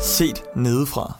[0.00, 1.18] set nedefra.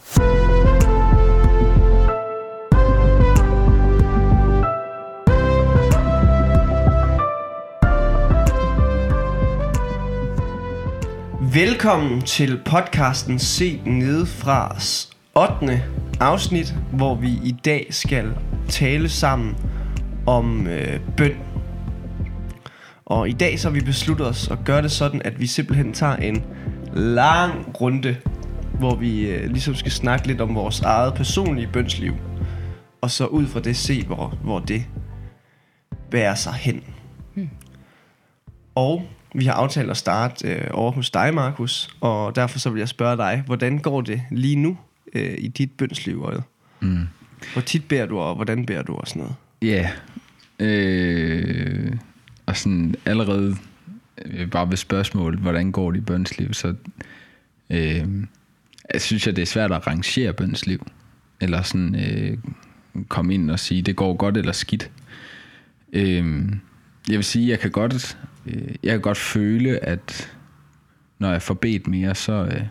[11.53, 14.75] Velkommen til podcasten Set Nedefra
[15.35, 15.83] 8.
[16.19, 18.31] afsnit, hvor vi i dag skal
[18.69, 19.57] tale sammen
[20.27, 21.35] om øh, bøn.
[23.05, 25.93] Og i dag så har vi besluttet os at gøre det sådan, at vi simpelthen
[25.93, 26.43] tager en
[26.93, 28.15] lang runde,
[28.81, 32.13] hvor vi øh, ligesom skal snakke lidt om vores eget personlige bønsliv.
[33.01, 34.85] Og så ud fra det se, hvor, hvor det
[36.11, 36.83] bærer sig hen.
[38.75, 42.79] Og vi har aftalt at starte øh, over hos dig, Markus, og derfor så vil
[42.79, 44.77] jeg spørge dig, hvordan går det lige nu
[45.13, 46.29] øh, i dit bønsliv?
[46.79, 47.07] Mm.
[47.53, 49.35] hvor tit beder du, og hvordan beder du og sådan noget?
[49.61, 49.89] Ja.
[50.59, 51.93] Øh,
[52.45, 53.55] og sådan allerede
[54.25, 56.75] øh, bare ved spørgsmålet, hvordan går det i bønsliv, så
[57.69, 58.07] øh,
[58.93, 60.87] jeg synes at det er svært at rangere bønsliv.
[61.41, 62.37] Eller sådan øh,
[63.07, 64.91] komme ind og sige, det går godt eller skidt.
[65.93, 66.49] Øh,
[67.09, 70.31] jeg vil sige, jeg kan godt, øh, jeg kan godt føle, at
[71.19, 72.61] når jeg får bedt mere, så, øh,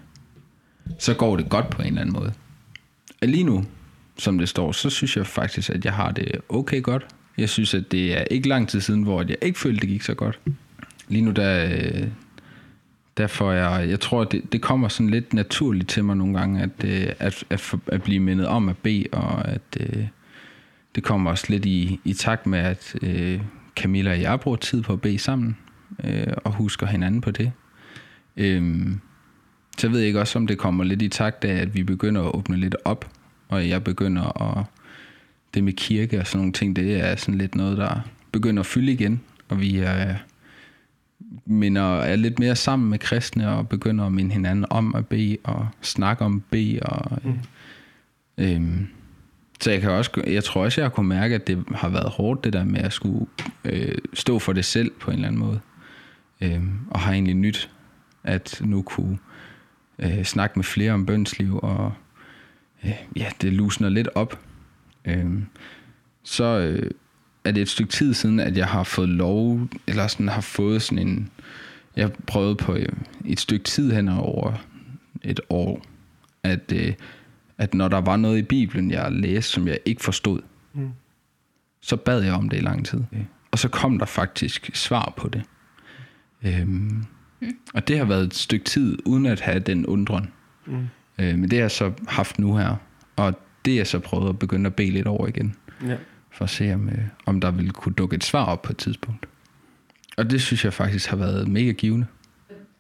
[0.98, 2.32] så går det godt på en eller anden måde.
[3.22, 3.64] Og Lige nu,
[4.18, 7.06] som det står, så synes jeg faktisk, at jeg har det okay godt.
[7.38, 10.02] Jeg synes, at det er ikke lang tid siden, hvor jeg ikke følte, det gik
[10.02, 10.40] så godt.
[11.08, 12.08] Lige nu, der, øh,
[13.20, 16.84] derfor jeg, jeg tror, det, det kommer sådan lidt naturligt til mig nogle gange, at,
[16.84, 20.06] øh, at, at, at blive mindet om at bede, og at øh,
[20.94, 23.40] det kommer også lidt i, i takt med, at øh,
[23.76, 25.56] Camilla og jeg bruger tid på at bede sammen,
[26.04, 27.52] øh, og husker hinanden på det.
[28.36, 29.00] Øhm,
[29.78, 32.22] så ved jeg ikke også, om det kommer lidt i takt af, at vi begynder
[32.22, 33.10] at åbne lidt op,
[33.48, 34.64] og jeg begynder at...
[35.54, 38.00] Det med kirke og sådan nogle ting, det er sådan lidt noget, der
[38.32, 40.14] begynder at fylde igen, og vi er,
[41.46, 45.36] minder, er lidt mere sammen med kristne, og begynder at minde hinanden om at bede,
[45.44, 47.18] og snakke om bede, og...
[47.24, 47.38] Mm.
[48.38, 48.88] Øhm,
[49.60, 52.10] så jeg kan også, jeg tror også, jeg har kunnet mærke, at det har været
[52.10, 53.26] hårdt, det der med at skulle
[53.64, 55.60] øh, stå for det selv på en eller anden måde.
[56.40, 57.70] Øhm, og har egentlig nyt,
[58.24, 59.18] at nu kunne
[59.98, 61.92] øh, snakke med flere om bønsliv, og
[62.84, 64.38] øh, ja, det lusner lidt op.
[65.04, 65.46] Øhm,
[66.22, 66.90] så øh,
[67.44, 70.82] er det et stykke tid siden, at jeg har fået lov, eller sådan har fået
[70.82, 71.30] sådan en,
[71.96, 72.88] jeg har prøvet på øh,
[73.24, 74.52] et stykke tid hen over
[75.22, 75.82] et år,
[76.42, 76.92] at, øh,
[77.58, 80.40] at når der var noget i Bibelen, jeg læste, som jeg ikke forstod,
[80.74, 80.88] Mm.
[81.80, 83.00] så bad jeg om det i lang tid.
[83.50, 85.42] Og så kom der faktisk svar på det.
[86.42, 87.04] Øhm,
[87.74, 90.28] og det har været et stykke tid, uden at have den undren.
[90.66, 90.88] Mm.
[91.18, 92.76] Øh, men det har jeg så haft nu her.
[93.16, 93.34] Og
[93.64, 95.54] det er jeg så prøvet at begynde at bede lidt over igen.
[95.86, 95.96] Ja.
[96.40, 98.76] For at se, om, øh, om der ville kunne dukke et svar op på et
[98.76, 99.26] tidspunkt.
[100.16, 102.06] Og det synes jeg faktisk har været mega givende.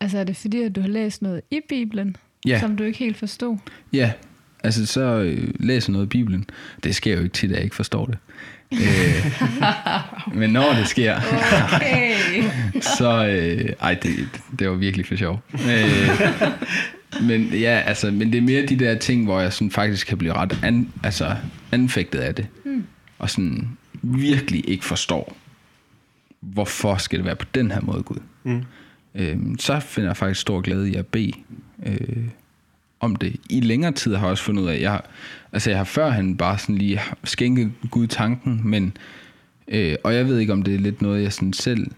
[0.00, 2.16] Altså er det fordi, at du har læst noget i Bibelen,
[2.46, 2.60] Ja.
[2.60, 3.56] som du ikke helt forstod?
[3.92, 4.12] Ja,
[4.64, 6.44] altså så øh, læser noget i Bibelen.
[6.84, 8.18] Det sker jo ikke tit, at jeg ikke forstår det.
[8.72, 9.32] øh,
[10.40, 11.16] men når det sker,
[11.76, 12.44] Okay.
[12.98, 13.26] så...
[13.26, 14.12] Øh, ej, det,
[14.58, 15.42] det var virkelig for sjov.
[15.54, 16.08] Øh,
[17.22, 20.18] men ja, altså, men det er mere de der ting, hvor jeg sådan faktisk kan
[20.18, 21.36] blive ret an, altså,
[21.72, 22.46] anfægtet af det.
[22.64, 22.84] Mm.
[23.20, 23.68] Og sådan
[24.02, 25.36] virkelig ikke forstår,
[26.40, 28.16] hvorfor skal det være på den her måde, Gud.
[28.42, 28.62] Mm.
[29.14, 31.32] Øhm, så finder jeg faktisk stor glæde i at bede
[31.86, 32.24] øh,
[33.00, 33.36] om det.
[33.50, 35.04] I længere tid har jeg også fundet ud af, at jeg, har-
[35.52, 38.96] altså jeg har førhen bare sådan lige skænket Gud tanken, men,
[39.68, 41.90] øh, og jeg ved ikke, om det er lidt noget, jeg sådan selv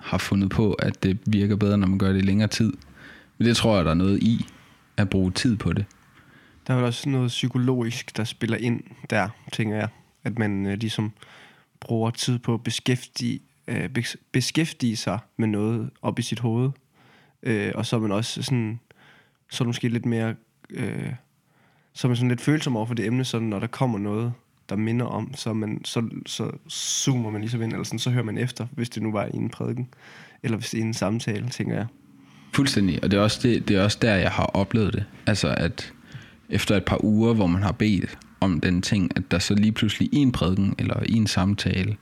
[0.00, 2.72] har fundet på, at det virker bedre, når man gør det i længere tid.
[3.38, 4.46] Men det tror jeg, der er noget i,
[4.96, 5.84] at bruge tid på det.
[6.66, 8.80] Der er vel også noget psykologisk, der spiller ind
[9.10, 9.88] der, tænker jeg.
[10.24, 11.12] At man øh, ligesom
[11.80, 13.88] bruger tid på at beskæftige, øh,
[14.32, 16.70] beskæftige sig med noget op i sit hoved.
[17.42, 18.80] Øh, og så er man også sådan,
[19.50, 20.34] så er måske lidt mere,
[20.70, 21.12] øh,
[21.92, 24.32] så er man sådan lidt følsom over for det emne, så når der kommer noget,
[24.68, 28.24] der minder om, så, man, så, så zoomer man ligesom ind, eller sådan, så hører
[28.24, 29.88] man efter, hvis det nu var i en prædiken,
[30.42, 31.86] eller hvis det er i en samtale, tænker jeg.
[32.54, 35.04] Fuldstændig, og det er, også det, det er også der, jeg har oplevet det.
[35.26, 35.92] Altså at
[36.48, 39.72] efter et par uger, hvor man har bedt om den ting, at der så lige
[39.72, 41.96] pludselig i en prædiken eller i en samtale,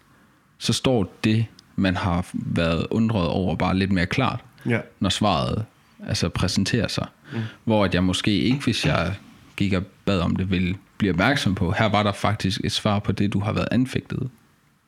[0.58, 1.46] så står det,
[1.76, 4.80] man har været undret over, bare lidt mere klart, Ja.
[5.00, 5.64] når svaret
[6.06, 7.06] altså præsenterer sig.
[7.32, 7.38] Mm.
[7.64, 9.14] Hvor at jeg måske ikke, hvis jeg
[9.56, 12.98] gik og bad om det, ville blive opmærksom på, her var der faktisk et svar
[12.98, 14.30] på det, du har været anfægtet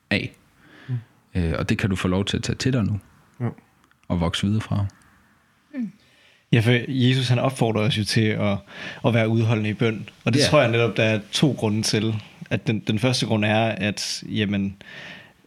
[0.09, 0.35] af.
[0.87, 0.95] Mm.
[1.35, 2.99] Øh, og det kan du få lov til at tage til dig nu,
[3.39, 3.47] Ja.
[4.07, 4.85] og vokse videre fra.
[6.53, 8.57] Ja, for Jesus han opfordrer os jo til at,
[9.05, 10.09] at være udholdende i bøn.
[10.25, 10.49] Og det yeah.
[10.49, 12.15] tror jeg netop, der er to grunde til.
[12.49, 14.75] At den, den første grund er, at jamen,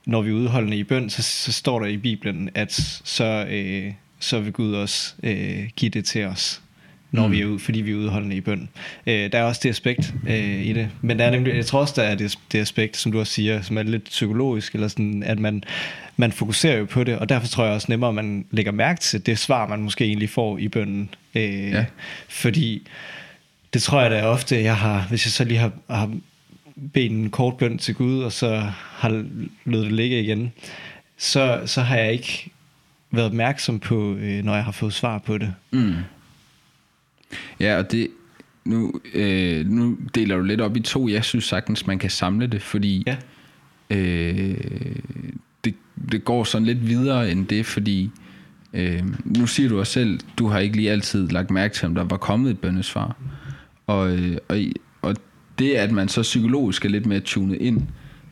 [0.06, 2.72] når vi er udholdende i bøn, så, så står der i Bibelen, at
[3.04, 6.62] så, øh, så vil Gud også øh, give det til os.
[7.10, 7.32] når mm.
[7.32, 8.68] vi er ude, fordi vi er udholdende i bøn.
[9.06, 10.88] Øh, der er også det aspekt øh, i det.
[11.00, 13.32] Men der er nemlig, jeg tror også, der er det, det aspekt, som du også
[13.32, 15.62] siger, som er lidt psykologisk, eller sådan, at man,
[16.16, 19.00] man fokuserer jo på det, og derfor tror jeg også nemmere, at man lægger mærke
[19.00, 21.10] til det svar, man måske egentlig får i bønnen.
[21.34, 21.84] Øh, ja.
[22.28, 22.88] Fordi
[23.74, 26.10] det tror jeg da ofte, jeg har, hvis jeg så lige har, har
[26.92, 29.24] bedt en kort bøn til Gud, og så har
[29.64, 30.52] lød det ligge igen,
[31.16, 32.50] så, så har jeg ikke
[33.10, 35.54] været opmærksom på, øh, når jeg har fået svar på det.
[35.70, 35.94] Mm.
[37.60, 38.08] Ja, og det,
[38.64, 41.08] nu, øh, nu deler du lidt op i to.
[41.08, 43.16] Jeg synes sagtens, man kan samle det, fordi Ja.
[43.96, 44.56] øh,
[46.12, 48.10] det, går sådan lidt videre end det, fordi
[48.72, 51.94] øh, nu siger du også selv, du har ikke lige altid lagt mærke til, om
[51.94, 53.16] der var kommet et bønnesvar.
[53.86, 54.58] Og, øh, og,
[55.02, 55.16] og
[55.58, 57.82] det, at man så psykologisk er lidt mere tunet ind,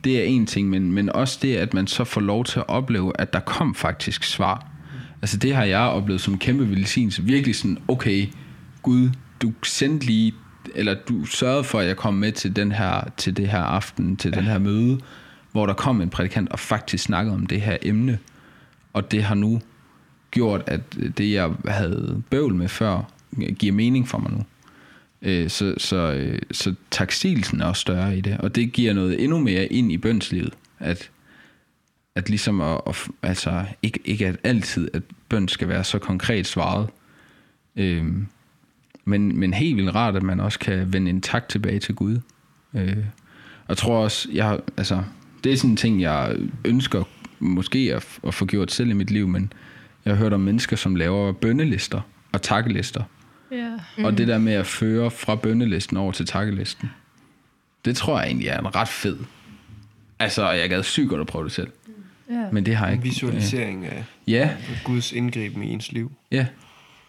[0.05, 2.69] det er en ting, men, men også det, at man så får lov til at
[2.69, 4.67] opleve, at der kom faktisk svar.
[5.23, 7.23] Altså det har jeg oplevet som kæmpe velsignelse.
[7.23, 8.27] Virkelig sådan, okay,
[8.83, 9.11] Gud,
[9.43, 10.35] du sendte lige,
[10.75, 14.17] eller du sørgede for, at jeg kom med til, den her, til det her aften,
[14.17, 14.41] til ja.
[14.41, 14.99] den her møde,
[15.55, 18.19] hvor der kom en prædikant og faktisk snakkede om det her emne.
[18.93, 19.61] Og det har nu
[20.31, 23.11] gjort, at øh, det, jeg havde bøvl med før,
[23.59, 24.45] giver mening for mig nu.
[25.23, 29.23] Øh, så, så, øh, så taksilsen er også større i det, og det giver noget
[29.23, 31.11] endnu mere ind i bønslivet, at,
[32.15, 36.47] at ligesom at, at altså ikke, ikke at altid, at bøn skal være så konkret
[36.47, 36.89] svaret,
[37.77, 38.27] øhm,
[39.05, 42.21] men, men helt vildt rart, at man også kan vende en tak tilbage til Gud.
[42.75, 43.05] Øh,
[43.63, 45.03] og jeg tror også, jeg, altså,
[45.45, 47.05] det er sådan en ting, jeg ønsker
[47.39, 49.53] måske at, at få gjort selv i mit liv, men
[50.05, 52.01] jeg har hørt om mennesker, som laver bønnelister
[52.33, 53.03] og takkelister,
[53.53, 53.71] Ja.
[53.99, 54.05] Mm.
[54.05, 56.91] Og det der med at føre fra bønnelisten over til takkelisten,
[57.85, 59.17] det tror jeg egentlig er en ret fed.
[60.19, 61.69] Altså, jeg gad sygt godt at prøve det selv.
[62.31, 62.45] ja.
[62.53, 63.09] Men det har jeg En ikke.
[63.09, 64.51] visualisering af Ja,
[64.85, 66.13] Guds indgriben i ens liv.
[66.33, 66.47] ja.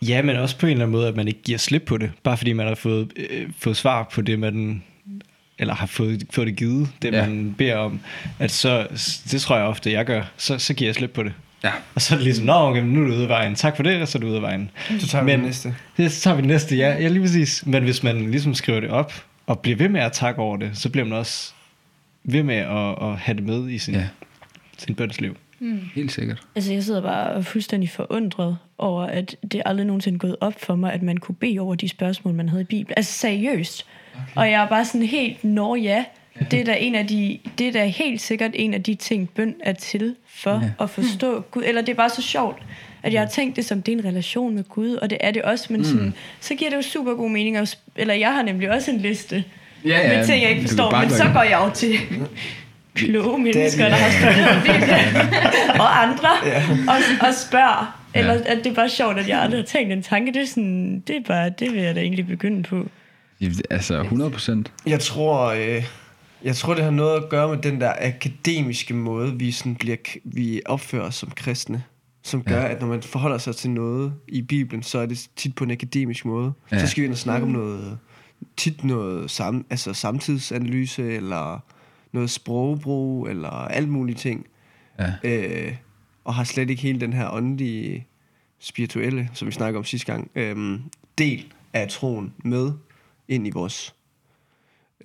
[0.01, 2.11] Ja, men også på en eller anden måde, at man ikke giver slip på det,
[2.23, 4.83] bare fordi man har fået, øh, fået svar på det, man
[5.59, 7.17] eller har fået, fået det givet, det Ja.
[7.23, 7.27] ja.
[7.29, 7.99] man beder om,
[8.39, 8.87] at så,
[9.31, 11.33] det tror jeg ofte, jeg gør, så, så giver jeg slip på det.
[11.63, 11.71] Ja.
[11.95, 13.55] Og så er det ligesom, nå, okay, nu er du ude af vejen.
[13.55, 14.71] Tak for det, og så er du ude af vejen.
[14.99, 15.75] Så tager vi Men- den næste.
[15.97, 17.65] Det, så tager vi næste, ja, ja, lige præcis.
[17.65, 19.13] Men hvis man ligesom skriver det op,
[19.47, 21.53] og bliver ved med at takke over det, så bliver man også
[22.23, 23.99] ved med at, at have det med i sin, Ja.
[23.99, 24.07] ja.
[24.77, 25.37] sin bønsliv.
[25.95, 26.41] Helt sikkert.
[26.55, 30.75] Altså, jeg sidder bare fuldstændig forundret over, at det aldrig nogensinde er gået op for
[30.75, 32.93] mig, at man kunne bede over de spørgsmål, man havde i Bibelen.
[32.97, 33.85] Altså, seriøst.
[34.31, 34.41] Okay.
[34.41, 36.03] Og jeg er bare sådan helt, nå ja,
[36.51, 39.29] det er da en af de, det er da helt sikkert en af de ting,
[39.29, 40.55] bøn er til for Ja.
[40.79, 40.83] ja.
[40.83, 41.63] at forstå Gud.
[41.65, 42.57] Eller det er bare så sjovt,
[43.03, 45.31] at jeg har tænkt det som, det er en relation med Gud, og det er
[45.31, 47.57] det også, men sådan, så giver det jo super god mening.
[47.57, 49.43] At, eller jeg har nemlig også en liste
[49.85, 51.93] Ja, ja, med ting, jeg ikke forstår, men så går jeg jo til
[52.95, 56.29] kloge mennesker, der har Bibelen, og andre,
[56.87, 58.01] og, og spørger.
[58.13, 60.33] Eller at det er bare sjovt, at jeg aldrig har tænkt en tanke.
[60.33, 62.87] Det er, sådan, det er bare, det vil jeg da egentlig begynde på.
[63.69, 64.73] Altså, 100 procent.
[64.85, 65.83] Jeg tror, øh,
[66.43, 69.97] jeg tror, det har noget at gøre med den der akademiske måde, vi, sådan bliver,
[70.23, 71.83] vi opfører os som kristne.
[72.23, 72.67] Som gør, ja.
[72.67, 75.71] at når man forholder sig til noget i Bibelen, så er det tit på en
[75.71, 76.53] akademisk måde.
[76.71, 76.79] Ja.
[76.79, 77.97] Så skal vi ind og snakke om noget,
[78.57, 81.59] tit noget sam, altså samtidsanalyse, eller
[82.11, 84.45] noget sprogbrug, eller alt mulige ting.
[84.99, 85.13] Ja.
[85.23, 85.75] Øh,
[86.23, 88.07] og har slet ikke hele den her åndelige,
[88.59, 90.79] spirituelle, som vi snakker om sidste gang, øh,
[91.17, 92.71] del af troen med
[93.27, 93.93] ind i vores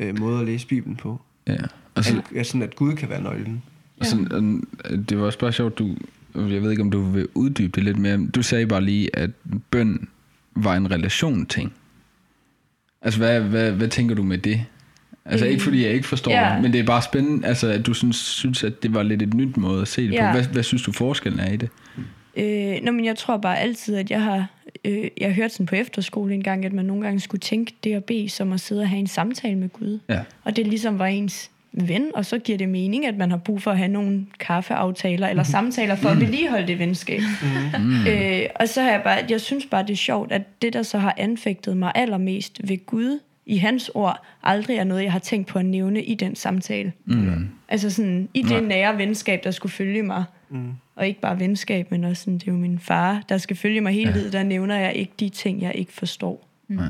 [0.01, 1.21] øh, måde at læse Bibelen på.
[1.47, 1.57] ja.
[1.95, 3.63] Og så, At, at sådan, at Gud kan være nøglen.
[4.01, 5.97] og sådan, og det var også bare sjovt, du,
[6.35, 8.27] jeg ved ikke, om du vil uddybe det lidt mere.
[8.27, 9.31] Du sagde bare lige, at
[9.71, 10.09] bøn
[10.55, 11.73] var en relation ting.
[13.03, 14.65] Altså, hvad, hvad, hvad tænker du med det?
[15.25, 16.53] Altså, ikke fordi jeg ikke forstår Ja.
[16.55, 19.23] det, men det er bare spændende, altså, at du synes, synes, at det var lidt
[19.23, 20.27] et nyt måde at se det Ja.
[20.33, 20.39] på.
[20.39, 21.69] Hvad, hvad synes du forskellen er i det?
[22.37, 24.47] Øh, nå, men jeg tror bare altid, at jeg har...
[24.85, 27.75] Øh, jeg har hørt sådan på efterskole en gang, at man nogle gange skulle tænke
[27.85, 29.99] det at bede, som at sidde og have en samtale med Gud.
[30.09, 30.21] Ja.
[30.45, 33.63] Og det ligesom var ens ven, og så giver det mening, at man har brug
[33.63, 37.21] for at have nogle kaffeaftaler eller samtaler for at vedligeholde det venskab.
[37.79, 38.07] Mm.
[38.09, 40.83] Øh, og så har jeg bare, jeg synes bare, det er sjovt, at det, der
[40.83, 45.19] så har anfægtet mig allermest ved Gud, i hans ord, aldrig er noget, jeg har
[45.19, 46.93] tænkt på at nævne i den samtale.
[47.05, 47.49] Mm.
[47.69, 50.25] Altså sådan, i det nære venskab, der skulle følge mig.
[50.51, 50.73] Mm.
[51.01, 53.81] Og ikke bare venskab, men også sådan, det er jo min far, der skal følge
[53.81, 54.33] mig hele tiden.
[54.33, 56.49] Der nævner jeg ikke de ting, jeg ikke forstår.
[56.69, 56.89] Nej.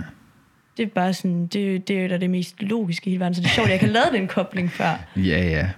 [0.77, 3.35] Det er bare sådan, det, det er jo da det mest logiske i hele verden.
[3.35, 5.05] Så det er sjovt, at jeg kan lave den kobling før.
[5.17, 5.69] Ja, ja,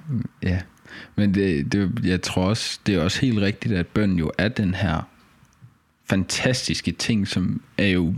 [0.42, 0.58] ja.
[1.16, 4.48] Men det, det, jeg tror også, det er også helt rigtigt, at bøn jo er
[4.48, 5.08] den her
[6.04, 8.14] fantastiske ting, som er jo,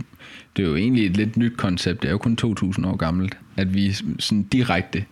[0.57, 3.37] det er jo egentlig et lidt nyt koncept, det er jo kun 2000 år gammelt,
[3.57, 5.05] at vi sådan direkte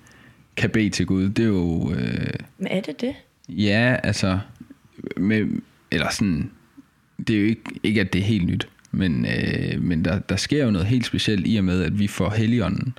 [0.56, 1.30] kan bede til Gud.
[1.30, 3.16] Det er jo, øh, Men er det det?
[3.50, 4.40] ja, altså,
[5.18, 5.48] med,
[5.92, 6.52] eller sådan,
[7.28, 10.36] det er jo ikke, ikke, at det er helt nyt, Men, øh, men der, der
[10.36, 12.94] sker jo noget helt specielt i og med, at vi får Helligånden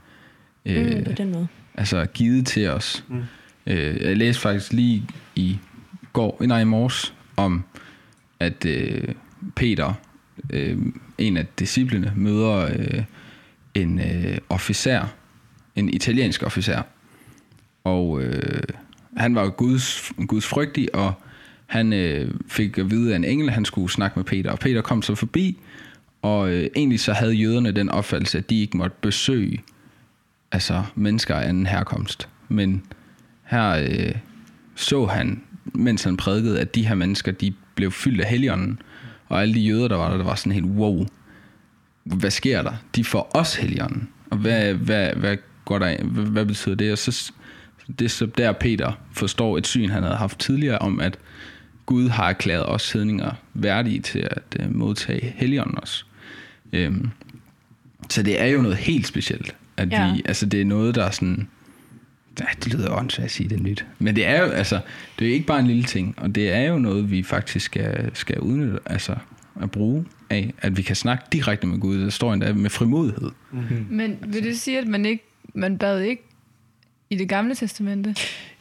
[0.67, 1.47] øh, Mm, på den måde.
[1.75, 3.05] altså givet til os.
[3.09, 3.23] Mm.
[3.67, 5.03] Øh, jeg læste faktisk lige
[5.37, 5.59] i
[6.13, 7.65] går, nej, i morges, om
[8.41, 9.09] at øh,
[9.57, 9.93] Peter,
[10.51, 10.79] øh,
[11.19, 13.03] en af disciplene, møder øh,
[13.75, 15.05] en øh, officer,
[15.77, 16.83] en italiensk officer.
[17.85, 18.63] Og øh,
[19.17, 21.13] han var Guds, Guds frygtig, og
[21.67, 24.51] han øh, fik at vide af en engel, han skulle snakke med Peter.
[24.51, 25.59] Og Peter kom så forbi,
[26.23, 29.63] og øh, egentlig så havde jøderne den opfattelse, at de ikke måtte besøge
[30.53, 32.29] altså mennesker af anden herkomst.
[32.49, 32.83] Men
[33.45, 34.15] her øh,
[34.75, 38.83] så han, mens han prædikede, at de her mennesker, de blev fyldt af helligånden.
[39.29, 41.07] Og alle de jøder, der var der, der var sådan helt, wow,
[42.05, 42.73] hvad sker der?
[42.97, 44.09] De får også helligånden.
[44.31, 46.93] Og hvad, hvad, hvad, går der, hvad, hvad betyder det?
[46.93, 47.33] Og så,
[47.99, 51.19] det er så der, Peter forstår et syn, han havde haft tidligere, om at
[51.87, 56.05] Gud har erklæret os hedninger værdige til at øh, modtage helligånden også.
[56.73, 57.11] Øhm,
[58.11, 59.57] så det er jo noget helt specielt.
[59.77, 60.13] At Ja.
[60.15, 61.49] vi, altså det er noget, der er sådan...
[62.41, 63.87] Ja, det lyder åndssvagt at sige det nyt.
[63.99, 64.81] Men det er jo, altså,
[65.19, 68.11] det er ikke bare en lille ting, og det er jo noget, vi faktisk skal,
[68.15, 69.17] skal udnytte, altså
[69.63, 71.99] at bruge af, at vi kan snakke direkte med Gud.
[72.01, 73.31] Der står endda med frimodighed.
[73.91, 75.25] Men vil det sige, at man ikke
[75.55, 76.23] man bad ikke
[77.11, 78.15] i det gamle testamente?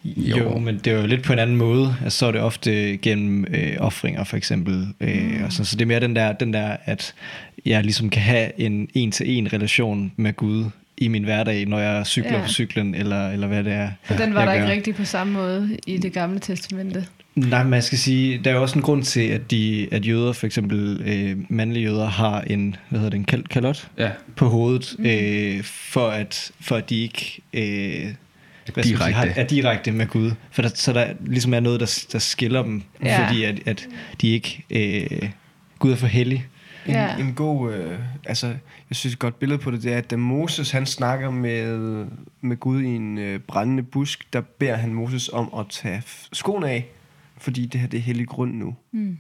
[0.06, 0.38] Jo.
[0.38, 0.58] Jo.
[0.58, 1.96] men det er jo lidt på en anden måde.
[2.04, 4.88] Altså, så er det ofte gennem øh, offringer, for eksempel.
[5.02, 5.44] Øh, Mm.
[5.44, 5.66] og sådan.
[5.66, 7.14] Så det er mere den der, den der, at
[7.66, 10.66] jeg ligesom kan have en en-til-en relation med Gud
[10.98, 12.42] i min hverdag, når jeg cykler Ja.
[12.42, 13.90] på cyklen, eller, eller hvad det er.
[14.04, 14.74] For den var der ikke gør.
[14.74, 17.06] rigtig på samme måde i det gamle testamente.
[17.36, 20.34] Nej, man skal sige, der er jo også en grund til, at, de, at jøder,
[20.34, 24.50] for eksempel øh, mandlige jøder, har en, hvad hedder det, en kal- kalot Ja, på
[24.50, 25.06] hovedet, mm.
[25.06, 28.06] øh, for, at, for at de ikke øh,
[28.66, 29.14] hvad man sige, Direkte.
[29.14, 30.32] har, er direkte med Gud.
[30.52, 33.08] For der, så der ligesom er noget, der, der skiller dem, Ja.
[33.10, 33.28] ja.
[33.28, 33.88] fordi at, at
[34.22, 34.64] de ikke...
[34.70, 35.30] Øh,
[35.80, 36.48] Gud er for hellig.
[36.86, 37.04] En, Ja.
[37.04, 37.18] ja.
[37.18, 37.92] en god, øh,
[38.26, 41.30] altså, jeg synes et godt billede på det, det er, at da Moses han snakker
[41.32, 41.78] med,
[42.42, 46.28] med Gud i en øh, brændende busk, der beder han Moses om at tage f-
[46.34, 46.86] skoene af,
[47.38, 48.76] fordi det her det er hellig grund nu.
[48.92, 49.18] Mm.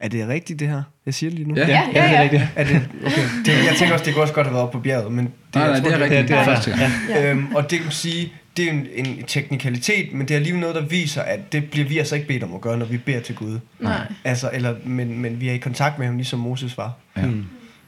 [0.00, 0.82] Er det rigtigt det her?
[1.06, 1.54] Jeg siger det lige nu.
[1.56, 1.66] Ja.
[1.68, 2.22] Ja, ja, det er ja.
[2.22, 2.42] rigtigt.
[2.56, 3.22] Er det, okay.
[3.44, 5.32] det, jeg tænker også, det kunne også godt have været oppe på bjerget, men det,
[5.54, 6.28] nej, jeg nej, tror, det er rigtigt.
[6.28, 6.92] det er Det er første gang.
[7.08, 7.30] Ja.
[7.30, 10.74] Øhm, og det kan sige, det er en, en teknikalitet, men det er alligevel noget,
[10.76, 13.20] der viser, at det bliver vi altså ikke bedt om at gøre, når vi beder
[13.20, 13.58] til Gud.
[13.80, 14.12] Nej.
[14.24, 16.92] Altså, eller, men, men vi er i kontakt med ham, ligesom Moses var.
[17.16, 17.26] Ja.
[17.26, 17.44] Mm.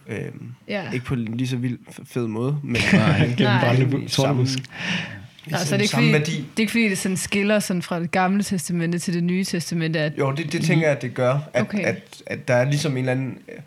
[0.09, 0.91] Øhm, Ja.
[0.93, 3.19] ikke på en lige så vild fed måde, men Nej.
[3.39, 4.07] Gennem brændende.
[5.47, 6.33] Nå, så det er ikke fordi, værdi.
[6.33, 9.45] det er ikke fordi, det sådan skiller sådan fra det gamle testamente til det nye
[9.45, 11.39] testamente, at Jo, det, det tænker jeg, at det gør.
[11.55, 11.79] At, Okay.
[11.85, 13.39] at, at der er ligesom en eller anden...
[13.49, 13.59] øh,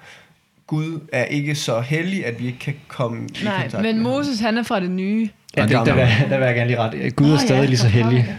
[0.68, 4.04] Gud er ikke så heldig, at vi ikke kan komme i nej, kontakt men med
[4.12, 4.14] ham.
[4.14, 5.30] Moses han er fra det nye.
[5.58, 7.16] Ja, det, der, vil, der vil jeg gerne lige ret.
[7.16, 8.38] Gud er stadig ja, lige så hellig.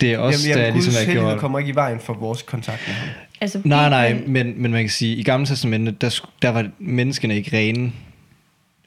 [0.00, 1.40] Det er også, Jamen, der jamen, ligesom Guds er hellighed gjort...
[1.40, 3.08] kommer ikke i vejen for vores kontakt med ham.
[3.40, 7.36] Altså, Nej, nej, men, men man kan sige, i Gamle Testamente, der, der var menneskene
[7.36, 7.92] ikke rene.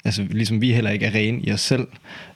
[0.06, 1.88] Altså ligesom vi heller ikke er rene i os selv.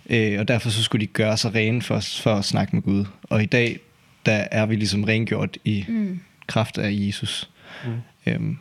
[0.10, 3.06] Øh, og derfor så skulle de gøre sig rene for, for at snakke med Gud.
[3.24, 3.80] Og i dag,
[4.26, 6.20] der er vi ligesom rengjort i Mm.
[6.48, 7.50] kraft af Jesus.
[7.86, 7.92] Mm.
[8.32, 8.58] Øhm,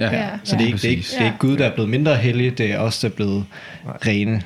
[0.00, 0.28] Ja, Ja.
[0.44, 2.16] så det er, ikke, det, er ikke, det er ikke Gud, der er blevet mindre
[2.16, 3.44] hellig, det er os, der er blevet
[4.06, 4.42] rene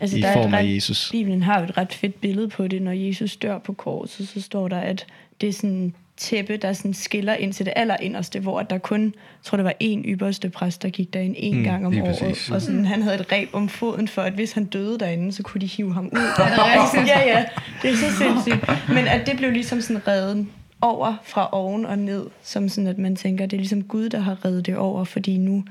[0.00, 1.08] altså, i der er form af ret- Jesus.
[1.12, 4.42] Bibelen har jo et ret fedt billede på det, når Jesus dør på korset, så
[4.42, 5.06] står der, at
[5.40, 9.02] det er sådan en tæppe, der sådan skiller ind til det allerinderste, hvor der kun,
[9.04, 9.12] jeg
[9.44, 12.18] tror det var en ypperste præst, der gik derind en Mm, mm, gang om året.
[12.20, 12.50] præcis.
[12.50, 15.42] Og sådan, han havde et reb om foden for, at hvis han døde derinde, så
[15.42, 16.18] kunne de hive ham ud.
[17.06, 17.44] Ja, ja,
[17.82, 18.70] det er så sindssygt.
[18.88, 20.46] Men at det blev ligesom sådan reddet
[20.80, 24.18] over fra oven og ned, som sådan, at man tænker, det er ligesom Gud, der
[24.20, 25.64] har reddet det over, fordi nu,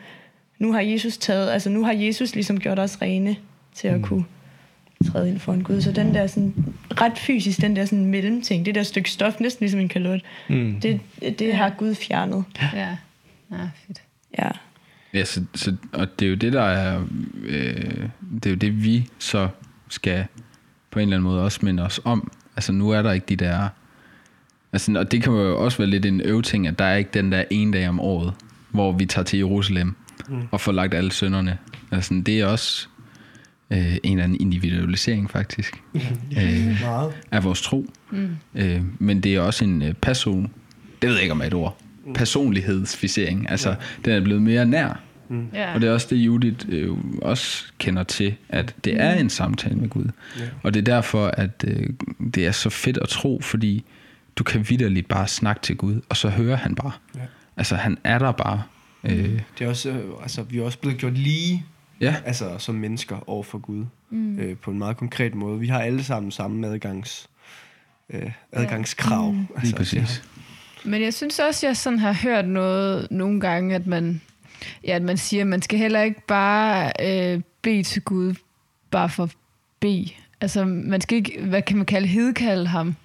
[0.60, 3.36] nu har Jesus taget, altså nu har Jesus ligesom gjort os rene
[3.76, 4.26] til at kunne
[5.12, 5.82] træde ind for en Gud.
[5.82, 6.54] Så den der sådan,
[7.02, 10.80] ret fysisk, den der sådan mellemting, det der stykke stof, næsten ligesom en kalot, Mm.
[10.82, 11.00] det,
[11.40, 12.44] det har Gud fjernet.
[12.74, 12.98] Ja.
[13.52, 14.02] Ja, fedt.
[14.40, 14.50] Ja.
[15.14, 17.02] Ja, så, så, og det er jo det, der er...
[17.46, 19.48] Øh, det er jo det, vi så
[19.90, 20.26] skal
[20.92, 22.32] på en eller anden måde også minde os om.
[22.56, 23.70] Altså, nu er der ikke de der...
[24.78, 27.32] Altså, og det kan jo også være lidt en øvting, at der er ikke den
[27.32, 28.34] der en dag om året,
[28.70, 29.96] hvor vi tager til Jerusalem
[30.30, 30.42] mm.
[30.52, 31.58] og får lagt alle sønderne.
[31.92, 32.88] Altså, det er også
[33.72, 35.84] øh, en eller anden individualisering, faktisk,
[36.40, 37.14] øh, Meget.
[37.32, 37.86] af vores tro.
[38.12, 38.30] Mm.
[38.56, 40.52] Øh, men det er også en øh, person...
[41.02, 41.78] Det ved jeg ikke om er et ord.
[42.16, 43.50] Personlighedsficering.
[43.50, 45.02] Altså, den er blevet mere nær.
[45.54, 45.74] Ja.
[45.74, 49.76] Og det er også det, Judith øh, også kender til, at det er en samtale
[49.76, 50.06] med Gud.
[50.40, 50.44] Ja.
[50.64, 51.90] Og det er derfor, at øh,
[52.36, 53.86] det er så fedt at tro, fordi
[54.38, 56.92] du kan vidderligt bare snakke til Gud, og så hører han bare.
[57.16, 57.20] Ja.
[57.58, 58.64] Altså, han er der bare.
[59.04, 61.66] Øh, Det er også, øh, altså, vi er også blevet gjort lige
[62.02, 63.86] ja, altså, som mennesker over for Gud.
[64.10, 64.40] Mm.
[64.40, 65.60] Øh, på en meget konkret måde.
[65.60, 67.30] Vi har alle sammen samme adgangs,
[68.10, 69.32] øh, adgangskrav.
[69.32, 69.48] Mm.
[69.64, 70.24] lige præcis.
[70.84, 74.22] Men jeg synes også, jeg sådan har hørt noget nogle gange, at man
[74.84, 78.34] Ja, at man siger, at man skal heller ikke bare øh, bede til Gud,
[78.92, 79.36] bare for at
[79.80, 80.10] bede.
[80.42, 82.96] Altså, man skal ikke, hvad kan man kalde, hedkalde ham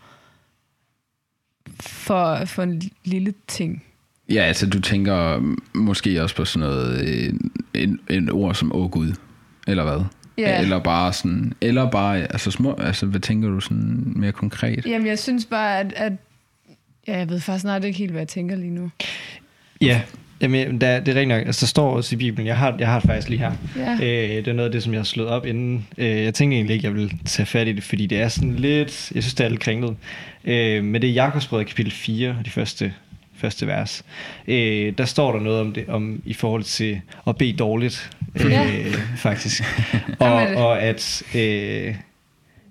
[2.03, 3.85] for, for en lille ting.
[4.29, 5.43] Ja, altså du tænker
[5.75, 7.33] måske også på sådan noget, øh,
[7.75, 9.13] en, en ord som åh Gud,
[9.67, 10.05] eller hvad?
[10.39, 10.63] Ja.
[10.63, 14.87] Eller bare sådan, eller bare, altså små, altså hvad tænker du sådan mere konkret?
[14.87, 16.13] Jamen, jeg synes bare, at, at
[17.07, 18.91] ja, jeg ved faktisk snart ikke helt, hvad jeg tænker lige nu.
[19.81, 20.03] Ja,
[20.43, 21.47] Jamen, der, det er rigtig nok.
[21.47, 23.53] Altså, der står også i Bibelen, jeg har, jeg har det faktisk lige her.
[23.77, 23.93] Ja.
[23.95, 25.87] Øh, det er noget af det, som jeg har slået op inden.
[25.99, 28.57] Øh, jeg tænkte egentlig ikke, jeg ville tage fat i det, fordi det er sådan
[28.57, 29.97] lidt, jeg synes, det er lidt kringlet.
[30.45, 32.93] Øh, men det er Jakobsbrevet kapitel 4, de første,
[33.37, 34.05] første vers.
[34.49, 38.11] Øh, der står der noget om det, om i forhold til at bede dårligt,
[38.45, 38.67] øh, Ja.
[39.17, 39.63] faktisk.
[40.19, 41.23] Og, og at...
[41.35, 41.95] Øh,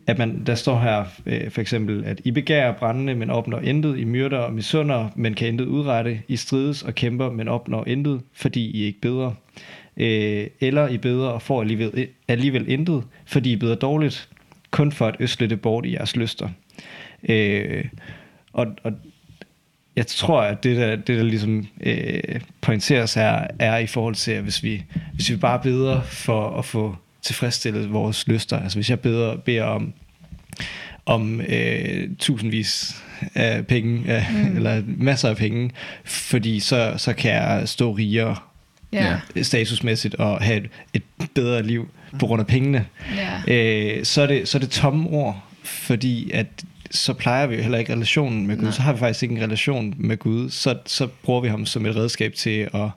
[0.08, 4.00] at man, der står her øh, for eksempel, at I begærer brændende, men opnår intet,
[4.00, 8.22] I myrder og misunder, men kan intet udrette, I strides og kæmper, men opnår intet,
[8.34, 9.32] fordi I ikke beder.
[9.98, 14.30] Øh, eller I beder og får alligevel, alligevel intet, fordi I beder dårligt,
[14.72, 16.50] kun for at øsle det bort i jeres lyster.
[17.30, 17.86] Øh,
[18.54, 18.92] og, og
[19.96, 24.32] jeg tror, at det der, det der ligesom øh, pointeres her, er i forhold til,
[24.32, 28.90] at hvis vi, hvis vi bare beder for at få tilfredsstillet vores lyster, altså hvis
[28.90, 29.94] jeg beder, beder om,
[31.06, 32.96] om øh, tusindvis
[33.36, 34.56] af penge, øh, mm.
[34.56, 35.72] eller masser af penge,
[36.06, 38.36] fordi så, så kan jeg stå rigere.
[38.94, 39.20] Ja.
[39.42, 41.04] statusmæssigt og have et, et
[41.36, 42.86] bedre liv på grund af pengene,
[43.16, 43.54] ja.
[43.54, 46.48] øh, så, er det, så er det tomme ord, fordi at
[46.92, 48.64] så plejer vi jo heller ikke relationen med Gud.
[48.64, 48.72] Nej.
[48.72, 50.50] Så har vi faktisk ikke en relation med Gud.
[50.50, 52.90] Så, så bruger vi ham som et redskab til at,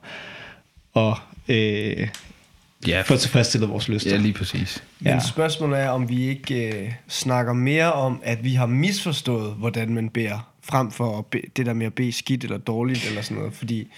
[0.96, 1.14] at
[1.48, 2.08] øh,
[2.86, 4.10] Ja, få tilfredsstillet vores lyster.
[4.10, 4.82] ja lige præcis.
[5.00, 5.20] Men Ja.
[5.20, 10.08] spørgsmålet er, om vi ikke øh, snakker mere om, at vi har misforstået, hvordan man
[10.08, 13.36] beder, frem for at be, det der med at bede skidt eller dårligt eller sådan
[13.36, 13.54] noget.
[13.54, 13.88] Fordi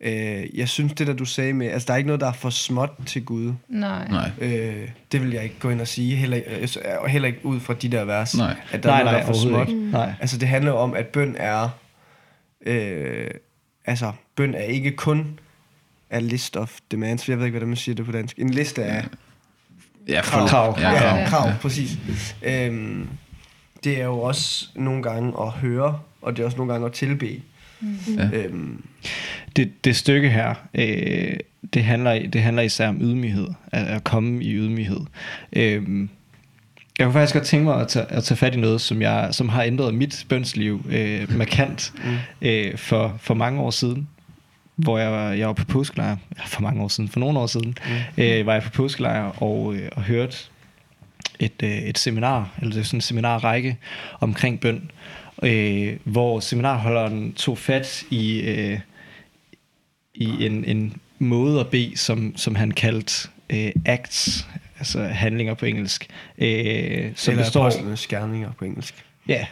[0.00, 2.32] øh, jeg synes, det der du sagde med, altså der er ikke noget, der er
[2.32, 3.52] for småt til Gud.
[3.68, 4.08] Nej.
[4.08, 4.30] Nej.
[4.40, 6.68] Øh, det vil jeg ikke gå ind og sige, heller, øh,
[7.00, 8.54] og heller ikke ud fra de der vers, Nej.
[8.72, 9.68] at der Nej, er noget, nej, der er for småt.
[9.68, 9.90] ikke.
[9.90, 10.12] Nej.
[10.20, 11.68] Altså det handler om, at bøn er,
[12.66, 13.30] øh,
[13.86, 15.38] altså bøn er ikke kun
[16.10, 18.38] a list of demands, jeg ved ikke, hvordan man siger det på dansk.
[18.38, 19.04] En liste af
[20.08, 20.48] Ja, krav.
[20.48, 20.76] Krav.
[20.80, 21.18] Ja, Ja, krav.
[21.18, 21.98] ja, krav, præcis.
[22.42, 23.08] Øhm,
[23.84, 26.92] det er jo også nogle gange at høre, og det er også nogle gange at
[26.92, 27.40] tilbede.
[28.16, 28.28] Ja.
[28.32, 28.84] Øhm,
[29.56, 31.36] Det, det stykke her, øh,
[31.74, 35.00] det, handler, det handler især om ydmyghed, at, at komme i ydmyghed.
[35.52, 35.82] Øh,
[36.98, 39.28] jeg kunne faktisk godt tænke mig at tage, at tage fat i noget, som, jeg,
[39.32, 42.16] som har ændret mit bønsliv øh, markant Mm.
[42.48, 44.08] øh, for, for mange år siden,
[44.82, 46.16] hvor jeg var, jeg var på påskelejr,
[46.46, 47.78] for mange år siden, for nogle år siden,
[48.16, 48.22] mm.
[48.22, 50.36] øh, var jeg på påskelejr og, øh, og hørte
[51.38, 53.76] et, øh, et seminar, eller det er sådan en seminarrække
[54.20, 54.90] omkring bøn,
[55.42, 58.78] øh, hvor seminarholderen tog fat i, øh,
[60.14, 64.46] i en, en måde at bede, som, som han kaldte øh, acts,
[64.78, 66.06] altså handlinger på engelsk,
[66.38, 69.04] øh, som eller består, apostlenes gerninger på engelsk.
[69.28, 69.46] Ja,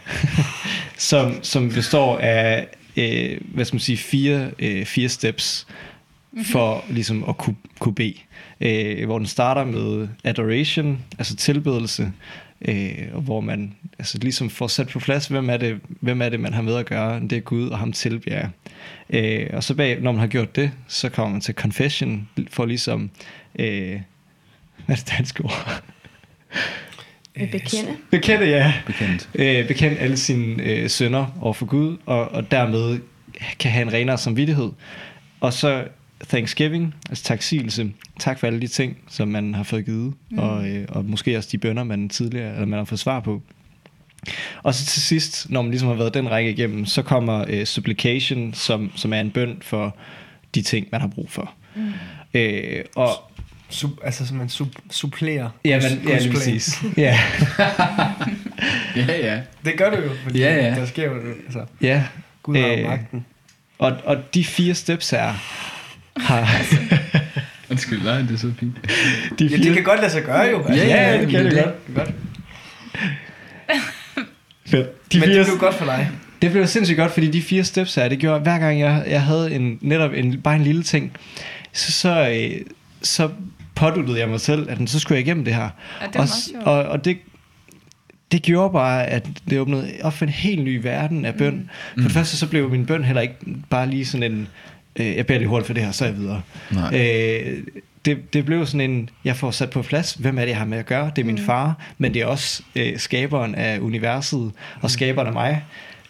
[0.97, 2.67] som, som består af,
[2.99, 5.67] øh, hvad skal man sige, fire, øh, fire steps
[6.45, 8.15] for ligesom at kunne, kunne bede.
[8.61, 12.13] Øh, hvor den starter med adoration, altså tilbedelse,
[12.63, 16.29] øh, og hvor man altså ligesom får sat på plads, hvem er, det, hvem er
[16.29, 17.21] det, man har med at gøre.
[17.21, 18.51] Det er Gud, og ham tilbeder jeg.
[19.11, 22.67] Øh, og så bag, når man har gjort det, så kommer man til confession, for
[22.67, 23.11] ligesom,
[23.59, 24.01] øh,
[24.87, 25.83] hvad er det danske ord?
[27.47, 27.97] Bekende.
[28.11, 29.29] Bekende, ja Bekendt.
[29.35, 32.99] øh, bekendt alle sine øh, sønder over for Gud, og, og dermed
[33.59, 34.71] kan have en renere samvittighed.
[35.41, 35.85] Og så
[36.29, 37.91] thanksgiving, altså taksigelse.
[38.19, 40.39] Tak for alle de ting, som man har fået givet, mm.
[40.39, 43.43] og, øh, og måske også de bønder, man tidligere eller man har fået svar på.
[44.63, 47.65] Og så til sidst, når man ligesom har været den række igennem, så kommer øh,
[47.65, 49.97] supplication, som, som er en bøn for
[50.55, 51.53] de ting, man har brug for.
[51.77, 51.93] Mm.
[52.35, 53.09] Øh, og
[53.71, 56.83] Sub, altså så man sub, supplerer ja, men, ja, lige præcis.
[56.97, 57.19] Ja,
[58.97, 59.41] Ja, ja.
[59.65, 60.75] Det gør det jo, fordi Ja, ja.
[60.75, 62.05] der sker jo, altså, ja.
[62.43, 63.25] Gud har Øh, magten.
[63.79, 65.33] Og, og de fire steps her
[66.17, 66.49] har...
[67.71, 68.75] Undskyld, nej, det er så fint.
[69.39, 70.65] De Ja, det kan godt lade sig gøre jo.
[70.67, 71.65] Altså, Ja, ja, det kan det det.
[71.65, 71.75] godt.
[71.89, 72.15] er godt.
[74.71, 75.13] Fedt.
[75.13, 76.11] De Men fire, det blev godt for dig.
[76.43, 79.23] det blev sindssygt godt, fordi de fire steps her, det gjorde, hver gang jeg, jeg
[79.23, 81.13] havde en, netop en, bare en lille ting,
[81.73, 82.61] så, så, øh,
[83.03, 83.31] så
[83.79, 85.69] påduttede jeg mig selv, at så skulle jeg igennem det her.
[86.01, 87.19] Ja, det og, og, og det,
[88.33, 91.71] det gjorde bare, at det åbnede op for en helt ny verden af bøn.
[91.97, 92.03] Mm.
[92.03, 93.35] For det første så blev min bøn heller ikke
[93.71, 94.49] bare lige sådan en,
[94.97, 96.43] øh, jeg beder lige hurtigt for det her, så er jeg videre.
[96.71, 97.01] Nej.
[97.01, 97.63] Øh,
[98.05, 100.65] det, det blev sådan en, jeg får sat på plads, hvem er det, jeg har
[100.65, 101.11] med at gøre?
[101.17, 105.33] Det er min far, men det er også øh, skaberen af universet, og skaberen af
[105.33, 105.65] mig.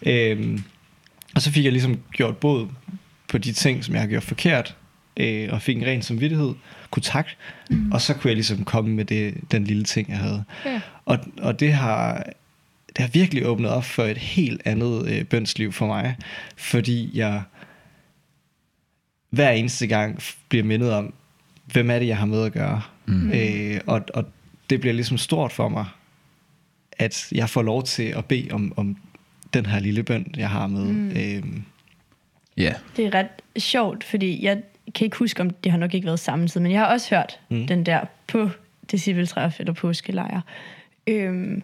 [0.05, 0.59] Øh,
[1.35, 2.67] og så fik jeg ligesom gjort både
[3.29, 4.75] på de ting, som jeg har gjort forkert,
[5.17, 6.53] øh, og fik en ren samvittighed,
[6.91, 7.35] kunne takke,
[7.69, 7.91] mm.
[7.91, 10.43] og så kunne jeg ligesom komme med det, den lille ting, jeg havde.
[10.65, 10.81] Ja.
[11.05, 12.23] Og, og det har
[12.89, 16.15] det har virkelig åbnet op for et helt andet øh, bønsliv for mig,
[16.57, 17.41] fordi jeg
[19.29, 21.13] hver eneste gang bliver mindet om,
[21.65, 22.81] hvem er det, jeg har med at gøre.
[23.05, 23.31] Mm.
[23.31, 24.25] Øh, og, og
[24.69, 25.85] det bliver ligesom stort for mig,
[26.91, 28.97] at jeg får lov til at bede om, om
[29.53, 30.85] den her lille bøn, jeg har med.
[30.85, 31.09] Mm.
[31.09, 31.61] Øh,
[32.59, 32.73] Ja.
[32.97, 34.61] Det er ret sjovt, fordi jeg
[34.95, 37.39] kan ikke huske, om det har nok ikke været samtidig, men jeg har også hørt
[37.49, 37.67] mm.
[37.67, 38.49] den der på
[38.91, 40.41] Decibeltræf eller påskelejr.
[41.07, 41.63] Øhm,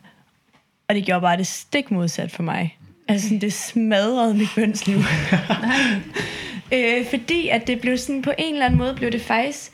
[0.88, 2.78] og det gjorde bare det stik modsat for mig.
[3.08, 4.98] Altså det smadrede mit bønsliv.
[6.74, 9.72] øh, fordi at det blev sådan, på en eller anden måde blev det faktisk,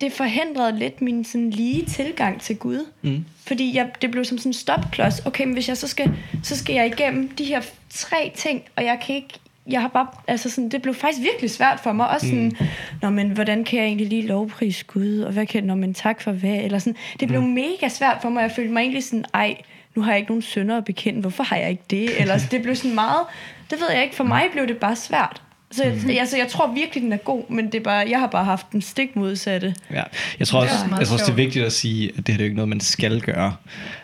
[0.00, 2.86] det forhindrede lidt min sådan lige tilgang til Gud.
[3.02, 3.24] Mm.
[3.46, 5.26] Fordi jeg, det blev som sådan en stopklods.
[5.26, 8.84] Okay, men hvis jeg så skal, så skal jeg igennem de her tre ting, og
[8.84, 9.38] jeg kan ikke,
[9.72, 12.08] jeg har bare, altså sådan, det blev faktisk virkelig svært for mig.
[12.08, 12.66] Også sådan, mm.
[13.02, 16.20] Nå, men hvordan kan jeg egentlig lige lovprise Gud, og hvad kan, nå, men tak
[16.20, 16.96] for hvad, eller sådan.
[17.20, 17.48] Det blev mm.
[17.48, 19.56] mega svært for mig, jeg følte mig egentlig sådan, ej,
[19.94, 22.20] nu har jeg ikke nogen sønner at bekende, hvorfor har jeg ikke det?
[22.20, 23.26] Eller det blev sådan meget,
[23.70, 25.42] det ved jeg ikke, for mig blev det bare svært.
[25.72, 28.26] Så jeg, altså, jeg tror virkelig, den er god, men det er bare, jeg har
[28.26, 29.74] bare haft den stik modsatte.
[29.90, 30.02] Ja,
[30.38, 32.16] jeg tror også, Det er meget jeg tror også det er vigtigt at sige, at
[32.16, 33.44] det her det er jo ikke noget, man skal gøre.
[33.44, 33.52] Ja.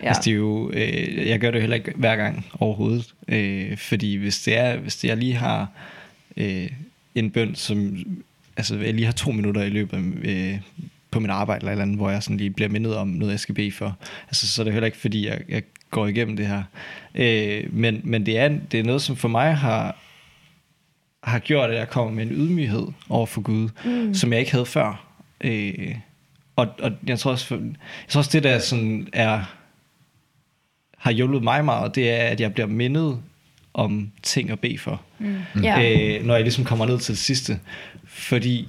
[0.03, 0.09] Ja.
[0.09, 3.15] Altså, det er jo, øh, jeg gør det jo heller ikke hver gang overhovedet.
[3.29, 5.69] Øh, fordi hvis det er, hvis det, jeg lige har
[6.37, 6.69] øh,
[7.15, 7.97] en bøn, som
[8.57, 10.59] altså, jeg lige har to minutter i løbet af, øh,
[11.11, 13.33] på mit arbejde eller et eller andet, hvor jeg sådan lige bliver mindet om noget,
[13.33, 13.97] jeg skal bede for.
[14.29, 16.63] Altså, så er det heller ikke, fordi jeg, jeg går igennem det her.
[17.15, 19.97] Øh, men men det, er, det er noget, som for mig har,
[21.27, 24.15] har gjort, at jeg kommer med en ydmyghed over for Gud, mm.
[24.15, 25.07] som jeg ikke havde før.
[25.41, 25.95] Øh,
[26.57, 27.63] og, og jeg tror også, jeg
[28.09, 29.45] tror også det der sådan er
[30.99, 33.19] har hjulpet mig meget, det er, at jeg bliver mindet
[33.75, 35.37] om ting at bede for, mm.
[35.63, 36.17] Ja.
[36.19, 37.59] øh, når jeg ligesom kommer ned til det sidste.
[38.05, 38.69] Fordi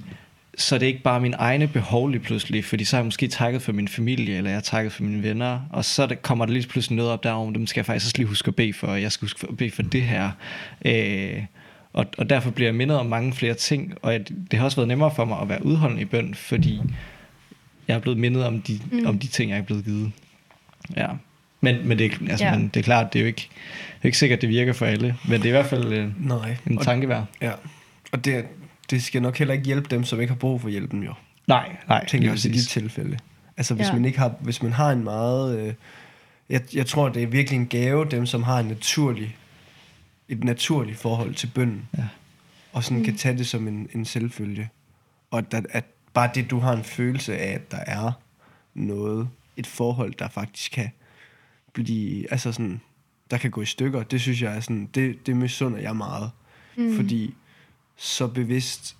[0.58, 3.28] så er det ikke bare min egne behov lige pludselig, fordi så har jeg måske
[3.28, 6.22] takket for min familie, eller jeg har takket for mine venner, og så er det,
[6.22, 8.56] kommer der lige pludselig noget op derom, dem skal jeg faktisk også lige huske at
[8.56, 10.30] bede for, og jeg skal huske at bede for det her.
[10.84, 11.42] Øh,
[11.92, 14.76] og, og derfor bliver jeg mindet om mange flere ting, og jeg, det har også
[14.76, 16.80] været nemmere for mig at være udholdende i bøn, fordi
[17.88, 19.06] jeg er blevet mindet om de, mm.
[19.06, 20.12] om de ting, jeg er blevet givet.
[20.96, 21.06] Ja.
[21.60, 22.56] Men, men, det, er- altså, Ja.
[22.58, 23.48] men det er klart, det er jo ikke,
[23.96, 26.26] det er ikke sikkert, det virker for alle, men det er i hvert fald øh,
[26.28, 26.56] Nej.
[26.70, 27.24] en Og, tanke værd.
[27.42, 27.52] ja.
[28.12, 28.44] Og det,
[28.90, 31.12] det skal nok heller ikke hjælpe dem, som ikke har brug for hjælpen, jo.
[31.46, 33.18] Nej, nej, tænker jeg også i de tilfælde.
[33.56, 33.92] Altså hvis ja.
[33.92, 35.72] man ikke har, hvis man har en meget, øh,
[36.50, 39.36] jeg, jeg tror det er virkelig en gave dem som har en naturlig,
[40.28, 42.08] et naturligt forhold til bønden, Ja.
[42.72, 43.04] og sådan mm.
[43.04, 44.68] kan tage det som en, en selvfølge,
[45.30, 48.12] og at, at bare det du har en følelse af at der er
[48.74, 50.90] noget, et forhold der faktisk kan
[51.72, 52.80] blive, altså sådan,
[53.30, 56.30] der kan gå i stykker, det synes jeg er sådan, det, det misunder jeg meget,
[56.76, 56.96] mm.
[56.96, 57.34] fordi
[57.96, 58.96] så bevidst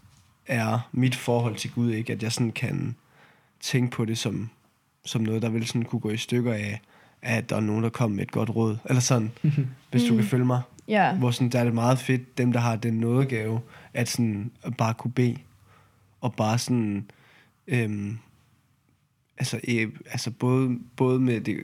[0.46, 2.96] er mit forhold til Gud ikke, at jeg sådan kan
[3.60, 4.50] tænke på det som,
[5.04, 6.80] som noget, der vil sådan kunne gå i stykker af,
[7.22, 8.76] at der er nogen, der kommer med et godt råd.
[8.84, 9.32] Eller sådan,
[9.90, 10.62] hvis du kan følge mig.
[10.88, 11.14] Ja.
[11.14, 13.60] Hvor sådan, der er det meget fedt, dem der har den nådegave,
[13.94, 15.36] at sådan at bare kunne bede.
[16.20, 17.10] Og bare sådan,
[17.66, 18.18] øhm,
[19.38, 21.56] altså, øh, altså både, både, med det,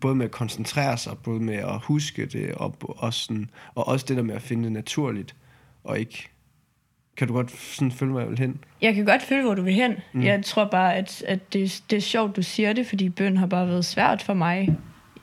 [0.00, 4.06] både med at koncentrere sig, både med at huske det, og, også sådan, og også
[4.08, 5.36] det der med at finde det naturligt,
[5.84, 6.28] og ikke,
[7.16, 8.64] kan du godt sådan følge mig, vil hen?
[8.80, 9.94] Jeg kan godt følge, hvor du vil hen.
[10.12, 10.22] Mm.
[10.22, 13.46] Jeg tror bare, at, at det, det er sjovt, du siger det, fordi bøn har
[13.46, 14.78] bare været svært for mig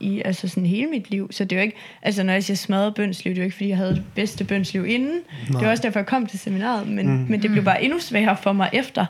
[0.06, 1.32] i altså sådan hele mit liv.
[1.32, 3.56] Så det er jo ikke, altså når jeg siger smadret bønsliv, det er jo ikke,
[3.56, 5.10] fordi jeg havde det bedste bønsliv inden.
[5.50, 5.60] Nej.
[5.60, 7.26] Det var også derfor, jeg kom til seminaret, men, mm.
[7.30, 9.06] men det blev bare endnu sværere for mig efter.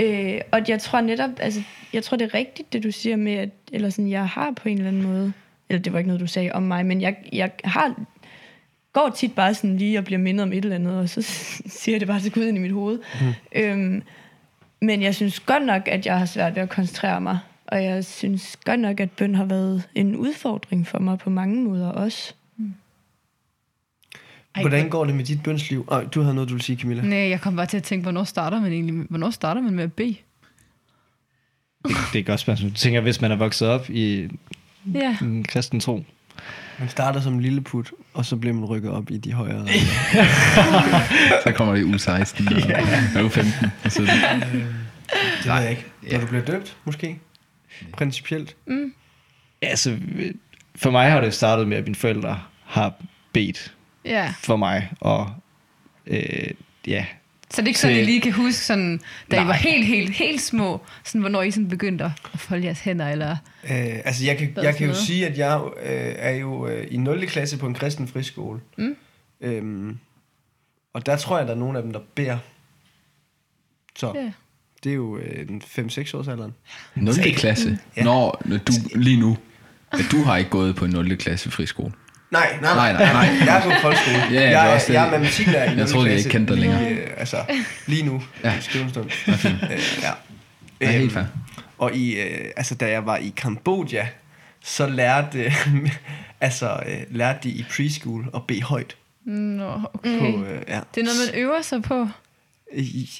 [0.00, 0.04] Ja.
[0.34, 3.32] Øh, og jeg tror netop, altså, jeg tror det er rigtigt, det du siger med,
[3.32, 5.32] at eller sådan, jeg har på en eller anden måde,
[5.68, 7.94] eller det var ikke noget, du sagde om mig, men jeg, jeg har
[8.92, 11.22] går tit bare sådan lige og bliver mindet om et eller andet, og så
[11.80, 12.98] siger jeg det bare til Gud ind i mit hoved.
[13.20, 13.34] Mm.
[13.52, 14.02] Øhm,
[14.80, 18.04] men jeg synes godt nok, at jeg har svært ved at koncentrere mig, og jeg
[18.04, 22.34] synes godt nok, at bøn har været en udfordring for mig på mange måder også.
[24.54, 25.84] Ej, Hvordan går det med dit bønsliv?
[25.86, 27.02] Oh, du havde noget, du ville sige, Camilla.
[27.02, 29.06] Nej, jeg kom bare til at tænke, hvornår starter man egentlig?
[29.08, 30.16] Hvornår starter man med at bede?
[31.88, 32.68] Det, det er et godt spørgsmål.
[32.70, 34.28] Jeg tænker, hvis man er vokset op i
[34.94, 35.16] Ja.
[35.22, 36.04] en kristen tro,
[36.78, 39.66] Man starter som en lille put, og så bliver man rykket op i de højere.
[41.44, 42.48] Så kommer det u 16
[43.16, 43.66] og u 15.
[43.84, 44.08] Og så, det
[45.44, 45.84] ved jeg ikke.
[46.12, 47.18] Når du bliver døbt, måske?
[47.92, 48.56] Principielt.
[49.62, 49.98] Ja, altså,
[50.76, 52.94] for mig har det startet med, at mine forældre har
[53.32, 54.34] bedt ja.
[54.40, 55.30] for mig, og
[56.06, 56.50] øh,
[56.86, 57.06] ja,
[57.50, 59.46] Så det er ikke sådan, Til- I lige kan huske, sådan, da I Nej.
[59.46, 63.30] var helt, helt, helt små, sådan, hvornår I sådan begyndte at folde jeres hænder, eller...
[63.64, 63.70] Øh,
[64.04, 65.06] altså, jeg kan, jeg kan jo noget?
[65.06, 67.26] sige, at jeg øh, er jo øh, i 0.
[67.26, 68.60] klasse på en kristen friskole.
[68.78, 68.96] Mm.
[69.40, 69.98] Øhm,
[70.92, 72.38] og der tror jeg, der er nogle af dem, der beder.
[73.96, 74.32] Så Ja.
[74.84, 76.54] Det er jo øh, en 5-6 års alderen.
[76.94, 77.14] 0.
[77.36, 77.78] klasse.
[77.96, 78.02] Ja.
[78.04, 79.36] Når du lige nu,
[79.92, 81.16] at du har ikke gået på en 0.
[81.16, 81.92] klasse friskole.
[82.30, 83.46] Nej, nej, Nej, nej, nej.
[83.46, 84.16] Jeg er på folkeskole.
[84.16, 84.94] Ja, jeg, er er- også det.
[84.94, 85.86] jeg er matematiklærer i Jeg 0.
[85.86, 86.90] troede, jeg ikke kendte dig længere.
[86.92, 87.36] Øh, altså,
[87.86, 88.22] lige nu.
[88.44, 88.48] Ja.
[88.52, 88.60] Ja.
[88.60, 89.06] Skrivestund.
[89.28, 90.10] Øh, ja.
[90.80, 91.24] Ja, helt Øhm, fair.
[91.78, 94.08] Og i, øh, altså, da jeg var i Kambodja,
[94.64, 95.90] så lærte, øh,
[96.40, 98.96] altså, øh, lærte de i preschool at bede højt.
[99.24, 100.18] Nå, okay.
[100.18, 100.80] På, øh, ja.
[100.94, 102.08] Det er noget, man øver sig på.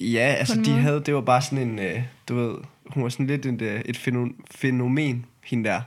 [0.01, 0.83] Ja, altså en de måde.
[0.83, 2.55] havde, det var bare sådan en, øh, du ved,
[2.87, 5.81] hun var sådan lidt et, øh, et fæno- fænomen, hende der,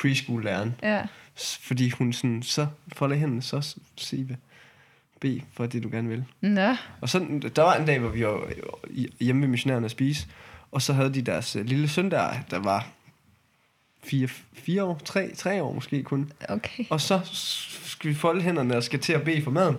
[0.00, 0.74] preschool-læreren.
[0.82, 1.02] Ja.
[1.60, 4.36] Fordi hun sådan, så folder hændene, så s- Sive,
[5.20, 6.24] bed for det, du gerne vil.
[6.40, 7.18] Nå, Og så,
[7.56, 8.50] der var en dag, hvor vi var
[8.90, 10.26] i- hjemme ved missionærerne at spise,
[10.72, 12.86] og så havde de deres øh, lille søn der, der var
[14.04, 16.32] fire, fire år, tre, tre år måske kun.
[16.48, 16.84] okay.
[16.90, 17.20] Og så
[17.84, 19.76] skal vi folde hænderne og skal til at bede for maden.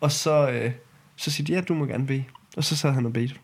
[0.00, 0.72] Og så, øh,
[1.16, 2.24] så siger de, ja, du må gerne bede.
[2.58, 3.34] Og så sad han og bedte.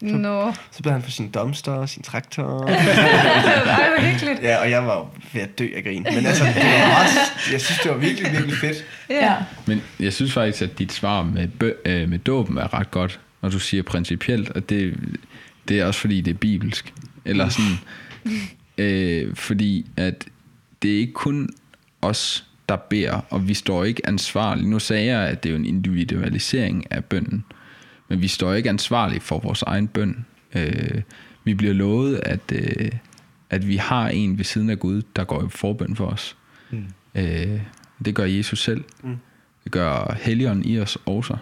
[0.00, 0.52] Nå.
[0.70, 2.62] Så bad han for sin dumpster, sin traktor.
[2.66, 4.42] Ej, hvor hyggeligt.
[4.42, 6.02] ja, og jeg var jo ved at dø af grin.
[6.14, 8.84] Men altså, det var meget, jeg synes, det var virkelig, virkelig fedt.
[9.10, 9.34] Ja.
[9.66, 13.20] Men jeg synes faktisk, at dit svar med, bø- øh, med dåben er ret godt,
[13.42, 14.94] når du siger principielt, og det,
[15.68, 16.92] det er også fordi, det er bibelsk.
[17.24, 17.78] Eller sådan,
[18.78, 20.24] øh, fordi at
[20.82, 21.48] det er ikke kun
[22.02, 24.70] os, der beder, og vi står ikke ansvarlige.
[24.70, 27.44] Nu sagde jeg, at det er jo en individualisering af bønden,
[28.08, 30.24] men vi står ikke ansvarlige for vores egen bøn.
[30.54, 31.02] Øh,
[31.44, 32.90] vi bliver lovet, at, øh,
[33.50, 36.36] at vi har en ved siden af Gud, der går i forbøn for os.
[36.70, 36.84] Mm.
[37.14, 37.60] Øh,
[38.04, 38.84] det gør Jesus selv.
[39.02, 39.16] Mm.
[39.64, 41.36] Det gør Helligånden i os også.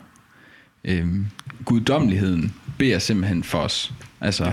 [0.85, 1.27] Øhm,
[1.65, 3.93] guddommeligheden beder simpelthen for os.
[4.21, 4.53] Altså,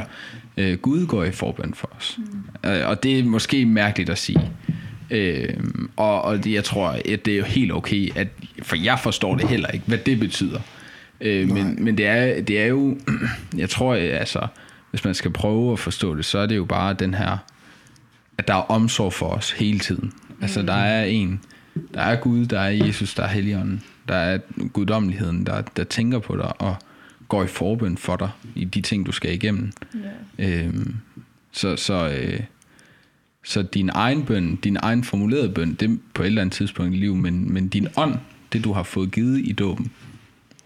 [0.58, 0.72] ja.
[0.72, 2.20] øh, Gud går i forbøn for os.
[2.64, 2.70] Mm.
[2.70, 4.52] Øh, og det er måske mærkeligt at sige.
[5.12, 8.28] Øhm, og, og det, jeg tror, at det er jo helt okay, at,
[8.62, 10.62] for jeg forstår det heller ikke, hvad det betyder.
[11.22, 12.98] Øh, men, men det er, det er jo,
[13.58, 14.48] jeg tror, altså,
[14.92, 17.38] hvis man skal prøve at forstå det, så er det jo bare den her,
[18.38, 20.14] at der er omsorg for os hele tiden.
[20.42, 21.42] Altså, der er en,
[21.94, 24.40] der er Gud, der er Jesus, der er Helligånden, der er
[24.74, 26.76] guddommeligheden, der, der tænker på dig og
[27.28, 29.72] går i forbøn for dig i de ting, du skal igennem.
[30.40, 30.64] Ja.
[30.64, 30.96] Øhm,
[31.52, 32.40] så, så, øh,
[33.44, 36.94] så din egen bøn, din egen formulerede bøn, det er på et eller andet tidspunkt
[36.94, 38.16] i livet, men, men din ånd,
[38.54, 39.92] det du har fået givet i dåben,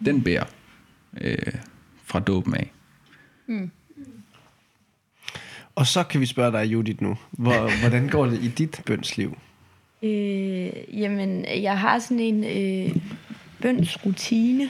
[0.05, 0.45] den bærer
[1.21, 1.53] øh,
[2.05, 2.71] fra dåben af.
[5.75, 7.17] Og så kan vi spørge dig, Judith, nu.
[7.31, 9.37] Hvor, hvordan går det i dit bønsliv?
[10.03, 12.95] Øh, jamen, jeg har sådan en øh,
[13.61, 14.69] bønsrutine,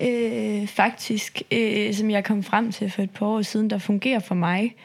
[0.00, 4.18] øh, faktisk, øh, som jeg kom frem til for et par år siden, der fungerer
[4.20, 4.76] for mig.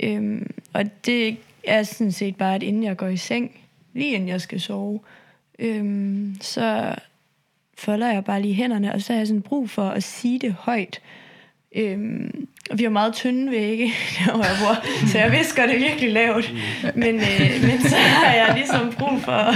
[0.00, 3.50] Øh, og det er sådan set bare, at inden jeg går i seng,
[3.94, 5.00] lige inden jeg skal sove,
[5.58, 5.84] øh,
[6.40, 6.94] så
[7.78, 10.52] folder jeg bare lige hænderne, og så har jeg sådan brug for at sige det
[10.52, 11.00] højt.
[11.76, 13.84] Øhm, og vi har meget tynde vægge,
[14.18, 16.52] der hvor jeg bor, så jeg visker det virkelig lavt.
[16.94, 19.52] Men, øh, men så har jeg ligesom brug for...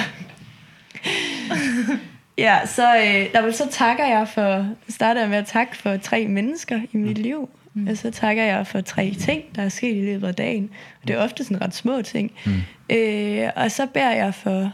[2.38, 4.66] ja, så, øh, der, så takker jeg for...
[4.88, 7.48] Starter jeg med at takke for tre mennesker i mit liv.
[7.74, 7.86] Mm.
[7.86, 10.70] Og så takker jeg for tre ting, der er sket i løbet af dagen.
[11.02, 12.32] Og det er ofte sådan ret små ting.
[12.46, 12.52] Mm.
[12.96, 14.72] Øh, og så beder jeg for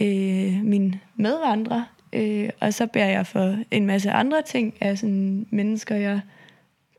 [0.00, 5.46] øh, mine medvandrere, øh, og så beder jeg for en masse andre ting af sådan
[5.50, 6.20] mennesker, jeg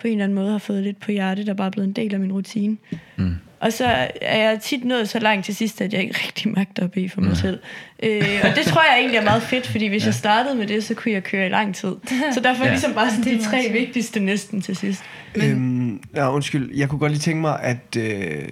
[0.02, 1.94] på en eller anden måde har fået lidt på hjertet, der bare er blevet en
[1.94, 2.78] del af min rutine.
[3.18, 3.34] Mm.
[3.60, 3.86] Og så
[4.22, 7.10] er jeg tit nået så langt til sidst, at jeg ikke rigtig magter at bede
[7.10, 7.60] for mig selv.
[8.04, 10.08] Øh, og det tror jeg egentlig er meget fedt, fordi hvis ja.
[10.08, 11.96] jeg startede med det, så kunne jeg køre i lang tid.
[12.34, 12.72] Så derfor er Ja.
[12.74, 15.04] ligesom bare sådan de tre vigtigste næsten til sidst.
[15.36, 15.52] Men...
[15.52, 16.76] Øhm, ja, undskyld.
[16.76, 18.50] Jeg kunne godt lige tænke mig, at øh,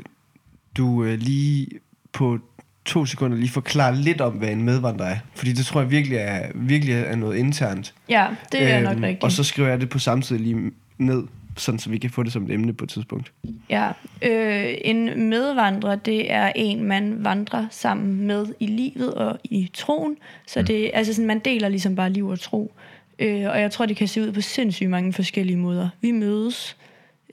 [0.78, 1.67] du øh, lige
[2.13, 2.39] på
[2.88, 5.17] to sekunder lige forklarer lidt om, hvad en medvandrer er.
[5.36, 7.93] Fordi det tror jeg virkelig er, virkelig er noget internt.
[8.10, 9.10] Ja, det er nok rigtigt.
[9.10, 11.23] Øhm, Og så skriver jeg det på samme tid lige ned,
[11.58, 13.32] sådan så vi kan få det som et emne på et tidspunkt.
[13.69, 13.89] Ja,
[14.21, 20.15] øh, en medvandrer, det er en, man vandrer sammen med i livet og i troen.
[20.47, 22.73] Så det, altså sådan, man deler ligesom bare liv og tro.
[23.19, 25.89] Øh, og jeg tror, det kan se ud på sindssygt mange forskellige måder.
[26.02, 26.78] Vi mødes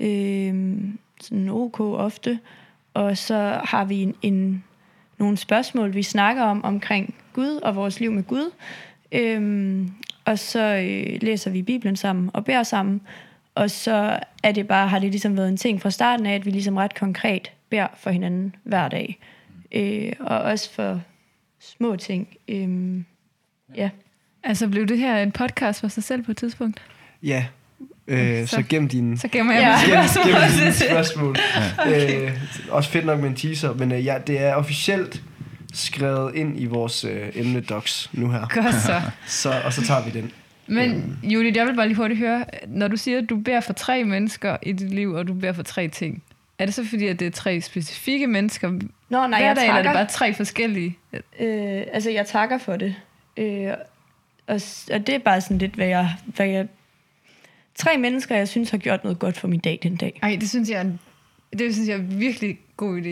[0.01, 0.75] øh,
[1.21, 2.39] sådan ok ofte,
[2.95, 4.65] og så har vi en, en,
[5.19, 8.51] nogle spørgsmål, vi snakker om omkring Gud og vores liv med Gud.
[9.13, 9.91] Øhm,
[10.25, 13.01] og så øh, læser vi Bibelen sammen og beder sammen.
[13.55, 16.47] Og så er det bare, har det ligesom været en ting fra starten af, at
[16.47, 19.19] vi ligesom ret konkret beder for hinanden hver dag.
[19.73, 21.01] Øh, og også for
[21.61, 22.29] små ting.
[22.49, 23.05] Øhm,
[23.77, 23.91] ja.
[24.43, 26.83] Altså, blev det her en podcast for sig selv på et tidspunkt?
[27.23, 27.47] Ja,
[28.07, 30.07] øh, så, Så- gennem dine Så gemmer jeg Ja.
[30.07, 30.25] spørgsmål.
[30.25, 31.37] gennem dine spørgsmål.
[31.79, 32.23] okay.
[32.23, 32.31] øh,
[32.71, 35.23] også fedt nok med en teaser, men øh, ja, det er officielt
[35.75, 38.47] skrevet ind i vores øh, emne docs nu her.
[38.63, 39.01] Godt så.
[39.43, 40.31] Så, og så tager vi den.
[40.67, 43.73] Men Julie, jeg vil bare lige hurtigt høre, når du siger, at du beder for
[43.73, 46.23] tre mennesker i dit liv, og du beder for tre ting,
[46.59, 48.79] er det så fordi, at det er tre specifikke mennesker Nå,
[49.27, 50.99] nej, hver jeg dag, eller er det bare tre forskellige?
[51.41, 52.95] Øh, altså, jeg takker for det.
[53.37, 53.69] Øh,
[54.47, 54.61] og,
[54.93, 56.67] og det er bare sådan lidt, hvad jeg, hvad jeg...
[57.75, 60.19] Tre mennesker, jeg synes har gjort noget godt for min dag den dag.
[60.23, 60.99] Ej, det synes jeg er en,
[61.59, 63.09] det synes jeg er en virkelig god idé.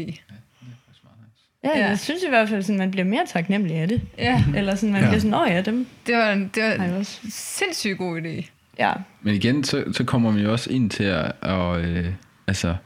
[1.64, 1.78] Ja, Ja.
[1.78, 1.88] ja.
[1.88, 4.02] jeg synes i hvert fald, sådan, man bliver mere taknemmelig af det.
[4.18, 5.08] Ja, Eller sådan, man Ja.
[5.08, 7.18] bliver sådan, åh ja, dem det var en, det var en også.
[7.30, 8.48] sindssygt god idé.
[8.78, 12.12] Ja, Men igen, så, så kommer man jo også ind til at, og, øh,
[12.46, 12.76] altså,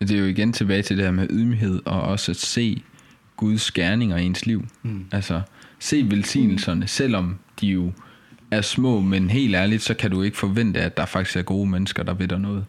[0.00, 2.82] det er jo igen tilbage til det her med ydmyghed, og også at se
[3.36, 4.66] Guds gerninger i ens liv.
[4.82, 5.04] Mm.
[5.12, 5.40] Altså,
[5.78, 7.92] se velsignelserne, selvom de jo
[8.50, 11.70] er små, men helt ærligt, så kan du ikke forvente, at der faktisk er gode
[11.70, 12.64] mennesker, der ved dig noget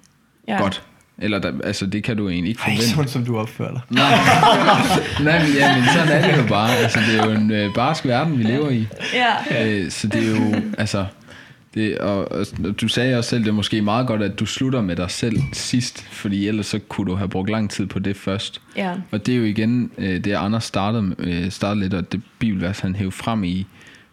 [0.48, 0.62] ja.
[0.62, 0.84] godt.
[1.18, 2.90] Eller der, altså, det kan du egentlig ikke Ej, forvente.
[2.90, 3.82] sådan som du opfører dig.
[3.90, 4.12] Nej,
[5.32, 6.76] Nej men, ja, men sådan er det jo bare.
[6.76, 8.88] Altså, det er jo en øh, barsk verden, vi lever i.
[9.13, 9.66] Ja.
[9.66, 11.06] Øh, så det er jo, altså...
[11.74, 12.46] Det, og, og
[12.82, 15.40] du sagde også selv, det er måske meget godt, at du slutter med dig selv
[15.54, 18.62] sidst, fordi ellers så kunne du have brugt lang tid på det først.
[18.76, 18.94] ja.
[19.12, 22.80] Og det er jo igen øh, det, Anders startede, øh, startede lidt, og det bibelvers,
[22.80, 23.66] han hævde frem i,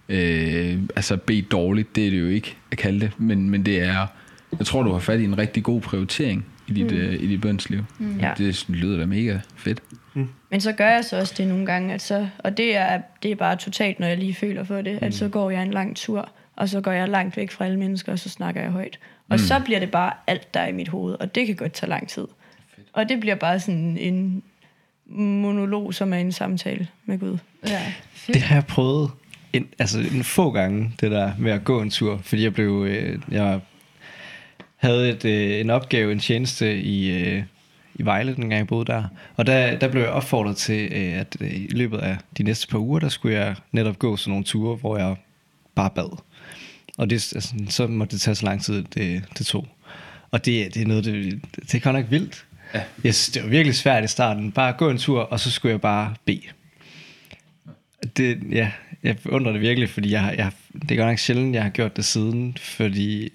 [0.09, 3.83] øh, altså bed dårligt, det er det jo ikke at kalde det, men, men det
[3.83, 4.07] er,
[4.59, 6.97] jeg tror, du har fat i en rigtig god prioritering i dit, mm.
[6.97, 7.85] øh, i dit bønsliv.
[7.99, 8.19] Mm.
[8.19, 8.33] Ja.
[8.39, 9.83] Det lyder da mega fedt.
[10.51, 13.31] Men så gør jeg så også det nogle gange, at så, og det er, det
[13.31, 15.07] er bare totalt, når jeg lige føler for det, mm.
[15.07, 17.79] at så går jeg en lang tur, og så går jeg langt væk fra alle
[17.79, 18.99] mennesker, og så snakker jeg højt.
[19.29, 19.39] Og mm.
[19.39, 21.91] så bliver det bare alt, der er i mit hoved, og det kan godt tage
[21.91, 22.27] lang tid.
[22.77, 22.89] Fedt.
[22.93, 24.43] Og det bliver bare sådan en
[25.07, 27.39] monolog, som er en samtale med Gud.
[27.67, 27.83] Ja,
[28.27, 29.11] Det har jeg prøvet
[29.55, 32.87] en, altså en få gange, det der med at gå en tur, fordi jeg blev,
[32.89, 33.61] øh, jeg
[34.77, 37.43] havde et, øh, en opgave, en tjeneste i, øh,
[37.95, 39.05] i Vejle, den gang jeg boede der.
[39.37, 42.69] Og der, der blev jeg opfordret til, øh, at øh, i løbet af de næste
[42.69, 45.17] par uger, der skulle jeg netop gå sådan nogle ture, hvor jeg
[45.75, 46.19] bare bad.
[46.99, 49.69] Og det, altså, så måtte det tage så lang tid, det, det tog.
[50.31, 52.45] Og det, det er noget, det, det er godt nok vildt.
[52.75, 52.83] Ja.
[53.05, 54.53] Jeg synes, det var virkelig svært i starten.
[54.53, 56.43] Bare gå en tur, og så skulle jeg bare bede.
[58.17, 58.71] Det, ja,
[59.05, 60.51] jeg undrer det virkelig, fordi jeg, jeg,
[60.83, 63.33] det er godt nok sjældent, jeg har gjort det siden, fordi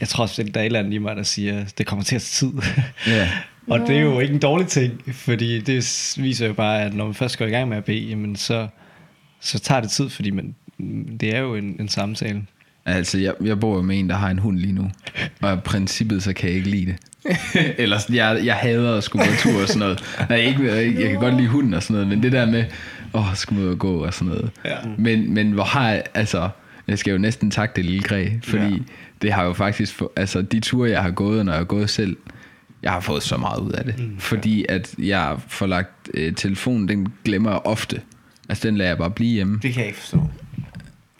[0.00, 1.86] jeg tror også, at der er et eller andet i mig, der siger, at det
[1.86, 2.58] kommer til at tage tid.
[3.06, 3.30] Ja.
[3.66, 7.04] og det er jo ikke en dårlig ting, fordi det viser jo bare, at når
[7.04, 8.68] man først går i gang med at bede, jamen så,
[9.40, 10.54] så tager det tid, fordi man,
[11.20, 12.42] det er jo en, en samtale.
[12.86, 14.90] Altså, jeg, jeg bor jo med en, der har en hund lige nu.
[15.40, 16.96] Og i princippet, så kan jeg ikke lide det.
[17.82, 20.02] Eller sådan, jeg, jeg hader at skulle gå tur og sådan noget.
[20.28, 22.64] Nej, ikke, jeg, jeg kan godt lide hunden og sådan noget, men det der med,
[23.14, 24.50] åh, skulle ud og gå og sådan noget.
[24.64, 24.76] Ja.
[24.98, 26.48] Men, men hvor har jeg, altså,
[26.88, 28.68] jeg skal jo næsten takke det lille græ, fordi Ja.
[28.68, 28.76] ja.
[29.22, 32.16] det har jo faktisk, altså de ture, jeg har gået, når jeg har gået selv,
[32.82, 33.98] jeg har fået så meget ud af det.
[33.98, 38.00] Mm, fordi at jeg får lagt øh, telefonen, den glemmer jeg ofte.
[38.48, 39.58] Altså, den lader jeg bare blive hjemme.
[39.62, 40.22] Det kan jeg ikke forstå.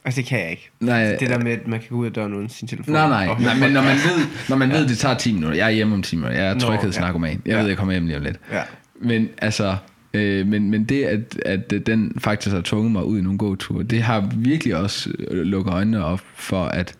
[0.05, 0.71] Altså, det kan jeg ikke.
[0.81, 2.93] Nej, Det der med, at man kan gå ud af døren uden sin telefon.
[2.95, 5.57] Nej, nej, nej men når man ved, når man ved, det tager 10 minutter.
[5.57, 6.39] Jeg er hjemme om 10 minutter.
[6.43, 7.43] Jeg er tryghedsnarkoman.
[7.47, 7.59] Jeg ja.
[7.61, 8.37] ved, jeg kommer hjem lige om lidt.
[8.53, 8.63] Ja.
[9.03, 9.77] Men altså,
[10.15, 13.83] øh, men, men det, at, at den faktisk har tvunget mig ud i nogle gåture,
[13.83, 16.95] det har virkelig også øh, lukket øjnene op for, at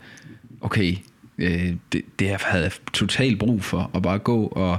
[0.61, 0.95] okay,
[1.39, 4.79] øh, det, det havde jeg totalt brug for, at bare gå, og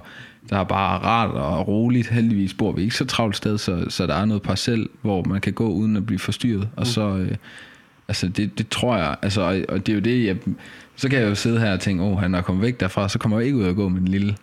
[0.50, 2.08] der er bare rart og roligt.
[2.08, 5.42] Heldigvis bor vi ikke så travlt sted, så, så der er noget parcel, hvor man
[5.42, 6.70] kan gå uden at blive forstyrret.
[6.76, 7.36] Og så, øh,
[8.08, 10.38] altså det, det tror jeg, altså, og, og det er jo det, jeg,
[10.96, 13.20] så kan jeg jo sidde her og tænke, åh, han er kommet væk derfra, så
[13.20, 14.36] kommer jeg ikke ud og gå med den lille,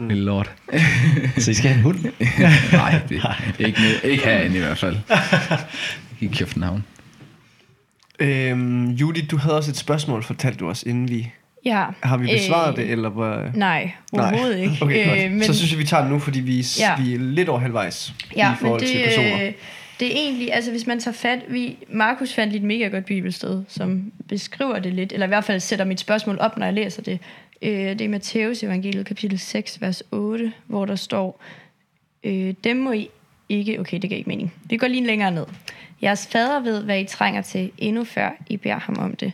[0.00, 0.08] mm.
[0.08, 0.52] lille lort.
[1.38, 1.98] Så I skal have en hund?
[2.72, 3.22] Nej, det,
[3.66, 4.96] ikke, ned- ikke herinde i hvert fald.
[6.20, 6.84] Ikke i København.
[8.18, 11.30] Øhm, Judy, du havde også et spørgsmål, fortalte du os, inden vi...
[11.64, 11.84] Ja.
[12.02, 13.50] Har vi besvaret Øh, det, eller hvad?
[13.54, 14.76] Nej, overhovedet ikke.
[14.80, 15.24] Okay.
[15.26, 17.02] Øh, men, Så synes jeg, vi tager det nu, fordi vi, Ja.
[17.02, 19.46] vi er lidt over halvvejs ja, i men forhold det, til personer.
[19.46, 19.52] øh,
[20.00, 23.04] det er egentlig, altså hvis man tager fat, vi, Markus fandt lige et mega godt
[23.04, 26.74] bibelsted, som beskriver det lidt, eller i hvert fald sætter mit spørgsmål op, når jeg
[26.74, 27.18] læser det.
[27.62, 31.42] Øh, det er Matteus evangeliet kapitel 6, vers 8, hvor der står,
[32.24, 33.08] øh, dem må I
[33.48, 34.54] ikke, okay, det giver ikke mening.
[34.64, 35.46] Vi går lige længere ned.
[36.02, 39.32] Jeres fader ved, hvad I trænger til, endnu før I beder ham om det.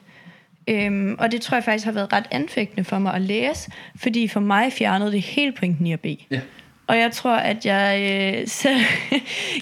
[0.69, 4.29] Øhm, og det tror jeg faktisk har været ret anfægtende for mig at læse, fordi
[4.29, 6.19] for mig fjernede det hele pointen i at bede.
[6.31, 6.41] Ja.
[6.87, 8.81] Og jeg tror, at jeg øh, selv,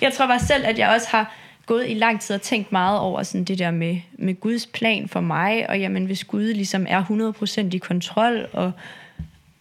[0.01, 1.34] jeg tror bare selv, at jeg også har
[1.66, 5.08] gået i lang tid og tænkt meget over sådan det der med, med Guds plan
[5.08, 7.04] for mig, og jamen hvis Gud ligesom er
[7.64, 8.72] 100% i kontrol, og,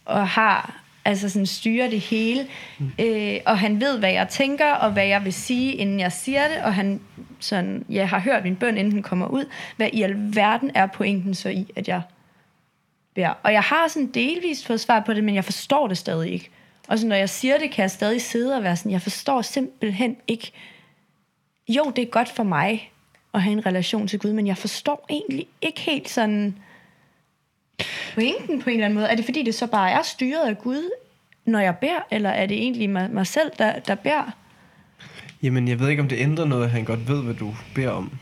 [0.04, 2.46] og har altså sådan styrer det hele,
[2.98, 6.48] øh, og han ved, hvad jeg tænker, og hvad jeg vil sige, inden jeg siger
[6.48, 7.00] det, og han
[7.40, 9.44] sådan, jeg har hørt min bøn, inden den kommer ud,
[9.76, 12.02] hvad i alverden er pointen så i, at jeg
[13.14, 13.32] beder.
[13.42, 16.50] Og jeg har sådan delvist fået svar på det, men jeg forstår det stadig ikke.
[16.88, 19.42] Og så når jeg siger det, kan jeg stadig sidde og være sådan, jeg forstår
[19.42, 20.52] simpelthen ikke,
[21.68, 22.90] jo, det er godt for mig,
[23.34, 26.54] at have en relation til Gud, men jeg forstår egentlig ikke helt sådan
[28.14, 29.06] pointen på en eller anden måde.
[29.08, 30.90] Er det fordi, det så bare er styret af Gud,
[31.46, 34.30] når jeg beder, eller er det egentlig mig, mig selv, der, der beder?
[35.42, 37.90] Jamen, jeg ved ikke, om det ændrer noget, at han godt ved, hvad du beder
[37.90, 38.12] om.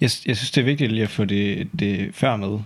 [0.00, 2.58] Jeg, jeg synes, det er vigtigt lige at få det, det før med.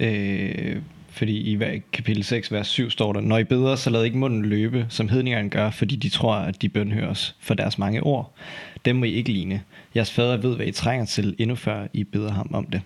[0.00, 0.76] Øh,
[1.10, 4.18] fordi i hver- kapitel 6, vers 7 står der, Når I beder, så lad ikke
[4.18, 8.34] munden løbe, som hedningerne gør, fordi de tror, at de bønhøres for deres mange ord.
[8.86, 9.62] Dem må I ikke ligne.
[9.96, 12.82] Jeres fader ved, hvad I trænger til, endnu før I beder ham om det.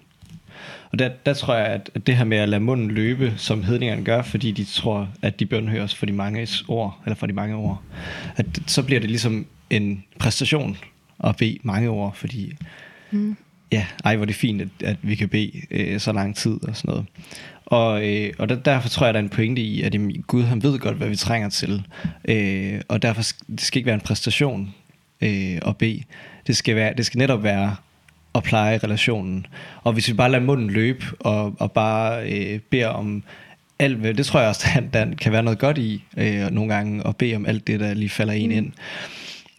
[0.93, 4.05] Og der, der tror jeg, at det her med at lade munden løbe, som hedningerne
[4.05, 7.55] gør, fordi de tror, at de bønhøres for de mange ord, eller for de mange
[7.55, 7.83] ord,
[8.37, 10.77] at så bliver det ligesom en præstation
[11.25, 12.53] at bede mange ord, fordi
[13.73, 16.69] ja, ej hvor er det fint, at, at vi kan bede øh, så lang tid
[16.69, 17.07] og sådan noget.
[17.67, 20.43] Og, øh, og der, derfor tror jeg, der er en pointe i, at jamen, Gud
[20.43, 21.87] han ved godt, hvad vi trænger til.
[22.25, 24.75] Øh, og derfor skal det skal ikke være en præstation
[25.23, 26.03] øh, at bede.
[26.47, 27.77] Det skal, være, det skal netop være
[28.35, 29.47] at pleje relationen.
[29.83, 33.23] Og hvis vi bare lader munden løbe og, og bare øh, beder om
[33.79, 37.07] alt, det tror jeg også, der, der kan være noget godt i øh, nogle gange
[37.07, 38.73] at bede om alt det, der lige falder en ind.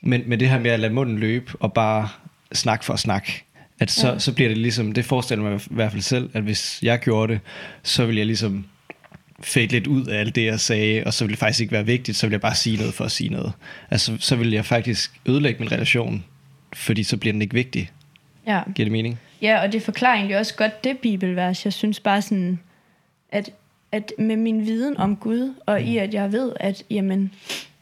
[0.02, 2.10] Men, men det her med at lade munden løbe og bare
[2.54, 3.44] snakke for at snakke,
[3.80, 4.20] at så, ja.
[4.20, 7.34] så bliver det ligesom, det forestiller mig i hvert fald selv, at hvis jeg gjorde
[7.34, 7.42] det,
[7.84, 8.66] så ville jeg ligesom
[9.44, 11.86] fade lidt ud af alt det, jeg sagde, og så ville det faktisk ikke være
[11.86, 13.54] vigtigt, så ville jeg bare sige noget for at sige noget.
[13.92, 16.24] Altså, så ville jeg faktisk ødelægge min relation,
[16.74, 17.92] fordi så bliver den ikke vigtig.
[18.48, 18.62] Ja.
[18.76, 19.20] Giver det mening?
[19.42, 21.66] Ja, og det forklarer egentlig også godt det bibelvers.
[21.66, 22.60] Jeg synes bare sådan,
[23.32, 23.50] at,
[23.92, 27.34] at med min viden om Gud, og i at jeg ved, at jamen,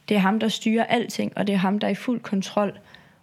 [0.09, 2.79] det er ham, der styrer alting, og det er ham, der er i fuld kontrol,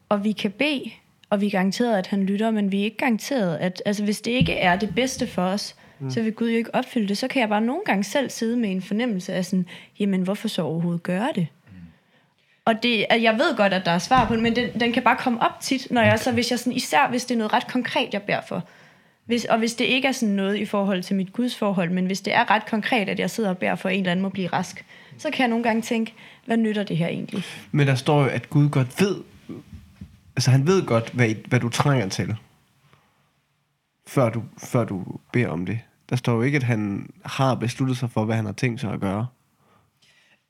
[0.09, 0.91] og vi kan bede,
[1.31, 4.21] og vi er garanteret, at han lytter, men vi er ikke garanteret, at altså, hvis
[4.21, 6.11] det ikke er det bedste for os, mm.
[6.11, 7.19] så vil Gud jo ikke opfylde det.
[7.19, 9.67] Så kan jeg bare nogle gange selv sidde med en fornemmelse af sådan,
[9.99, 11.47] jamen hvorfor så overhovedet gøre det?
[12.65, 14.93] Og det, at jeg ved godt, at der er svar på det, men den, den
[14.93, 17.39] kan bare komme op tit, når jeg så, hvis jeg sådan, især hvis det er
[17.39, 18.65] noget ret konkret, jeg beder for.
[19.27, 22.07] Hvis, og hvis det ikke er sådan noget i forhold til mit Guds forhold, men
[22.07, 24.23] hvis det er ret konkret, at jeg sidder og beder for, at en eller anden
[24.23, 24.85] må blive rask,
[25.19, 26.15] så kan jeg nogle gange tænke,
[26.47, 27.45] hvad nytter det her egentlig?
[27.73, 29.17] Men der står jo, at Gud godt ved,
[30.37, 32.37] altså han ved godt, hvad, hvad du trænger til,
[34.07, 35.79] før du, før du beder om det.
[36.11, 38.93] Der står jo ikke, at han har besluttet sig for, hvad han har tænkt sig
[38.93, 39.27] at gøre.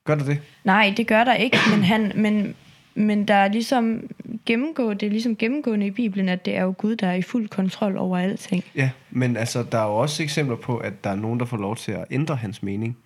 [0.04, 0.40] Gør der det?
[0.64, 2.54] Nej, det gør der ikke, men, han, men,
[2.94, 4.00] men der er ligesom
[4.46, 7.22] gennemgå, det er ligesom gennemgående i Bibelen, at det er jo Gud, der er i
[7.22, 8.64] fuld kontrol over alting.
[8.74, 11.56] Ja, men altså, der er jo også eksempler på, at der er nogen, der får
[11.56, 12.96] lov til at ændre hans mening.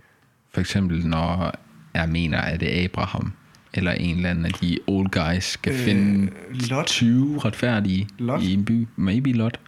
[0.55, 1.55] For eksempel, når
[1.95, 3.33] jeg mener, at det er Abraham,
[3.75, 6.33] eller en eller anden af de old guys, skal øh, finde
[6.71, 6.87] Lot.
[6.87, 8.43] 20 retfærdige Lot.
[8.43, 8.87] i en by.
[8.97, 9.61] Maybe Lot.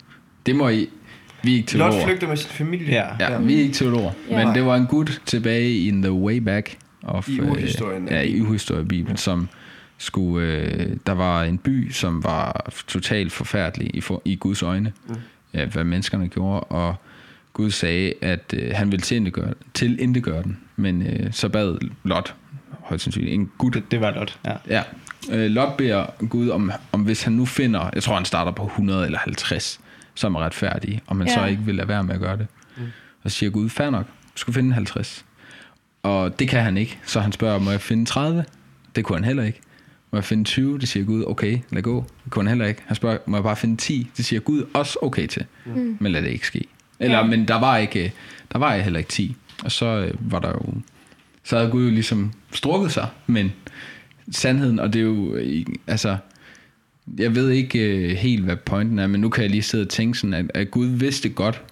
[0.47, 0.89] Det må I...
[1.43, 2.07] Vi er ikke Lot teologer.
[2.07, 2.87] flygter med sin familie.
[2.89, 3.07] Ja.
[3.33, 4.11] Ja, vi er ikke teologer.
[4.31, 4.45] Ja.
[4.47, 8.15] Men det var en gut tilbage in the way back of, I øh, urhistorien af
[8.15, 9.49] Ja, i uhistoriebibelen, som
[9.99, 10.47] skulle...
[10.49, 14.93] Øh, der var en by, som var totalt forfærdelig i, for, i Guds øjne.
[15.09, 15.15] Mm.
[15.55, 16.95] Ja, hvad menneskerne gjorde, og
[17.53, 20.59] Gud sagde, at øh, han ville tilindegøre, tilindegøre den.
[20.77, 22.35] Men øh, så bad Lot,
[22.81, 24.53] højst sandsynligt, en gut, Det, det var godt, ja.
[24.69, 24.83] Ja.
[25.33, 28.65] Øh, Lot beder Gud om, om, hvis han nu finder, jeg tror han starter på
[28.65, 29.81] 100 eller 50,
[30.15, 31.35] som er retfærdige, om han ja.
[31.35, 32.47] så ikke vil lade være med at gøre det.
[32.77, 32.83] Mm.
[33.23, 35.25] Og så siger Gud, fair nok, du skal finde 50.
[36.03, 38.45] Og det kan han ikke, så han spørger, må jeg finde 30?
[38.97, 39.61] Det kunne han heller ikke.
[40.11, 40.79] Må jeg finde 20?
[40.79, 42.05] Det siger Gud, okay, lad gå.
[42.25, 42.83] Det kunne han heller ikke.
[42.87, 44.11] Han spørger, må jeg bare finde 10?
[44.17, 45.45] Det siger Gud også okay til.
[45.65, 45.97] Mm.
[46.01, 46.65] Men lad det ikke ske.
[47.01, 47.25] Eller, ja.
[47.25, 48.13] men der var ikke,
[48.53, 49.37] der var heller ikke 10.
[49.65, 50.75] Og så øh, var der jo,
[51.45, 53.53] så havde Gud jo ligesom strukket sig, men
[54.31, 56.17] sandheden, og det er jo, øh, altså,
[57.19, 59.89] jeg ved ikke øh, helt, hvad pointen er, men nu kan jeg lige sidde og
[59.89, 61.63] tænke sådan, at, at Gud vidste godt,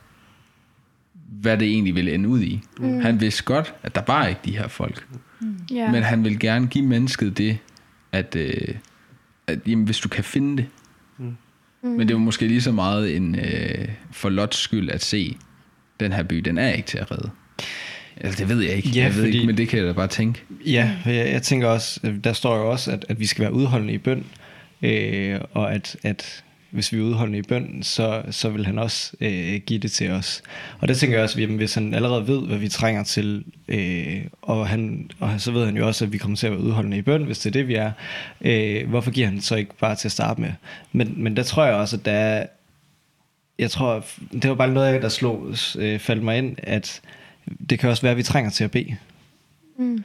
[1.14, 2.60] hvad det egentlig ville ende ud i.
[2.78, 3.00] Mm.
[3.00, 5.06] Han vidste godt, at der var ikke de her folk.
[5.70, 5.76] Ja.
[5.76, 5.90] Ja.
[5.90, 7.58] Men han vil gerne give mennesket det,
[8.12, 8.74] at, øh,
[9.46, 10.66] at jamen, hvis du kan finde det.
[11.18, 11.34] Mm.
[11.82, 15.36] Men det var måske lige så meget en øh, for Lots skyld at se,
[16.00, 17.30] den her by, den er ikke til at redde.
[18.16, 18.88] Altså, det ved jeg ikke.
[18.88, 20.42] Ja, jeg ved fordi- ikke, men det kan jeg da bare tænke.
[20.66, 23.52] Ja, jeg, jeg tænker også, øh, der står jo også, at, at vi skal være
[23.52, 24.24] udholdende i bøn,
[24.82, 29.12] øh, og at, at hvis vi er udholdende i bøn, så, så vil han også
[29.20, 30.42] øh, give det til os.
[30.78, 33.44] Og der tænker jeg også, at jamen, hvis han allerede ved, hvad vi trænger til,
[33.68, 36.60] øh, og, han, og så ved han jo også, at vi kommer til at være
[36.60, 37.92] udholdende i bøn, hvis det er det, vi er,
[38.40, 40.52] øh, hvorfor giver han så ikke bare til at starte med?
[40.92, 42.46] Men, men der tror jeg også, at der er,
[43.58, 47.00] jeg tror, det var bare noget, der slog, øh, faldt mig ind, at
[47.70, 48.96] det kan også være, at vi trænger til at bede.
[49.78, 50.04] Mm.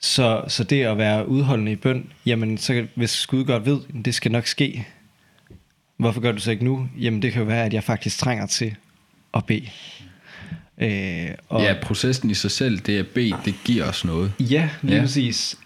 [0.00, 4.14] Så, så det at være udholdende i bøn, jamen så hvis Gud godt ved, det
[4.14, 4.86] skal nok ske.
[5.96, 6.88] Hvorfor gør du så ikke nu?
[7.00, 8.76] Jamen det kan jo være, at jeg faktisk trænger til
[9.34, 9.68] at bede.
[10.78, 14.32] Øh, og, Ja, processen i sig selv, det at bede, det giver os noget.
[14.40, 15.02] ja, lige Ja.
[15.02, 15.58] præcis.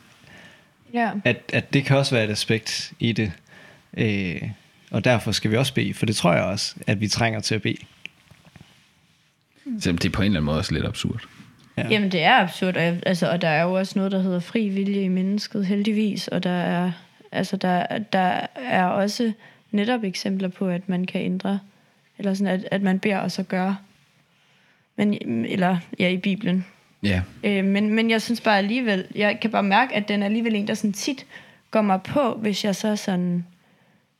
[0.95, 1.11] ja.
[1.25, 3.33] At, at det kan også være et aspekt i det.
[3.97, 4.43] Øh,
[4.91, 7.55] og derfor skal vi også bede, for det tror jeg også, at vi trænger til
[7.55, 7.77] at bede.
[9.81, 11.25] Så det er på en eller anden måde også lidt absurd.
[11.77, 11.89] Ja.
[11.91, 14.41] Jamen, det er absurd, og, jeg- altså, og der er jo også noget, der hedder
[14.41, 16.93] fri vilje i mennesket, heldigvis, og der er,
[17.33, 19.33] altså, der, der er også
[19.71, 21.59] netop eksempler på, at man kan ændre,
[22.19, 23.75] eller sådan, at, at man beder og så gør,
[24.97, 25.15] men,
[25.47, 26.67] eller ja, i Bibelen.
[27.03, 30.27] Ja, Øh, men, men jeg synes bare alligevel, jeg kan bare mærke, at den er
[30.27, 31.27] alligevel en, der sådan tit
[31.71, 33.47] går mig på, hvis jeg så sådan,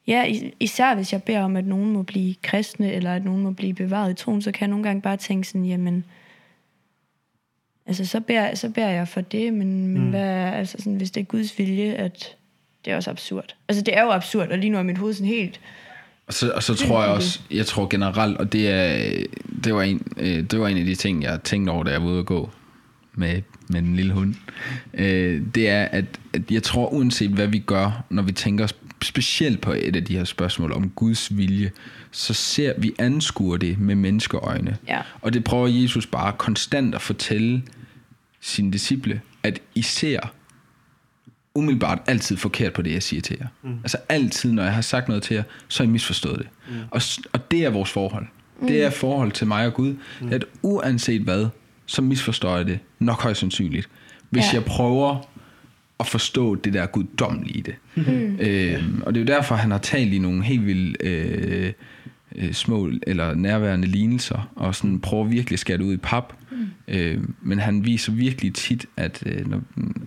[0.07, 3.43] ja, is- især hvis jeg beder om, at nogen må blive kristne, eller at nogen
[3.43, 6.05] må blive bevaret i troen, så kan jeg nogle gange bare tænke sådan, jamen,
[8.01, 10.11] altså så beder, så beder jeg for det, men, men mm.
[10.11, 12.37] hvad altså sådan, hvis det er Guds vilje, at
[12.85, 13.55] det er også absurd.
[13.69, 15.61] Altså det er jo absurd, og lige nu er mit hoved sådan helt,
[16.27, 19.13] og så, og så tror jeg også, jeg tror generelt, og det, er,
[19.65, 22.03] det, var en, øh, det var en af de ting, jeg tænkte over, da jeg
[22.03, 22.51] var ude at gå
[23.15, 24.35] med, med den lille hund.
[24.95, 28.67] Øh, Det er, at, at jeg tror, uanset hvad vi gør, når vi tænker
[29.03, 31.71] specielt på et af de her spørgsmål om Guds vilje,
[32.11, 34.77] så ser vi anskuer det med menneskeøjne.
[34.89, 35.01] Ja.
[35.21, 37.63] Og det prøver Jesus bare konstant at fortælle
[38.41, 40.21] sine disciple, at I ser
[41.55, 43.47] umiddelbart altid forkert på det, jeg siger til jer.
[43.63, 43.79] Mm.
[43.83, 46.47] Altså altid, når jeg har sagt noget til jer, så har I misforstået det.
[46.69, 46.75] Mm.
[46.91, 47.01] Og,
[47.33, 48.27] og det er vores forhold.
[48.61, 48.67] Mm.
[48.67, 49.95] Det er forhold til mig og Gud.
[50.21, 50.29] Mm.
[50.33, 51.47] At uanset hvad,
[51.93, 53.89] så misforstår jeg det nok højst sandsynligt.
[54.31, 54.55] Hvis Ja.
[54.55, 55.29] jeg prøver
[56.01, 57.75] at forstå det der guddommelige i det.
[57.95, 58.39] Mm.
[58.41, 61.73] Øhm, og det er jo derfor, han har talt i nogle helt vildt øh,
[62.37, 66.33] øh, små eller nærværende lignelser, og sådan prøver virkelig at skære det ud i pap.
[66.51, 66.57] Mm.
[66.89, 69.61] Øh, men han viser virkelig tit, at øh, når,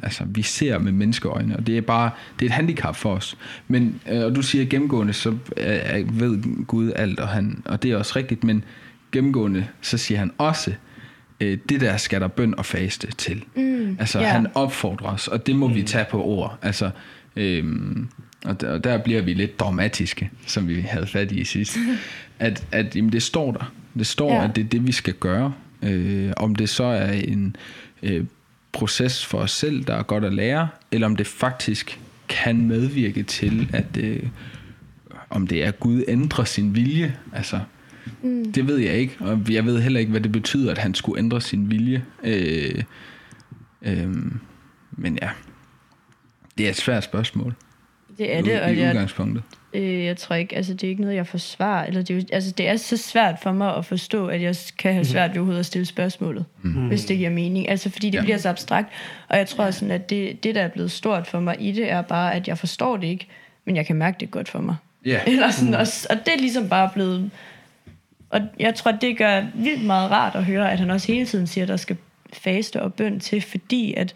[0.03, 2.09] altså, vi ser med menneskeøjne, og det er bare
[2.39, 3.37] det er et handicap for os.
[3.67, 7.91] Men, øh, og du siger gennemgående, så øh, ved Gud alt, og, han, og det
[7.91, 8.63] er også rigtigt, men
[9.11, 10.77] gennemgående, så siger han også, øh,
[11.39, 13.43] det der skal der bøn og faste til.
[13.55, 14.27] Mm, altså ja.
[14.27, 15.75] han opfordrer os, og det må mm.
[15.75, 16.57] vi tage på ord.
[16.61, 16.89] Altså,
[17.35, 18.07] øhm,
[18.45, 21.77] og, der, og der bliver vi lidt dramatiske, som vi havde fat i sidst.
[22.39, 23.71] at at jamen, det står der.
[23.97, 24.43] Det står, ja.
[24.43, 25.53] at det er det, vi skal gøre.
[25.81, 27.55] Øh, om det så er en
[28.03, 28.25] øh,
[28.71, 33.23] proces for os selv, der er godt at lære, eller om det faktisk kan medvirke
[33.23, 34.23] til, at øh,
[35.29, 37.15] om det er Gud ændrer sin vilje.
[37.33, 37.59] Altså,
[38.25, 38.51] mm.
[38.51, 41.19] Det ved jeg ikke, og jeg ved heller ikke, hvad det betyder, at han skulle
[41.19, 42.05] ændre sin vilje.
[42.23, 42.83] Øh,
[43.81, 44.15] øh,
[44.91, 45.29] men ja,
[46.57, 47.55] det er et svært spørgsmål.
[48.17, 49.43] det er det, og i jeg, udgangspunktet.
[49.75, 51.85] Øh, jeg tror ikke, altså det er ikke noget, jeg forsvarer.
[51.85, 54.93] Eller det, er, altså, det er så svært for mig at forstå, at jeg kan
[54.93, 56.87] have svært ved overhovedet at stille spørgsmålet, mm.
[56.87, 57.69] hvis det giver mening.
[57.69, 58.23] Altså fordi det ja.
[58.23, 58.87] Bliver så abstrakt.
[59.29, 61.91] Og jeg tror sådan, at det, det, der er blevet stort for mig i det,
[61.91, 63.27] er bare, at jeg forstår det ikke,
[63.65, 64.75] men jeg kan mærke det godt for mig.
[65.05, 65.19] Ja.
[65.27, 67.31] Eller sådan, og, og det er ligesom bare blevet...
[68.29, 71.47] Og jeg tror, det gør vildt meget rart at høre, at han også hele tiden
[71.47, 71.97] siger, at der skal
[72.33, 74.13] faste og bøn til, fordi at,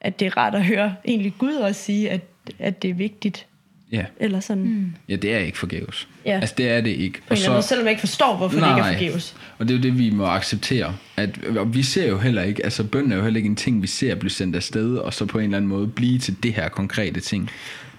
[0.00, 2.20] at det er rart at høre egentlig Gud også sige, at,
[2.58, 3.46] at det er vigtigt.
[3.92, 4.04] Ja.
[4.20, 4.64] Eller sådan.
[4.64, 4.92] Mm.
[5.08, 6.08] ja, det er ikke forgæves.
[6.24, 6.38] Ja.
[6.40, 7.20] Altså, det er det ikke.
[7.30, 9.36] Anden måde, selvom jeg ikke forstår, hvorfor nej, det ikke er forgæves.
[9.58, 10.96] Og det er jo det, vi må acceptere.
[11.16, 13.82] At, og vi ser jo heller ikke, altså bøn er jo heller ikke en ting,
[13.82, 16.54] vi ser blive sendt afsted, og så på en eller anden måde blive til det
[16.54, 17.50] her konkrete ting.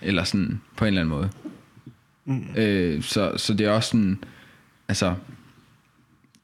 [0.01, 1.29] Eller sådan, på en eller anden måde.
[2.25, 2.45] Mm.
[2.55, 4.23] Øh, så, så det er også sådan,
[4.87, 5.13] altså,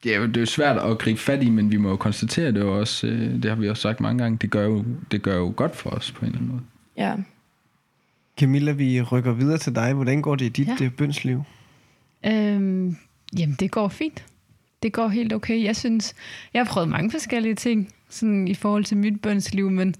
[0.06, 2.52] det er, jo, det er svært at gribe fat i, men vi må jo konstatere
[2.52, 5.22] det jo også, øh, det har vi også sagt mange gange, det gør, jo, det
[5.22, 6.62] gør jo godt for os på en eller anden måde.
[6.96, 7.14] Ja.
[8.40, 9.92] Camilla, vi rykker videre til dig.
[9.92, 10.76] Hvordan går det i dit Ja.
[10.80, 10.88] ja.
[10.88, 11.42] bønsliv?
[12.26, 12.96] Øhm,
[13.38, 14.24] jamen, det går fint.
[14.82, 15.64] Det går helt okay.
[15.64, 16.14] Jeg synes,
[16.54, 19.94] jeg har prøvet mange forskellige ting sådan i forhold til mit bønsliv, men,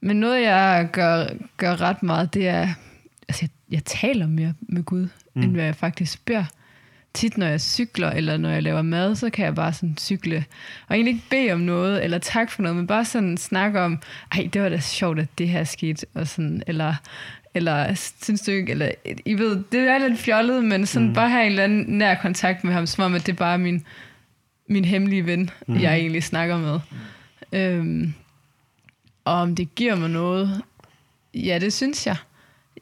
[0.00, 1.26] men noget, jeg gør,
[1.56, 2.68] gør ret meget, det er,
[3.28, 5.42] altså jeg, jeg taler mere med Gud, mm.
[5.42, 6.44] end hvad jeg faktisk beder.
[7.16, 10.44] Tit, når jeg cykler, eller når jeg laver mad, så kan jeg bare sådan cykle,
[10.88, 13.98] og egentlig ikke bede om noget, eller tak for noget, men bare sådan snakke om,
[14.32, 16.94] ej, det var da sjovt, at det her skete, og sådan, eller,
[17.54, 18.90] eller synes du ikke, eller,
[19.24, 21.14] I ved, det er lidt fjollet, men sådan mm.
[21.14, 23.58] bare have en eller anden nær kontakt med ham, som om, at det er bare
[23.58, 23.84] min,
[24.68, 25.80] min hemmelige ven, mm.
[25.80, 26.80] jeg egentlig snakker med.
[27.52, 28.14] Øhm,
[29.24, 30.62] og om det giver mig noget,
[31.34, 32.16] ja, det synes jeg.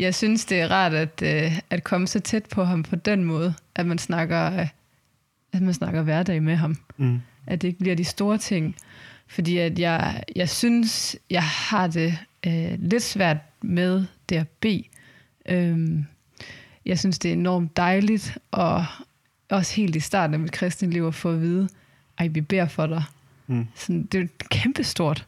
[0.01, 3.25] Jeg synes, det er rart at, øh, at komme så tæt på ham på den
[3.25, 4.69] måde, at man snakker, øh,
[5.53, 6.77] at man snakker hverdag med ham.
[6.97, 7.21] Mm.
[7.47, 8.77] At det ikke bliver de store ting.
[9.27, 14.85] Fordi at jeg, jeg synes, jeg har det øh, lidt svært med det at bede.
[15.49, 16.07] Øhm,
[16.87, 18.85] jeg synes, det er enormt dejligt, og
[19.51, 21.69] også helt i starten af mit kristne liv at få at vide,
[22.19, 23.03] ej, vi beder for dig.
[23.47, 23.67] Mm.
[23.75, 25.27] Sådan, det er kæmpestort.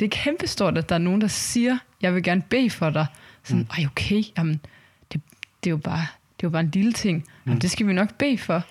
[0.00, 3.06] Det er kæmpestort, at der er nogen, der siger, jeg vil gerne bede for dig.
[3.48, 4.60] Sådan, ej okay, jamen,
[5.12, 5.20] det,
[5.64, 7.24] det, er jo bare, det er jo bare en lille ting.
[7.46, 8.62] Jamen, det skal vi nok bede for.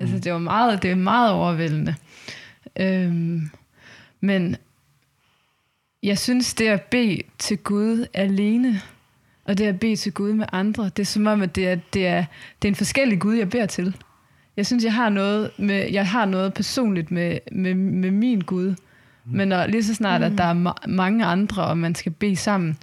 [0.00, 1.94] Altså, det var meget, det er meget overvældende.
[2.80, 3.50] Øhm,
[4.20, 4.56] men
[6.02, 8.80] jeg synes, det at bede til Gud alene,
[9.44, 10.84] og det at bede til Gud med andre.
[10.84, 12.24] Det er som om, at det er, det er,
[12.62, 13.96] det er en forskellig Gud, jeg beder til.
[14.56, 18.68] Jeg synes, jeg har noget, med, jeg har noget personligt med, med, med min Gud.
[18.68, 18.76] Mm.
[19.24, 22.36] Men når, lige så snart, at der er ma- mange andre, og man skal bede
[22.36, 22.76] sammen,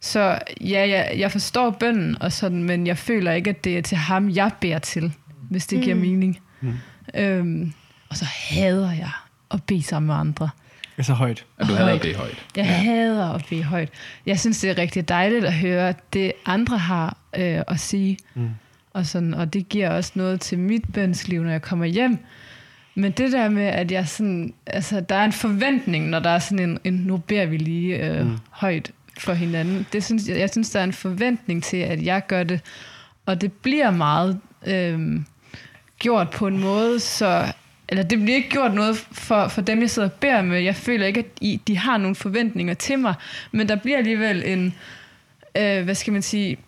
[0.00, 3.82] så ja, jeg, jeg forstår bønden og sådan, men jeg føler ikke, at det er
[3.82, 5.12] til ham, jeg beder til,
[5.50, 5.84] hvis det mm.
[5.84, 6.38] giver mening.
[6.60, 6.74] Mm.
[7.14, 7.72] Øhm,
[8.08, 9.10] og så hader jeg
[9.50, 10.50] at bede sammen med andre.
[10.96, 11.46] Det er så højt.
[11.58, 12.46] Og du hader at bede højt.
[12.56, 12.70] Jeg ja.
[12.70, 13.88] hader at bede højt.
[14.26, 18.18] Jeg synes, det er rigtig dejligt at høre det, andre har øh, at sige.
[18.34, 18.50] Mm.
[18.92, 22.18] Og, sådan, og det giver også noget til mit bønsliv, når jeg kommer hjem.
[22.94, 26.38] Men det der med, at jeg sådan, altså, der er en forventning, når der er
[26.38, 28.38] sådan en, en nu beder vi lige øh, mm.
[28.50, 28.90] højt
[29.20, 29.86] for hinanden.
[29.92, 32.60] Det synes, jeg, jeg synes, der er en forventning til, at jeg gør det.
[33.26, 35.20] Og det bliver meget øh,
[35.98, 37.52] gjort på en måde, så
[37.88, 40.60] eller det bliver ikke gjort noget for, for dem, jeg sidder og beder med.
[40.60, 43.14] Jeg føler ikke, at I, de har nogle forventninger til mig,
[43.52, 44.74] men der bliver alligevel en,
[45.56, 46.58] øh, hvad skal man sige,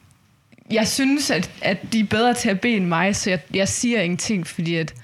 [0.71, 3.69] jeg synes, at, at de er bedre til at bede end mig, så jeg, jeg
[3.69, 4.95] siger ingenting, fordi at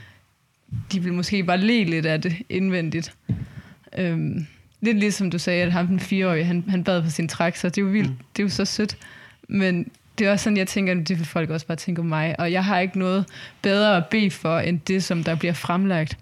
[0.93, 3.15] de vil måske bare le lidt af det indvendigt.
[3.99, 4.47] Øhm,
[4.87, 7.69] lidt ligesom du sagde, at ham den fireårige, han, han bad på sin træk, så
[7.69, 8.17] det er jo vildt, mm.
[8.37, 8.97] det er jo så sødt.
[9.49, 12.07] Men det er også sådan, jeg tænker, at det vil folk også bare tænke om
[12.07, 12.35] mig.
[12.41, 13.25] Og jeg har ikke noget
[13.63, 16.19] bedre at bede for, end det, som der bliver fremlagt.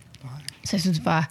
[0.65, 1.25] Så jeg synes bare,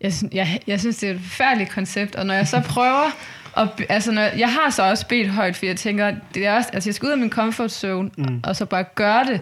[0.00, 2.14] jeg, jeg, jeg synes, det er et forfærdeligt koncept.
[2.14, 3.10] Og når jeg så prøver,
[3.56, 6.70] at, altså når, jeg har så også bedt højt, for jeg tænker, det er også,
[6.72, 8.40] altså jeg skal ud af min comfort zone, mm.
[8.44, 9.40] og så bare gøre det.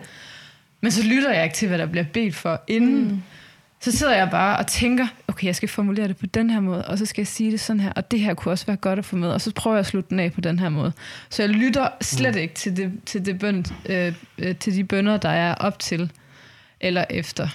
[0.81, 3.09] Men så lytter jeg ikke til, hvad der bliver bedt for inden.
[3.09, 3.23] Mm.
[3.87, 6.85] Så sidder jeg bare og tænker, okay, jeg skal formulere det på den her måde,
[6.85, 8.99] og så skal jeg sige det sådan her, og det her kunne også være godt
[8.99, 10.93] at få med, og så prøver jeg at slutte den af på den her måde.
[11.31, 12.41] Så jeg lytter slet mm.
[12.41, 16.11] ikke til, det, til, det bøn, øh, øh, til de bønder, der er op til
[16.81, 17.49] eller efter.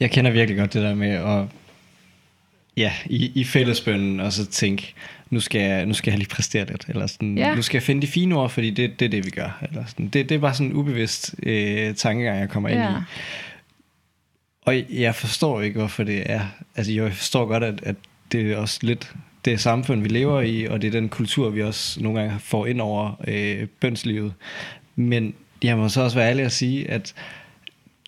[0.00, 1.44] Jeg kender virkelig godt det der med at
[2.76, 4.94] ja, i, i fællesbønnen, og så tænke,
[5.30, 7.54] nu skal jeg, nu skal jeg lige præstere lidt, eller sådan, ja.
[7.54, 9.58] nu skal jeg finde de fine ord, fordi det, det er det, vi gør.
[9.62, 10.08] Eller sådan.
[10.08, 12.88] Det, det er bare sådan en ubevidst øh, tankegang, jeg kommer ja.
[12.88, 13.02] ind i.
[14.64, 16.40] Og jeg forstår ikke, hvorfor det er.
[16.76, 17.96] Altså, jeg forstår godt, at, at
[18.32, 21.62] det er også lidt det samfund, vi lever i, og det er den kultur, vi
[21.62, 24.34] også nogle gange får ind over øh, bønslivet.
[24.96, 27.14] Men jeg må så også være ærlig at sige, at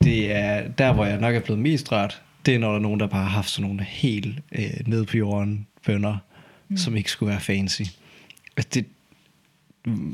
[0.02, 2.82] det er der, hvor jeg nok er blevet mest rørt, det er, når der er
[2.82, 6.16] nogen, der bare har haft sådan nogle helt øh, ned på jorden bønder,
[6.68, 6.76] mm.
[6.76, 7.82] som ikke skulle være fancy.
[8.57, 8.86] Altså, det,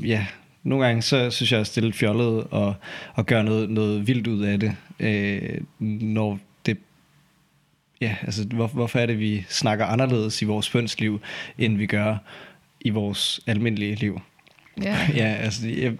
[0.03, 0.25] ja,
[0.63, 2.75] nogle gange så synes jeg, at det er lidt fjollet og,
[3.13, 6.77] og gøre noget, noget vildt ud af det, øh, når det
[8.01, 11.21] ja, altså hvor, hvorfor er det, vi snakker anderledes i vores bønsliv,
[11.57, 12.17] end vi gør
[12.81, 14.21] i vores almindelige liv?
[14.83, 15.93] Ja, ja altså, jeg,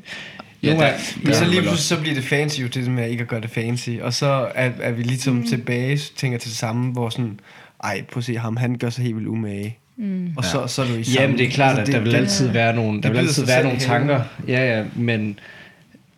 [0.63, 0.93] Ja, der, der,
[1.23, 3.41] men så lige pludselig så bliver det fancy jo til det med ikke at gøre
[3.41, 5.47] det fancy Og så er, er vi ligesom mm.
[5.47, 7.39] tilbage Tænker til det samme Hvor sådan
[7.83, 10.33] Ej prøv at se ham Han gør sig helt vildt umage Mm.
[10.37, 11.03] Og så, så er du i.
[11.15, 13.17] Jamen det er klart altså, det, at der vil altid det, være nogle, der vil
[13.17, 14.23] altid være nogle tanker.
[14.47, 15.39] Ja, ja, men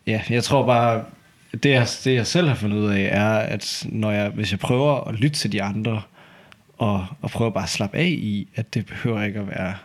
[0.07, 1.03] ja, jeg tror bare,
[1.63, 4.59] det jeg, det jeg selv har fundet ud af, er, at når jeg, hvis jeg
[4.59, 6.01] prøver at lytte til de andre,
[6.77, 9.75] og, og prøver bare at slappe af i, at det behøver ikke at være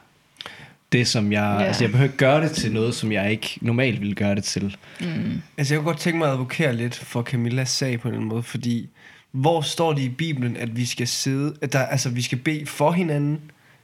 [0.93, 1.57] det, som jeg...
[1.59, 1.67] Yeah.
[1.67, 4.45] Altså, jeg behøver ikke gøre det til noget, som jeg ikke normalt ville gøre det
[4.45, 4.77] til.
[5.01, 5.43] Mm.
[5.59, 8.43] Altså, jeg kunne godt tænke mig at advokere lidt for Camillas sag på en måde,
[8.43, 8.89] fordi
[9.33, 11.55] hvor står det i Bibelen, at vi skal sidde...
[11.63, 13.41] At der, altså, vi skal bede for hinanden,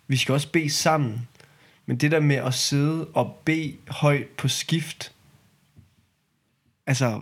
[0.09, 1.29] vi skal også bede sammen.
[1.87, 5.13] Men det der med at sidde og bede højt på skift,
[6.87, 7.21] altså,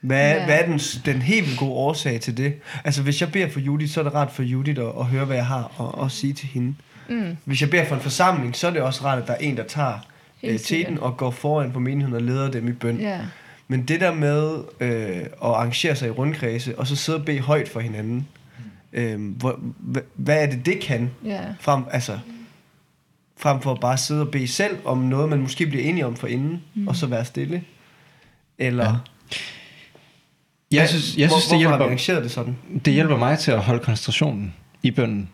[0.00, 0.44] hvad, ja.
[0.44, 2.54] hvad er den, den helt gode årsag til det?
[2.84, 5.24] Altså, hvis jeg beder for Judith, så er det rart for Judith at, at høre,
[5.24, 6.74] hvad jeg har og, og sige til hende.
[7.08, 7.36] Mm.
[7.44, 9.56] Hvis jeg beder for en forsamling, så er det også rart, at der er en,
[9.56, 9.98] der tager
[10.42, 13.00] øh, teten og går foran på menigheden og leder dem i bøn.
[13.00, 13.20] Ja.
[13.68, 17.40] Men det der med øh, at arrangere sig i rundkredse, og så sidde og bede
[17.40, 18.28] højt for hinanden,
[18.92, 19.60] øh, hvor,
[20.14, 21.10] hvad er det, det kan?
[21.26, 21.44] Yeah.
[21.60, 22.18] Frem, altså,
[23.36, 26.16] frem for at bare sidde og bede selv om noget, man måske bliver enige om
[26.16, 26.88] for inden, mm.
[26.88, 27.62] og så være stille.
[28.58, 28.84] Eller...
[28.84, 28.96] Ja.
[30.72, 32.56] Jeg synes, jeg synes hvor, det hjælper, har det sådan?
[32.84, 35.28] Det hjælper mig til at holde koncentrationen i bønden.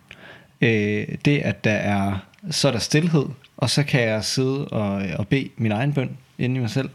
[0.61, 2.18] Øh, det, at der er,
[2.50, 3.26] så er der stillhed,
[3.57, 6.90] og så kan jeg sidde og, og bede min egen bøn inde i mig selv.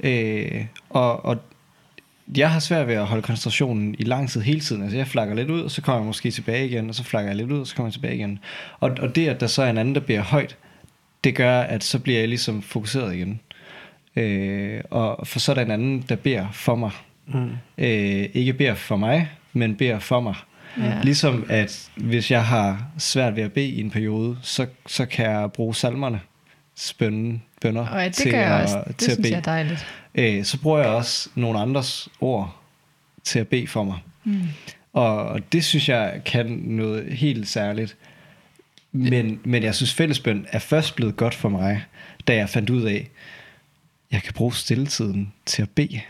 [0.00, 1.42] Øh, og, og
[2.36, 4.82] jeg har svært ved at holde koncentrationen i lang tid hele tiden.
[4.82, 7.30] Altså jeg flakker lidt ud, og så kommer jeg måske tilbage igen, og så flakker
[7.30, 8.38] jeg lidt ud, og så kommer jeg tilbage igen.
[8.80, 10.56] Og, og det, at der så er en anden, der bliver højt,
[11.24, 13.40] det gør, at så bliver jeg ligesom fokuseret igen.
[14.16, 16.90] Øh, og for så er der en anden, der beder for mig.
[17.26, 17.50] Mm.
[17.78, 20.34] Øh, ikke beder for mig, men beder for mig.
[20.78, 21.00] Ja.
[21.02, 25.30] Ligesom at hvis jeg har svært ved at bede i en periode, så, så kan
[25.30, 26.20] jeg bruge salmerne,
[26.76, 28.82] spønne, bønder og ja, det til, at, også.
[28.88, 29.30] Det til at bede.
[29.30, 29.86] Jeg er dejligt.
[30.14, 32.56] Øh, så bruger jeg også nogle andres ord
[33.24, 33.98] til at bede for mig.
[34.24, 34.48] Mm.
[34.92, 37.96] Og, det synes jeg kan noget helt særligt.
[38.92, 41.84] Men, men jeg synes, fællesbøn er først blevet godt for mig,
[42.26, 43.10] da jeg fandt ud af,
[44.12, 46.00] jeg kan bruge stilletiden til at bede.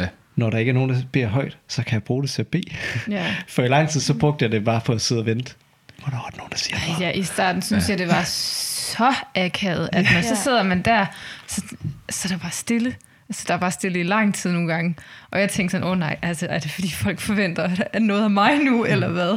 [0.00, 0.08] Ja.
[0.36, 2.48] Når der ikke er nogen, der beder højt, så kan jeg bruge det til at
[2.48, 2.70] bede.
[3.10, 3.34] Ja.
[3.48, 5.54] For i lang tid, så brugte jeg det bare på at sidde og vente.
[5.98, 7.00] Hvornår er der nogen, der siger noget?
[7.00, 7.92] ja, i starten synes ja.
[7.92, 10.34] jeg, det var så akavet, at man, så Ja.
[10.34, 11.06] sidder man der,
[11.46, 11.62] så,
[12.10, 12.94] så er der bare stille.
[13.32, 14.96] Altså, der er bare stille i lang tid nogle gange.
[15.30, 18.24] Og jeg tænkte sådan, åh oh, nej, altså, er det fordi folk forventer at noget
[18.24, 19.36] af mig nu, eller hvad?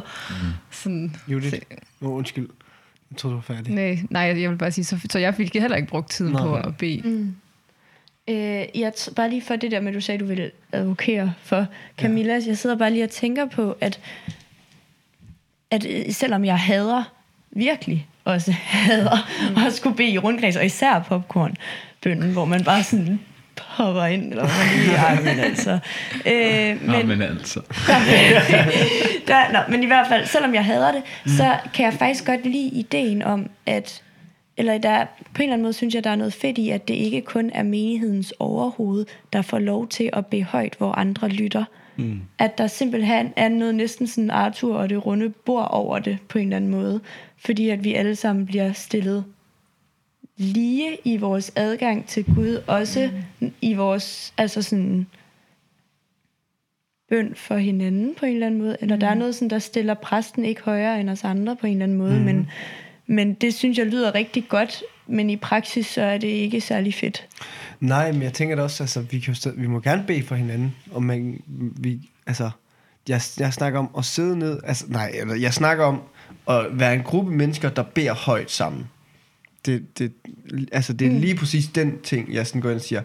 [0.71, 1.49] Sådan, Judith.
[1.49, 1.59] så-
[2.01, 2.49] oh, undskyld.
[3.11, 3.73] Jeg troede, du var færdig.
[3.73, 6.41] nej, nej, jeg vil bare sige, så, så jeg fik heller ikke brugt tiden Nej.
[6.41, 7.01] på at bede.
[7.05, 7.35] Mm.
[8.29, 8.35] Øh,
[8.75, 11.33] jeg t- bare lige for det der med, at du sagde, at du ville advokere
[11.43, 11.65] for
[11.97, 12.33] Camilla.
[12.33, 12.39] Ja.
[12.47, 13.99] Jeg sidder bare lige og tænker på, at,
[15.71, 17.03] at øh, selvom jeg hader,
[17.51, 18.51] virkelig også
[18.85, 19.17] hader,
[19.55, 19.63] mm.
[19.65, 23.19] at skulle bede i rundkreds, og især popcornbønnen, hvor man bare sådan
[23.59, 25.79] hopper ind, eller hvad man lige er, men altså.
[26.25, 27.59] Øh, Nå, men, men altså.
[29.27, 31.31] der, nå, men i hvert fald, selvom jeg hader det, mm.
[31.31, 34.01] så kan jeg faktisk godt lide ideen om, at
[34.57, 36.87] eller der, på en eller anden måde synes jeg, der er noget fedt i, at
[36.87, 41.29] det ikke kun er menighedens overhoved, der får lov til at bede højt, hvor andre
[41.29, 41.63] lytter.
[41.97, 42.21] Mm.
[42.39, 46.37] At der simpelthen er noget næsten sådan Arthur og det runde bord over det, på
[46.37, 46.99] en eller anden måde.
[47.37, 49.23] Fordi at vi alle sammen bliver stillet
[50.37, 53.09] lige i vores adgang til Gud, også
[53.39, 53.51] mm.
[53.61, 55.07] i vores, altså sådan,
[57.09, 58.99] bøn for hinanden på en eller anden måde, eller mm.
[58.99, 61.83] der er noget sådan, der stiller præsten ikke højere end os andre på en eller
[61.83, 62.25] anden måde, mm.
[62.25, 62.49] men,
[63.07, 66.93] men det synes jeg lyder rigtig godt, men i praksis så er det ikke særlig
[66.93, 67.27] fedt.
[67.79, 70.35] Nej, men jeg tænker da også, altså, vi, kan jo vi må gerne bede for
[70.35, 71.41] hinanden, og man,
[71.77, 72.49] vi, altså,
[73.09, 76.01] jeg, jeg snakker om at sidde ned, altså, nej, eller jeg snakker om
[76.49, 78.89] at være en gruppe mennesker, der beder højt sammen.
[79.65, 80.11] Det, det,
[80.71, 81.19] altså, det er mm.
[81.19, 83.01] lige præcis den ting, jeg sådan går ind og siger,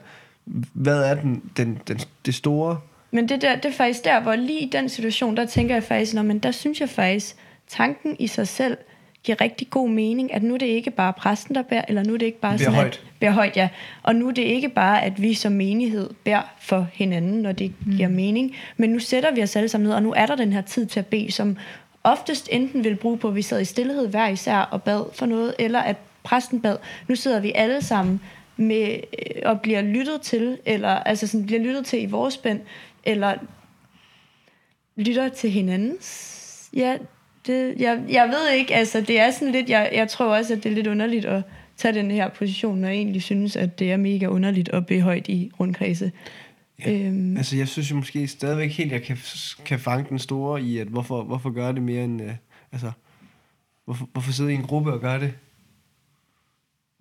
[0.72, 2.80] hvad er den, den, den, det store
[3.10, 5.82] Men det, der, det er faktisk der, hvor lige i den situation, der tænker jeg
[5.82, 7.36] faktisk, når, men der synes jeg faktisk,
[7.68, 8.76] tanken i sig selv
[9.24, 12.14] giver rigtig god mening, at nu er det ikke bare præsten, der bærer, eller nu
[12.14, 12.86] er det ikke bare sådan, højt.
[12.86, 13.68] at bærer højt, ja.
[14.02, 17.72] Og nu er det ikke bare, at vi som menighed bærer for hinanden, når det
[17.86, 17.96] mm.
[17.96, 20.52] giver mening, men nu sætter vi os alle sammen ned, og nu er der den
[20.52, 21.56] her tid til at bede, som
[22.04, 25.26] oftest enten vil bruge på, at vi sad i stillhed hver især og bad for
[25.26, 26.76] noget, eller at præsten bad.
[27.08, 28.20] Nu sidder vi alle sammen
[28.56, 32.60] med, øh, og bliver lyttet til, eller altså sådan, bliver lyttet til i vores spænd,
[33.04, 33.34] eller
[34.96, 36.70] lytter til hinandens.
[36.76, 36.96] Ja,
[37.46, 40.64] det, jeg, jeg ved ikke, altså det er sådan lidt, jeg, jeg tror også, at
[40.64, 41.42] det er lidt underligt at
[41.76, 45.00] tage den her position, når jeg egentlig synes, at det er mega underligt at bede
[45.00, 46.12] højt i rundkredse.
[46.86, 46.92] Ja.
[46.92, 49.18] Øhm, Altså, jeg synes jo måske stadigvæk helt, jeg kan,
[49.64, 52.22] kan fange den store i, at hvorfor, hvorfor gøre det mere end...
[52.22, 52.32] Øh,
[52.72, 52.90] altså,
[53.84, 55.32] hvorfor, hvorfor sidde i en gruppe og gøre det?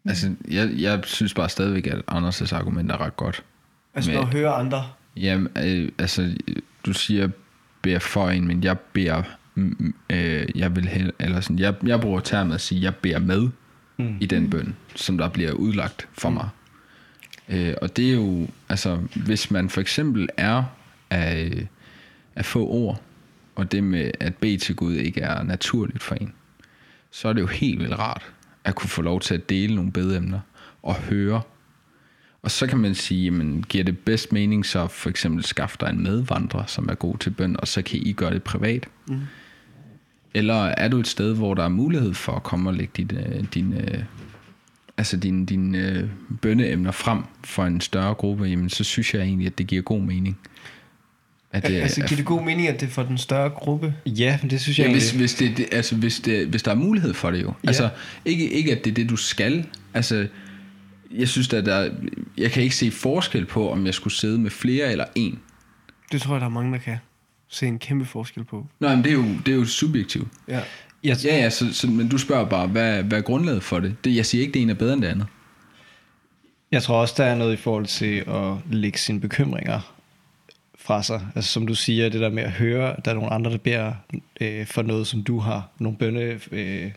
[0.05, 3.43] Altså, jeg, jeg synes bare stadigvæk, at Anders' argument er ret godt.
[3.93, 4.85] Altså, at høre andre.
[5.17, 6.35] Jamen, øh, altså,
[6.85, 7.29] du siger,
[7.81, 9.23] beder for en, men jeg beder,
[9.55, 13.19] mm, øh, jeg vil hel, eller sådan, jeg, jeg bruger termet at sige, jeg beder
[13.19, 13.49] med
[13.97, 14.17] mm.
[14.21, 16.35] i den bøn, som der bliver udlagt for mm.
[16.35, 16.49] mig.
[17.49, 20.63] Øh, og det er jo, altså, hvis man for eksempel er
[21.09, 21.67] af,
[22.35, 23.01] af få ord,
[23.55, 26.33] og det med at bede til Gud ikke er naturligt for en,
[27.11, 28.31] så er det jo helt vildt rart
[28.63, 30.39] at kunne få lov til at dele nogle bedemner
[30.83, 31.41] og høre.
[32.41, 35.89] Og så kan man sige, jamen, giver det bedst mening så for eksempel skaffe dig
[35.89, 38.87] en medvandrer, som er god til bøn, og så kan I gøre det privat?
[39.07, 39.19] Mm.
[40.33, 43.11] Eller er du et sted, hvor der er mulighed for at komme og lægge dit,
[43.11, 44.03] øh, din, øh,
[44.97, 46.09] altså dine din, øh,
[46.41, 50.01] bønneemner frem for en større gruppe, jamen så synes jeg egentlig, at det giver god
[50.01, 50.39] mening.
[51.51, 53.93] At Det, altså, giver det god mening, at det er for den større gruppe?
[54.05, 56.71] Ja, men det synes jeg Ja, hvis, hvis, det, det, altså, hvis, det, hvis der
[56.71, 57.53] er mulighed for det jo.
[57.63, 57.67] Ja.
[57.67, 57.89] Altså,
[58.25, 59.65] ikke, ikke at det er det, du skal.
[59.93, 60.27] Altså,
[61.11, 61.89] jeg synes, at der,
[62.37, 65.39] jeg kan ikke se forskel på, om jeg skulle sidde med flere eller en.
[66.11, 66.97] Det tror jeg, der er mange, der kan
[67.47, 68.67] se en kæmpe forskel på.
[68.79, 70.27] Nej, men det er jo, det er jo subjektivt.
[70.47, 70.59] Ja.
[71.03, 73.95] Jeg, Ja, ja, så, så, men du spørger bare, hvad, hvad er grundlaget for det?
[74.03, 74.15] det?
[74.15, 75.27] Jeg siger ikke, det ene er bedre end det andet.
[76.71, 79.95] Jeg tror også, der er noget i forhold til at lægge sine bekymringer
[80.89, 81.21] fra sig.
[81.35, 83.57] Altså som du siger, det der med at høre, at der er nogle andre, der
[83.57, 83.93] beder
[84.41, 85.69] øh, for noget, som du har.
[85.79, 86.39] Nogle bønne...
[86.51, 86.91] Øh,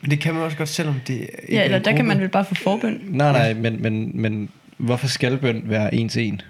[0.00, 2.08] Men det kan man også godt, selvom det ikke ja, er eller der kan gruppe.
[2.08, 3.00] man vel bare få forbøn.
[3.08, 6.40] nej, nej, men, men, men hvorfor skal bøn være en til en?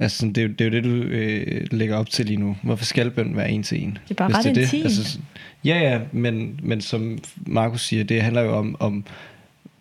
[0.00, 2.40] Altså, sådan, det, er jo, det er jo det, du øh, lægger op til lige
[2.40, 2.56] nu.
[2.62, 3.98] Hvorfor skal bøn være en til en?
[4.08, 4.84] Det er bare ret det intimt.
[4.84, 5.18] Altså,
[5.64, 9.04] ja, ja, men, men som Markus siger, det handler jo om, om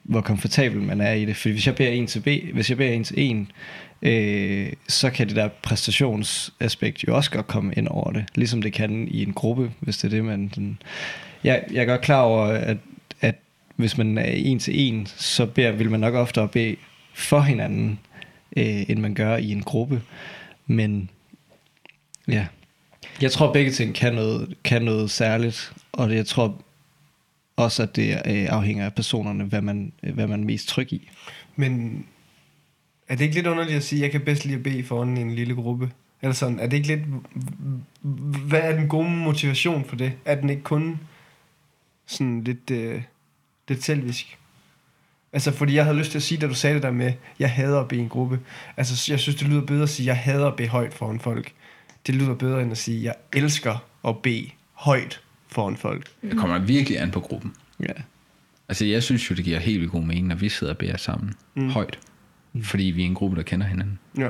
[0.03, 1.35] hvor komfortabel man er i det.
[1.35, 3.51] Fordi hvis jeg beder en til B, hvis jeg beder en til en,
[4.01, 8.25] øh, så kan det der præstationsaspekt jo også godt komme ind over det.
[8.35, 10.51] Ligesom det kan i en gruppe, hvis det er det, man...
[10.55, 10.81] Den,
[11.43, 12.77] jeg, jeg er godt klar over, at,
[13.21, 13.35] at
[13.75, 16.75] hvis man er en til en, så beder, vil man nok oftere bede
[17.13, 17.99] for hinanden,
[18.57, 20.01] øh, end man gør i en gruppe.
[20.67, 21.09] Men
[22.27, 22.47] ja,
[23.21, 26.61] jeg tror begge ting kan noget, kan noget særligt, og det, jeg tror
[27.55, 31.09] også at det øh, afhænger af personerne, hvad man, hvad man er mest tryg i.
[31.55, 32.05] Men
[33.09, 35.17] er det ikke lidt underligt at sige, at jeg kan bedst lide at bede foran
[35.17, 35.91] en lille gruppe?
[36.21, 37.01] Eller sådan, er det ikke lidt...
[38.47, 40.13] Hvad er den gode motivation for det?
[40.25, 40.99] Er den ikke kun
[42.05, 43.01] sådan lidt, øh,
[43.67, 44.37] lidt selvisk?
[45.33, 47.51] Altså, fordi jeg havde lyst til at sige, da du sagde det der med, jeg
[47.51, 48.39] hader at bede en gruppe.
[48.77, 51.51] Altså, jeg synes, det lyder bedre at sige, jeg hader at bede højt foran folk.
[52.07, 56.07] Det lyder bedre end at sige, jeg elsker at bede højt foran folk.
[56.21, 57.53] Det kommer virkelig an på gruppen.
[57.79, 57.93] Ja.
[58.69, 60.97] Altså, jeg synes jo, det giver helt vildt god mening, når vi sidder og beder
[60.97, 61.69] sammen mm.
[61.69, 61.99] højt.
[62.63, 63.99] Fordi vi er en gruppe, der kender hinanden.
[64.17, 64.29] Ja.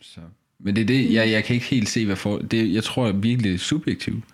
[0.00, 0.20] Så.
[0.58, 2.38] Men det er det, jeg, jeg kan ikke helt se, hvad for...
[2.38, 4.24] Det, jeg tror virkelig, det er subjektivt.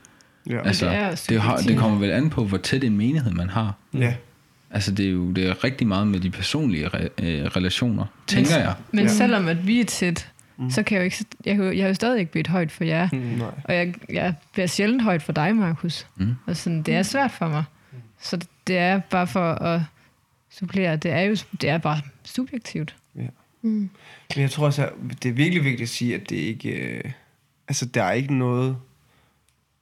[0.50, 0.62] Ja.
[0.66, 1.42] Altså, det det, er det, subjektivt.
[1.42, 3.74] har, det kommer vel an på, hvor tæt en menighed man har.
[3.94, 4.14] ja.
[4.70, 8.50] Altså, det er jo det er rigtig meget med de personlige re, øh, relationer, tænker
[8.56, 8.74] men, jeg.
[8.92, 9.10] Men Ja.
[9.10, 10.70] selvom at vi er tæt, mm.
[10.70, 11.24] så kan jeg jo ikke...
[11.44, 13.08] Jeg, jeg har jo stadig ikke bedt højt for jer.
[13.12, 13.18] Mm.
[13.18, 13.48] Nej.
[13.64, 16.06] Og jeg, jeg bliver sjældent højt for dig, Markus.
[16.16, 16.34] Mm.
[16.46, 17.64] Og sådan, det er svært for mig.
[18.20, 19.80] Så det, det er bare for at
[20.58, 20.96] supplere.
[20.96, 22.96] Det er jo det er bare subjektivt.
[23.66, 23.90] Mm.
[24.34, 24.92] Men jeg tror også, at
[25.22, 26.70] det er virkelig vigtigt at sige, at det ikke...
[26.70, 27.04] Øh,
[27.68, 28.76] altså, der er ikke noget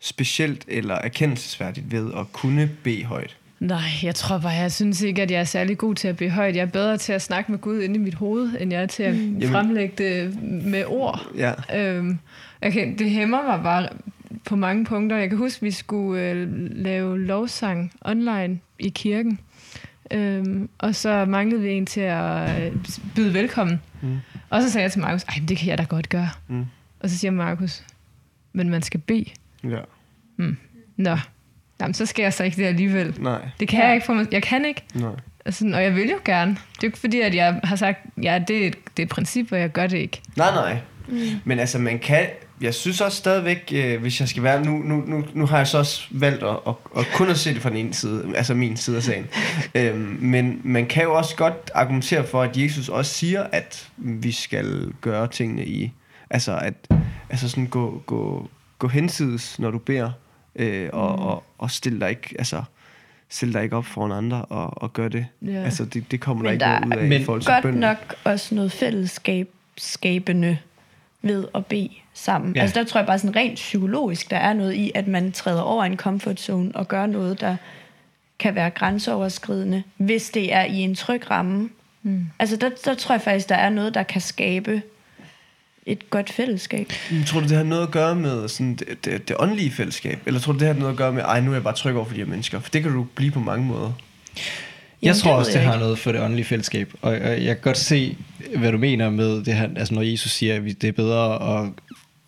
[0.01, 3.37] specielt eller erkendelsesværdigt ved at kunne bede højt.
[3.61, 6.31] Nej, jeg tror bare, jeg synes ikke, at jeg er særlig god til at bede
[6.31, 6.57] højt.
[6.57, 8.87] Jeg er bedre til at snakke med Gud inde i mit hoved, end jeg er
[8.87, 9.43] til at mm.
[9.43, 11.27] fremlægge det med ord.
[11.37, 11.53] Ja.
[11.77, 12.19] Øhm,
[12.63, 13.89] kan, det hæmmer mig bare
[14.45, 15.17] på mange punkter.
[15.17, 19.39] Jeg kan huske, at vi skulle øh, lave lovsang online i kirken.
[20.11, 22.73] Øhm, og så manglede vi en til at øh,
[23.15, 23.81] byde velkommen.
[24.03, 24.19] Mm.
[24.51, 26.31] Og så sagde jeg til Markus, ej, det kan jeg da godt gøre.
[26.49, 26.67] Mm.
[27.01, 27.83] Og så siger Markus,
[28.53, 29.27] men man skal bede.
[29.65, 29.81] Ja.
[30.97, 31.17] Nå,
[31.81, 33.15] Jamen, så skal jeg så ikke det alligevel.
[33.19, 33.49] Nej.
[33.61, 34.27] Det kan jeg ikke for mig.
[34.33, 34.83] Jeg kan ikke.
[34.95, 35.11] Nej.
[35.45, 36.51] Altså, og jeg vil jo gerne.
[36.51, 39.07] Det er jo ikke fordi, at jeg har sagt, ja, det er et, det er
[39.07, 40.21] et princip, og jeg gør det ikke.
[40.37, 40.79] Nej, nej.
[41.09, 41.19] Mm.
[41.45, 42.27] Men altså, man kan...
[42.65, 44.65] Jeg synes også stadigvæk, øh, hvis jeg skal være...
[44.65, 47.55] Nu, nu, nu, nu har jeg så også valgt at, at, at kun at se
[47.55, 49.27] det fra den ene side, altså min side af sagen.
[49.75, 54.33] øhm, men man kan jo også godt argumentere for, at Jesus også siger, at vi
[54.33, 55.93] skal gøre tingene i...
[56.31, 56.75] Altså, at
[57.31, 60.11] altså sådan gå, gå, gå hensides, når du beder,
[60.57, 61.25] øh, og, mm.
[61.25, 62.35] og, og stille dig ikke...
[62.39, 62.63] Altså,
[63.29, 65.27] stille dig ikke op foran andre og, og gør det.
[65.43, 65.63] Ja.
[65.63, 67.53] Altså, det, det kommer der Men ikke der noget ud af Men i forhold til
[67.53, 67.81] Godt bønnen.
[67.81, 70.59] nok også noget fællesskab skabende
[71.25, 72.57] ved at bede sammen.
[72.57, 72.61] Ja.
[72.61, 75.63] Altså der tror jeg bare sådan rent psykologisk, der er noget i, at man træder
[75.63, 77.57] over en comfort zone og gør noget, der
[78.39, 81.71] kan være grænseoverskridende, hvis det er i en tryg ramme.
[82.03, 82.27] Mm.
[82.39, 84.83] Altså der, der tror jeg faktisk, der er noget, der kan skabe
[85.87, 86.93] et godt fællesskab.
[87.11, 90.19] Men Tror du, det har noget at gøre med sådan det, det, det åndelige fællesskab?
[90.27, 91.97] Eller tror du, det har noget at gøre med, ej, nu er jeg bare tryg
[91.97, 92.61] over for de her mennesker?
[92.61, 93.93] For det kan du blive på mange måder.
[95.05, 96.93] Jeg tror det også, det har noget for det åndelige fællesskab.
[97.03, 98.17] Og, og jeg kan godt se,
[98.57, 101.59] hvad du mener med det her, altså når Jesus siger, at vi- det er bedre
[101.65, 101.71] at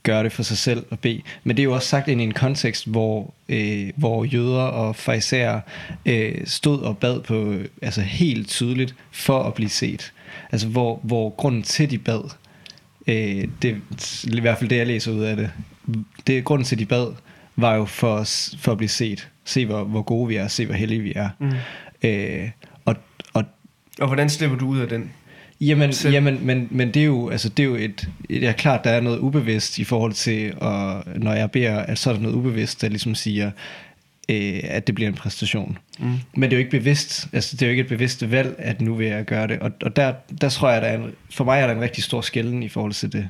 [0.03, 1.21] gøre det for sig selv og bede.
[1.45, 4.97] Men det er jo også sagt ind i en kontekst, hvor, øh, hvor jøder og
[4.97, 5.61] farisæer
[6.07, 10.13] øh, stod og bad på, øh, altså helt tydeligt, for at blive set.
[10.53, 12.31] Altså hvor, hvor grunden til, de bad,
[13.07, 15.51] øh, det er i hvert fald det, jeg læser ud af det,
[16.27, 17.07] det grunden til, de bad,
[17.57, 18.25] var jo for,
[18.59, 19.29] for at blive set.
[19.45, 21.29] Se, hvor, hvor gode vi er, se, hvor heldige vi er.
[21.39, 21.51] Mm.
[22.07, 22.51] Øh,
[22.85, 22.97] og,
[23.35, 23.45] og
[24.01, 25.13] Og hvordan slipper du ud af den?
[25.61, 26.15] jamen, Selv.
[26.15, 28.91] jamen men, men det er jo, altså, det er jo et, et, ja, klart, der
[28.91, 32.35] er noget ubevidst i forhold til, og når jeg beder, at så er der noget
[32.35, 33.51] ubevidst, der ligesom siger,
[34.29, 35.79] øh, at det bliver en præstation.
[35.99, 36.13] Mm.
[36.37, 38.81] Men det er jo ikke bevidst, altså det er jo ikke et bevidst valg, at
[38.81, 39.59] nu vil jeg gøre det.
[39.59, 42.05] Og, og der, der tror jeg, der er en, for mig er der en rigtig
[42.05, 43.29] stor skælden i forhold til det.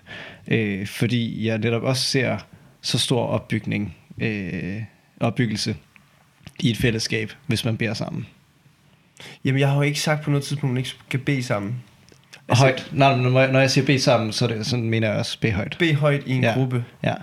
[0.49, 2.39] Øh, fordi jeg netop også ser
[2.83, 4.83] så stor opbygning, øh,
[5.21, 5.77] opbyggelse
[6.61, 8.27] i et fællesskab, hvis man beder sammen.
[9.45, 11.75] Jamen, jeg har jo ikke sagt på noget tidspunkt, at man ikke skal bede sammen.
[12.49, 12.89] Altså, højt.
[12.93, 15.51] Nej, når jeg, når jeg siger bed sammen, så det, sådan mener jeg også bed
[15.53, 15.77] højt.
[15.79, 16.53] Bede højt i en Ja.
[16.55, 16.85] gruppe.
[17.03, 17.15] Ja.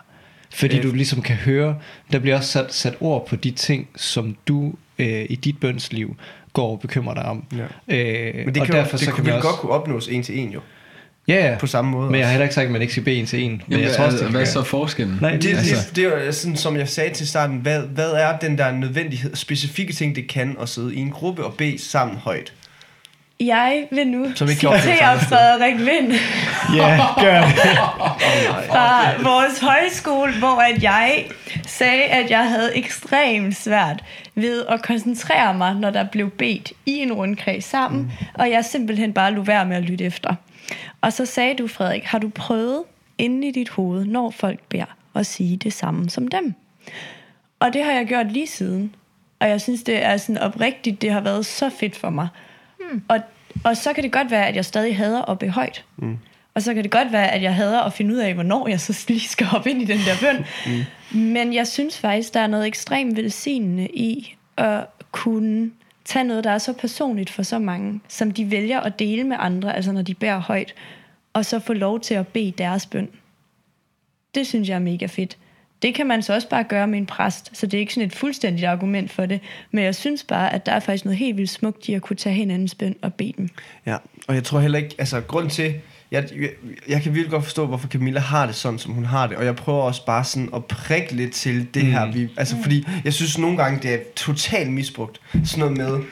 [0.54, 0.84] Fordi Øh.
[0.84, 1.76] du ligesom kan høre,
[2.12, 6.16] der bliver også sat, sat ord på de ting, som du øh, i dit bønsliv
[6.54, 7.44] går og bekymrer dig om.
[7.52, 7.96] Ja.
[7.96, 9.72] Øh, Men det, og kan derfor jo, det så kan vel man godt også, kunne
[9.72, 10.60] opnås en til en jo.
[11.28, 11.58] Ja, ja.
[11.58, 13.26] På samme måde Men jeg har heller ikke sagt, at man ikke skal bede en
[13.26, 13.52] til en.
[13.52, 15.18] Men Jamen, jeg tror også, altså, det hvad er så forskellen?
[15.22, 15.88] Nej, Det, Altså- altså.
[15.90, 18.72] det, det er jo sådan, som jeg sagde til starten, hvad, hvad er den der
[18.72, 22.54] nødvendighed, specifikke ting, det kan at sidde i en gruppe og bede sammen højt?
[23.40, 25.20] Jeg vil nu citere.
[25.20, 26.14] Frederik Vind
[26.80, 27.78] Ja, gør det.
[28.72, 31.26] fra vores højskole, hvor at jeg
[31.68, 34.04] sagde, at jeg havde ekstremt svært
[34.36, 38.10] ved at koncentrere mig, når der blev bedt i en rundkreds sammen, mm.
[38.34, 40.36] og jeg simpelthen bare lod være med at lytte efter.
[41.02, 42.84] Og så sagde du, Frederik, har du prøvet
[43.18, 46.54] inde i dit hoved, når folk beder, at sige det samme som dem?
[47.60, 48.96] Og det har jeg gjort lige siden.
[49.40, 52.28] Og jeg synes, det er sådan oprigtigt, det har været så fedt for mig.
[52.80, 53.04] Hmm.
[53.08, 53.20] Og,
[53.64, 55.86] og så kan det godt være, at jeg stadig hader at bede højt.
[55.98, 56.18] Mm.
[56.54, 58.80] Og så kan det godt være, at jeg hader at finde ud af, hvornår jeg
[58.80, 60.46] så lige skal hoppe ind i den der bøn.
[60.66, 61.20] Mm.
[61.20, 65.72] Men jeg synes faktisk, der er noget ekstremt velsignende i at kunne
[66.06, 69.38] tage noget, der er så personligt for så mange, som de vælger at dele med
[69.40, 70.74] andre, altså når de bærer højt,
[71.34, 73.10] og så få lov til at bede deres bøn.
[74.36, 75.38] Det synes jeg er mega fedt.
[75.82, 78.08] Det kan man så også bare gøre med en præst, så det er ikke sådan
[78.08, 79.40] et fuldstændigt argument for det.
[79.72, 82.18] Men jeg synes bare, at der er faktisk noget helt vildt smukt i at kunne
[82.18, 83.50] tage hinandens bøn og bede dem.
[83.86, 83.98] Ja,
[84.28, 85.74] og jeg tror heller ikke, altså grund til,
[86.14, 86.50] jeg, jeg,
[86.88, 89.46] jeg kan virkelig godt forstå, hvorfor Camilla har det sådan, som hun har det, og
[89.46, 91.92] jeg prøver også bare sådan at prikke lidt til det mm.
[91.92, 96.06] her, vi, altså fordi jeg synes nogle gange, det er totalt misbrugt, sådan noget med,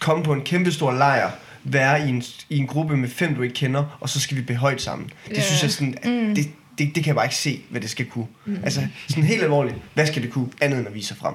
[0.00, 1.30] komme på en kæmpe stor lejr,
[1.64, 4.42] være i en, i en gruppe med fem, du ikke kender, og så skal vi
[4.42, 5.10] behøjt sammen.
[5.28, 5.42] Det Ja.
[5.42, 6.34] synes jeg sådan, mm.
[6.34, 8.26] det, det, det kan jeg bare ikke se, hvad det skal kunne.
[8.44, 8.58] Mm.
[8.64, 11.34] Altså sådan helt alvorligt, hvad skal det kunne, andet end at vise sig frem?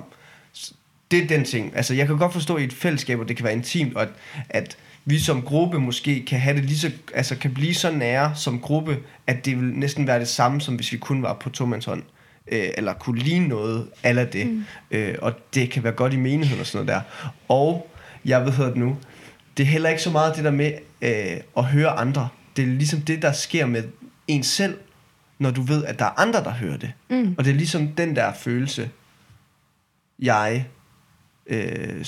[1.11, 1.71] Det er den ting.
[1.75, 4.09] Altså jeg kan godt forstå i et fællesskab, hvor det kan være intimt, og at,
[4.49, 8.35] at vi som gruppe måske kan have det lige så, altså kan blive så nære
[8.35, 11.49] som gruppe, at det vil næsten være det samme, som hvis vi kun var på
[11.49, 12.03] tomandshånd.
[12.51, 14.47] Øh, eller kunne ligne noget eller det.
[14.47, 14.63] Mm.
[14.91, 17.31] Øh, og det kan være godt i menigheden og sådan noget der.
[17.47, 17.87] Og
[18.25, 18.97] jeg ved det nu,
[19.57, 20.71] det er heller ikke så meget det der med
[21.01, 22.29] øh, at høre andre.
[22.55, 23.83] Det er ligesom det, der sker med
[24.27, 24.77] en selv,
[25.39, 26.93] når du ved, at der er andre, der hører det.
[27.09, 27.35] Mm.
[27.37, 28.89] Og det er ligesom den der følelse,
[30.19, 30.65] jeg
[31.47, 32.05] øh,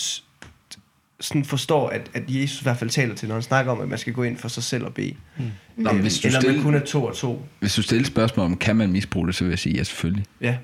[1.24, 3.88] sådan forstår, at, at Jesus i hvert fald taler til, når han snakker om, at
[3.89, 5.13] man skal gå ind for sig selv og bede.
[5.38, 5.43] Mm.
[5.78, 7.45] Nå, men hvis du eller stille- man kun er to og to.
[7.59, 10.26] Hvis du stiller spørgsmål om, kan man misbruge det, så vil jeg sige, ja, selvfølgelig.
[10.41, 10.55] Ja.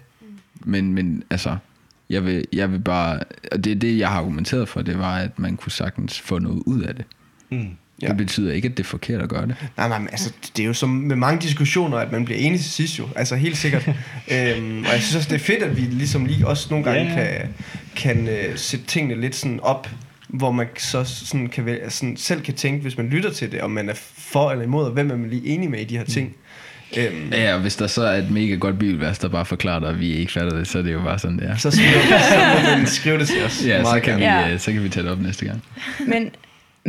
[0.66, 1.57] Men, men altså,
[2.10, 3.20] jeg vil, jeg vil bare...
[3.51, 6.39] Og det er det, jeg har argumenteret for, det var, at man kunne sagtens få
[6.39, 7.05] noget ud af det.
[7.51, 7.68] Mm.
[8.01, 8.07] Ja.
[8.07, 9.55] Det betyder ikke, at det er forkert at gøre det.
[9.78, 12.60] Nej, nej, men altså, det er jo som med mange diskussioner, at man bliver enig
[12.60, 13.07] til sidst jo.
[13.16, 13.88] Altså helt sikkert.
[14.34, 17.01] øhm, og jeg synes også, det er fedt, at vi ligesom lige også nogle gange
[17.14, 17.39] Ja, ja.
[17.41, 17.49] kan,
[17.95, 19.89] kan øh, sætte tingene lidt sådan op,
[20.30, 23.61] hvor man så sådan kan vælge, sådan selv kan tænke, hvis man lytter til det,
[23.61, 25.97] om man er for eller imod, og hvem er man lige enig med i de
[25.97, 26.36] her ting.
[26.97, 29.89] Øhm, Ja, og hvis der så er et mega godt bibelvers, der bare forklarer dig,
[29.89, 31.55] at vi ikke fatter det, så er det jo bare sådan, det er.
[31.57, 31.86] så, skriv,
[32.30, 32.36] så
[32.71, 33.65] må man skrive det til os.
[33.65, 34.47] Ja, så Meget kan, vi, gerne.
[34.47, 34.53] Ja.
[34.53, 35.63] øh, så kan vi tage det op næste gang.
[36.07, 36.32] Men,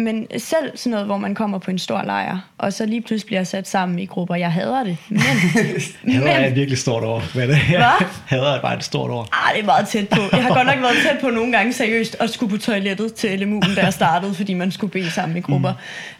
[0.04, 3.26] men selv sådan noget, hvor man kommer på en stor lejr, og så lige pludselig
[3.26, 4.96] bliver sat sammen i grupper, jeg hader det.
[5.08, 5.20] Men,
[6.14, 7.32] Hader er et men virkelig stort ord.
[7.34, 7.56] Hvad det?
[7.56, 8.06] Hvad?
[8.32, 9.28] Hader er bare et stort ord.
[9.32, 10.20] ah, det er meget tæt på.
[10.32, 13.28] Jeg har godt nok været tæt på nogle gange seriøst at skulle på toilettet til
[13.28, 15.72] LMU'en, da jeg startede, fordi man skulle bede sammen i grupper.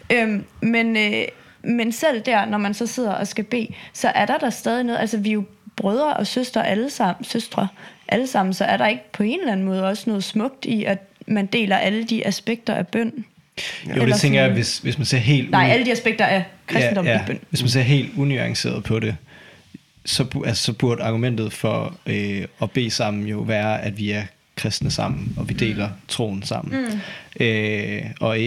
[0.09, 0.15] Mm.
[0.15, 1.23] Øhm, men, øh,
[1.63, 4.83] men selv der, når man så sidder og skal bede, så er der der stadig
[4.83, 5.43] noget, altså vi er jo
[5.75, 7.67] brødre og søstre alle sammen, søstre
[8.07, 10.83] alle sammen, så er der ikke på en eller anden måde også noget smukt i,
[10.83, 13.25] at man deler alle de aspekter af bøn.
[13.87, 15.51] Jo, Eller det tænker jeg, hvis, hvis man ser helt...
[15.51, 17.23] Nej, alle de aspekter af kristendom ja, ja.
[17.23, 17.39] i bøn.
[17.49, 19.15] Hvis man ser helt unuanceret på det,
[20.05, 24.23] så, altså, så burde argumentet for øh, at bede sammen jo være, at vi er
[24.55, 25.93] kristne sammen, og vi deler mm.
[26.07, 26.81] troen sammen.
[26.81, 27.45] Mm.
[27.45, 28.37] Øh, og,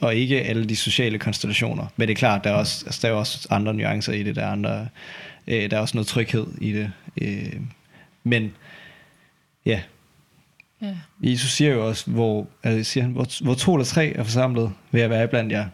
[0.00, 1.86] og ikke alle de sociale konstellationer.
[1.96, 4.36] Men det er klart, der er også, altså, der er også andre nuancer i det.
[4.36, 4.88] Der er, andre,
[5.46, 6.92] øh, der er også noget tryghed i det.
[7.20, 7.52] Øh,
[8.24, 8.52] men
[9.66, 9.80] ja,
[10.82, 10.96] Ja.
[11.22, 14.72] Jesus siger jo også, hvor, altså siger han, hvor, hvor to eller tre er forsamlet,
[14.90, 15.66] vil jeg være iblandt jer.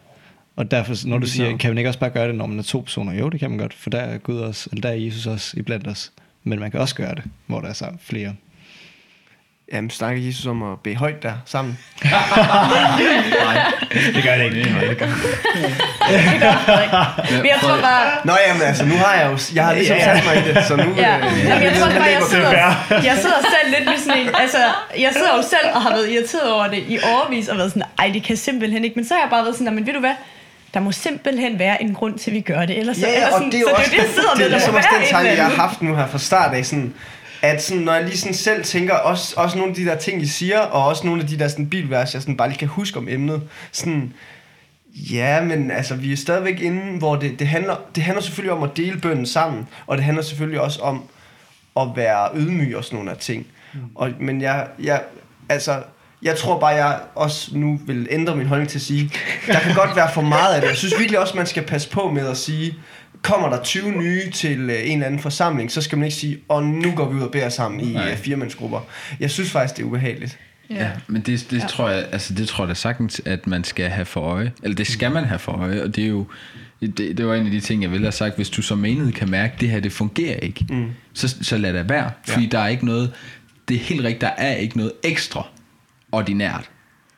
[0.55, 2.63] Og derfor, når du siger, kan man ikke også bare gøre det, når man er
[2.63, 3.13] to personer?
[3.13, 5.59] Jo, det kan man godt, for der er Gud også, eller der er Jesus også
[5.59, 6.11] iblandt os.
[6.43, 8.35] Men man kan også gøre det, hvor der er sammen flere.
[9.73, 11.77] Jamen, snakker Jesus om at bede højt der sammen?
[14.15, 14.69] Det gør det ikke.
[14.73, 15.07] Nej, det gør.
[17.31, 18.11] Men jeg tror bare...
[18.25, 20.75] Nå jamen altså, nu har jeg jo, jeg har ligesom sat mig i det, så
[20.75, 20.83] nu...
[20.97, 22.73] Ja, øh, Jamen, jeg tror bare, jeg sidder, det er.
[22.89, 24.57] jeg sidder selv lidt med sådan en, altså,
[24.99, 27.83] jeg sidder jo selv og har været irriteret over det i overvis, og været sådan,
[27.99, 29.99] ej, det kan simpelthen ikke, men så har jeg bare været sådan, men ved du
[29.99, 30.15] hvad,
[30.73, 33.27] der må simpelthen være en grund til, at vi gør det, ellers så, Ja, eller
[33.27, 34.51] og sådan, det er jo så også, det, er det, jeg sidder det med, der
[34.51, 36.93] ligesom må være den en tanke, jeg har haft nu her fra start af, sådan,
[37.41, 40.21] at sådan, når jeg lige sådan selv tænker, også, også nogle af de der ting,
[40.21, 42.67] I siger, og også nogle af de der sådan, bilvers, jeg sådan bare lige kan
[42.67, 44.13] huske om emnet, sådan,
[44.93, 48.63] ja, men altså, vi er stadigvæk inde, hvor det, det, handler, det handler selvfølgelig om
[48.63, 51.03] at dele bønnen sammen, og det handler selvfølgelig også om
[51.79, 53.47] at være ydmyg og sådan nogle af ting.
[53.73, 53.79] Mm.
[53.95, 55.01] Og, men jeg, jeg,
[55.49, 55.83] altså,
[56.21, 59.11] jeg tror bare, jeg også nu vil ændre min holdning til at sige,
[59.47, 60.67] der kan godt være for meget af det.
[60.67, 62.75] Jeg synes virkelig også, man skal passe på med at sige,
[63.27, 66.37] kommer der 20 nye til øh, en eller anden forsamling, så skal man ikke sige,
[66.47, 68.11] og nu går vi ud og beder sammen i Nej.
[68.11, 68.79] øh, firemandsgrupper.
[69.19, 70.39] Jeg synes faktisk, det er ubehageligt.
[70.69, 71.67] Ja, men det, det, ja.
[71.67, 74.51] tror jeg, altså det tror jeg da sagtens, at man skal have for øje.
[74.63, 76.27] Eller det skal man have for øje, og det er jo,
[76.81, 79.11] det, det var en af de ting, jeg ville have sagt, hvis du som menighed
[79.11, 80.89] kan mærke, at det her, det fungerer ikke, mm.
[81.13, 82.49] så, så lad det være, fordi ja.
[82.49, 83.13] der er ikke noget,
[83.67, 85.47] det er helt rigtigt, der er ikke noget ekstra
[86.11, 86.69] ordinært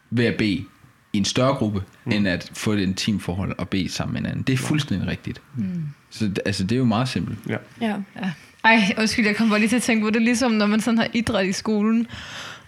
[0.10, 0.66] ved at bede
[1.14, 2.12] i en større gruppe, mm.
[2.12, 4.44] end at få et intimt forhold og bede sammen med hinanden.
[4.44, 5.42] Det er fuldstændig rigtigt.
[5.58, 5.84] Mm.
[6.10, 7.38] Så det- altså, det er jo meget simpelt.
[7.50, 7.58] Ja.
[7.82, 7.96] Ja.
[8.16, 8.32] Ja.
[8.64, 10.82] Ej, undskyld, jeg kom bare lige til at tænke på det, er ligesom når man
[10.82, 12.08] sådan har idræt i skolen.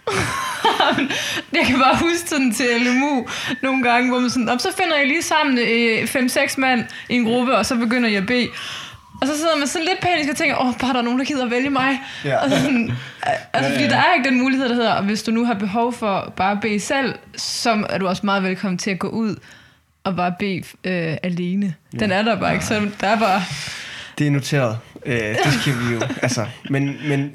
[1.52, 3.26] jeg kan bare huske sådan til LMU
[3.62, 7.14] nogle gange, hvor man sådan, "Nå, så finder jeg lige sammen øh, 5-6 mand i
[7.14, 8.48] en gruppe, og så begynder jeg at bede.
[9.22, 11.24] Og så sidder man sådan lidt panisk og tænker, åh, bare der er nogen, der
[11.24, 12.00] gider at vælge mig.
[12.24, 12.36] Ja.
[12.36, 12.92] Og sådan,
[13.52, 15.92] altså, fordi der er ikke den mulighed, der hedder, og hvis du nu har behov
[15.92, 19.36] for bare at bede selv, så er du også meget velkommen til at gå ud
[20.04, 21.74] og bare bede øh, alene.
[22.00, 23.42] Den er der bare ikke, så der er bare...
[24.18, 24.78] Det er noteret.
[25.06, 25.14] Øh,
[25.44, 26.00] det skal vi jo.
[26.22, 27.32] Altså, men, men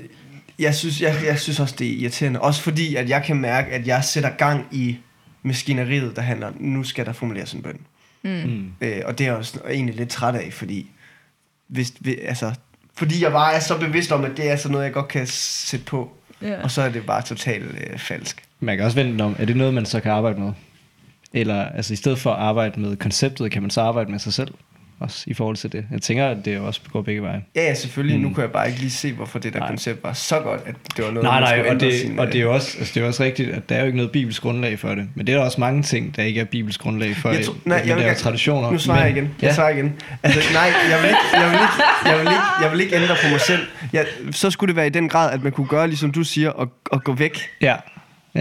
[0.59, 2.41] jeg, synes, jeg, jeg synes også, det er irriterende.
[2.41, 4.97] Også fordi, at jeg kan mærke, at jeg sætter gang i
[5.43, 7.79] maskineriet, der handler, nu skal der formuleres en bøn.
[8.23, 8.71] Mm.
[8.81, 10.91] Øh, og det er jeg også egentlig lidt træt af, fordi,
[11.67, 12.51] hvis, vi- altså,
[12.97, 15.27] fordi jeg bare er så bevidst om, at det er sådan noget, jeg godt kan
[15.27, 16.11] sætte på.
[16.41, 16.63] Ja.
[16.63, 18.43] Og så er det bare totalt øh, falsk.
[18.59, 20.51] Man kan også vente om, er det noget, man så kan arbejde med?
[21.33, 24.33] Eller altså i stedet for at arbejde med konceptet, kan man så arbejde med sig
[24.33, 24.53] selv?
[24.99, 25.85] Også i forhold til det.
[25.91, 27.43] Jeg tænker, at det også går begge veje.
[27.55, 28.17] Ja, ja, selvfølgelig.
[28.17, 28.23] Mm.
[28.23, 29.67] Nu kunne jeg bare ikke lige se, hvorfor det der Nej.
[29.67, 32.19] koncept var så godt, at det var noget, Nej, man nej, skulle og det, sin,
[32.19, 33.85] og øh, det er jo også, altså, det er også rigtigt, at der er jo
[33.85, 35.07] ikke noget bibelsk grundlag for det.
[35.15, 37.29] Men det er der også mange ting, der ikke er bibelsk grundlag for.
[37.29, 38.71] Jeg at nej, vi jeg vil gerne- traditioner.
[38.71, 39.23] Nu svarer jeg igen.
[39.23, 39.53] Jeg Ja.
[39.53, 39.93] svarer igen.
[40.23, 43.15] Altså, nej, jeg vil, ikke, jeg, vil ikke, jeg, vil ikke, jeg vil ikke ændre
[43.23, 43.61] på mig selv.
[43.93, 46.49] Jeg, så skulle det være i den grad, at man kunne gøre, ligesom du siger,
[46.49, 47.39] og, og gå væk.
[47.61, 47.75] Ja.
[48.35, 48.39] Ja.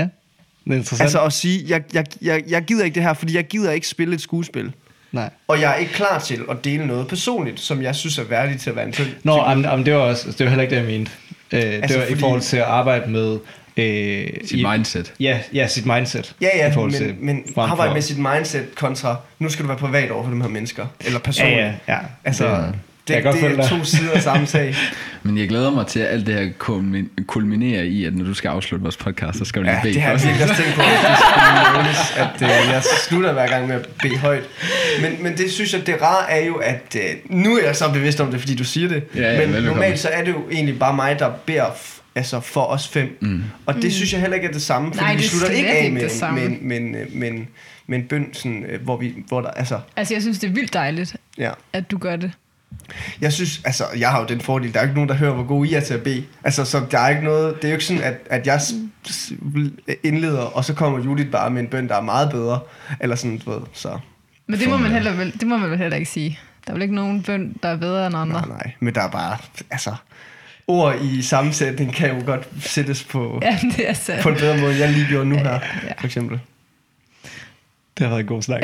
[0.64, 1.00] Det er interessant.
[1.02, 3.88] Altså at sige, jeg, jeg, jeg, jeg gider ikke det her, fordi jeg gider ikke
[3.88, 4.72] spille et skuespil.
[5.16, 5.30] Nej.
[5.48, 8.60] Og jeg er ikke klar til at dele noget personligt, som jeg synes er værdigt
[8.62, 9.06] til at være en tynd.
[9.22, 11.10] Nå, jamen, jamen, det var også, altså, det var heller ikke det, jeg mente.
[11.52, 13.38] Øh, det Altså, var i fordi- forhold til at arbejde med...
[13.78, 15.12] Øh, Sit mindset.
[15.20, 16.34] Ja, ja, sit mindset.
[16.40, 19.68] Ja, ja, i forhold til- men, men arbejde med sit mindset kontra, nu skal du
[19.68, 20.86] være privat over for de her mennesker.
[21.00, 21.58] Eller Ja, personligt.
[21.60, 21.98] ja, ja.
[22.24, 22.74] Altså, Det-
[23.08, 24.74] det, det, er to sider af samme sag.
[25.22, 28.34] Men jeg glæder mig til, at alt det her kulmin- kulminerer i, at når du
[28.34, 30.62] skal afslutte vores podcast, så skal du lige Ja, bede det har jeg virkelig også
[30.62, 34.16] tænkt på, at det skulle nævnes, at øh, jeg slutter hver gang med at bede
[34.18, 34.44] højt.
[35.00, 37.02] Men, men det synes jeg, det rare er jo, at øh,
[37.36, 39.02] nu er jeg så bevidst om det, fordi du siger det.
[39.16, 42.40] Ja, ja, men normalt så er det jo egentlig bare mig, der beder f- altså
[42.40, 43.18] for os fem.
[43.20, 43.42] Mm.
[43.66, 45.70] Og det synes jeg heller ikke er det samme, fordi Nej, vi er slutter ikke
[45.70, 47.44] af med, det med, med, med, med,
[47.86, 50.52] med en bøn, sådan, øh, hvor, vi, hvor der, altså, Altså, jeg synes, det er
[50.52, 51.50] vildt dejligt, ja.
[51.72, 52.30] at du gør det.
[53.20, 55.44] Jeg synes, altså, jeg har jo den fordel, der er ikke nogen, der hører, hvor
[55.44, 56.24] gode I er til at bede.
[56.44, 58.60] Altså, så der er ikke noget, det er jo ikke sådan, at, at jeg
[60.02, 62.60] indleder, og så kommer Judith bare med en bøn, der er meget bedre.
[63.00, 63.98] Eller sådan, du ved, så
[64.46, 66.38] Men det må, man heller, vel- det må man vel heller ikke sige.
[66.66, 68.40] Der er vel ikke nogen bøn, der er bedre end andre.
[68.40, 68.72] nej, nej.
[68.80, 69.36] Men der er bare,
[69.70, 69.94] altså,
[70.66, 74.22] ord i sammensætning kan jo godt sættes på, Ja, det er sandt.
[74.22, 75.92] på en bedre måde, end jeg lige gjorde nu her, Ja.
[75.98, 76.40] for eksempel.
[77.98, 78.62] Det har været en god snak.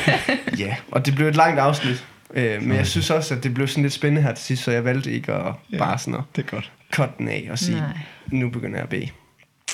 [0.58, 2.06] Ja, og det blev et langt afsnit.
[2.34, 4.70] Øh, men jeg synes også, at det blev sådan lidt spændende her til sidst, så
[4.70, 5.78] jeg valgte ikke at Ja.
[5.78, 6.72] bare sådan at det er godt.
[6.92, 7.98] cut den af og sige, Nej.
[8.26, 9.08] nu begynder jeg at bede.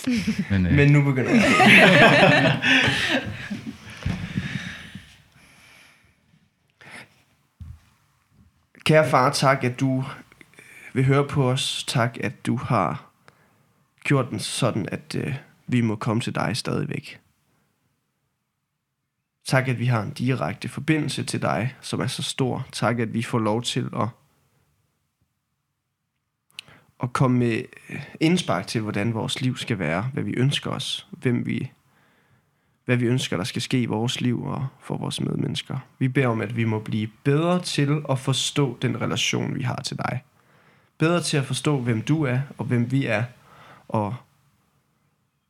[0.51, 2.61] Men, øh, Men nu begynder jeg at bede.
[8.85, 10.05] Kære far, tak, at du
[10.93, 11.85] vil høre på os.
[11.89, 13.11] Tak, at du har
[14.05, 15.35] gjort den sådan, at øh,
[15.67, 17.20] vi må komme til dig stadigvæk.
[19.51, 22.67] Tak, at vi har en direkte forbindelse til dig, som er så stor.
[22.73, 24.09] Tak, at vi får lov til at,
[27.03, 31.07] at komme med øh, indspark til, hvordan vores liv skal være, hvad vi ønsker os,
[31.11, 31.71] hvem vi,
[32.85, 35.79] hvad vi ønsker, der skal ske i vores liv og for vores medmennesker.
[35.99, 39.83] Vi beder om, at vi må blive bedre til at forstå den relation, vi har
[39.85, 40.25] til dig.
[40.99, 43.25] Bedre til at forstå, hvem du er, og hvem vi er,
[43.89, 44.15] og,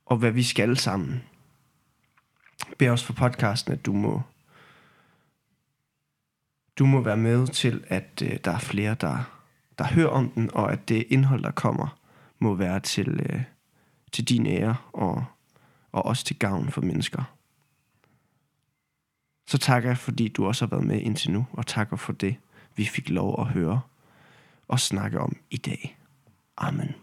[0.05, 1.23] og hvad vi skal sammen
[2.77, 4.21] beder også for podcasten, at du må
[6.79, 9.41] du må være med til, at øh, der er flere, der,
[9.77, 11.97] der hører om den, og at det indhold, der kommer,
[12.39, 13.41] må være til, øh,
[14.11, 15.25] til din ære og,
[15.91, 17.23] og også til gavn for mennesker.
[19.47, 22.35] Så takker jeg, fordi du også har været med indtil nu, og takker for det,
[22.75, 23.81] vi fik lov at høre
[24.67, 25.97] og snakke om i dag.
[26.57, 26.95] Amen.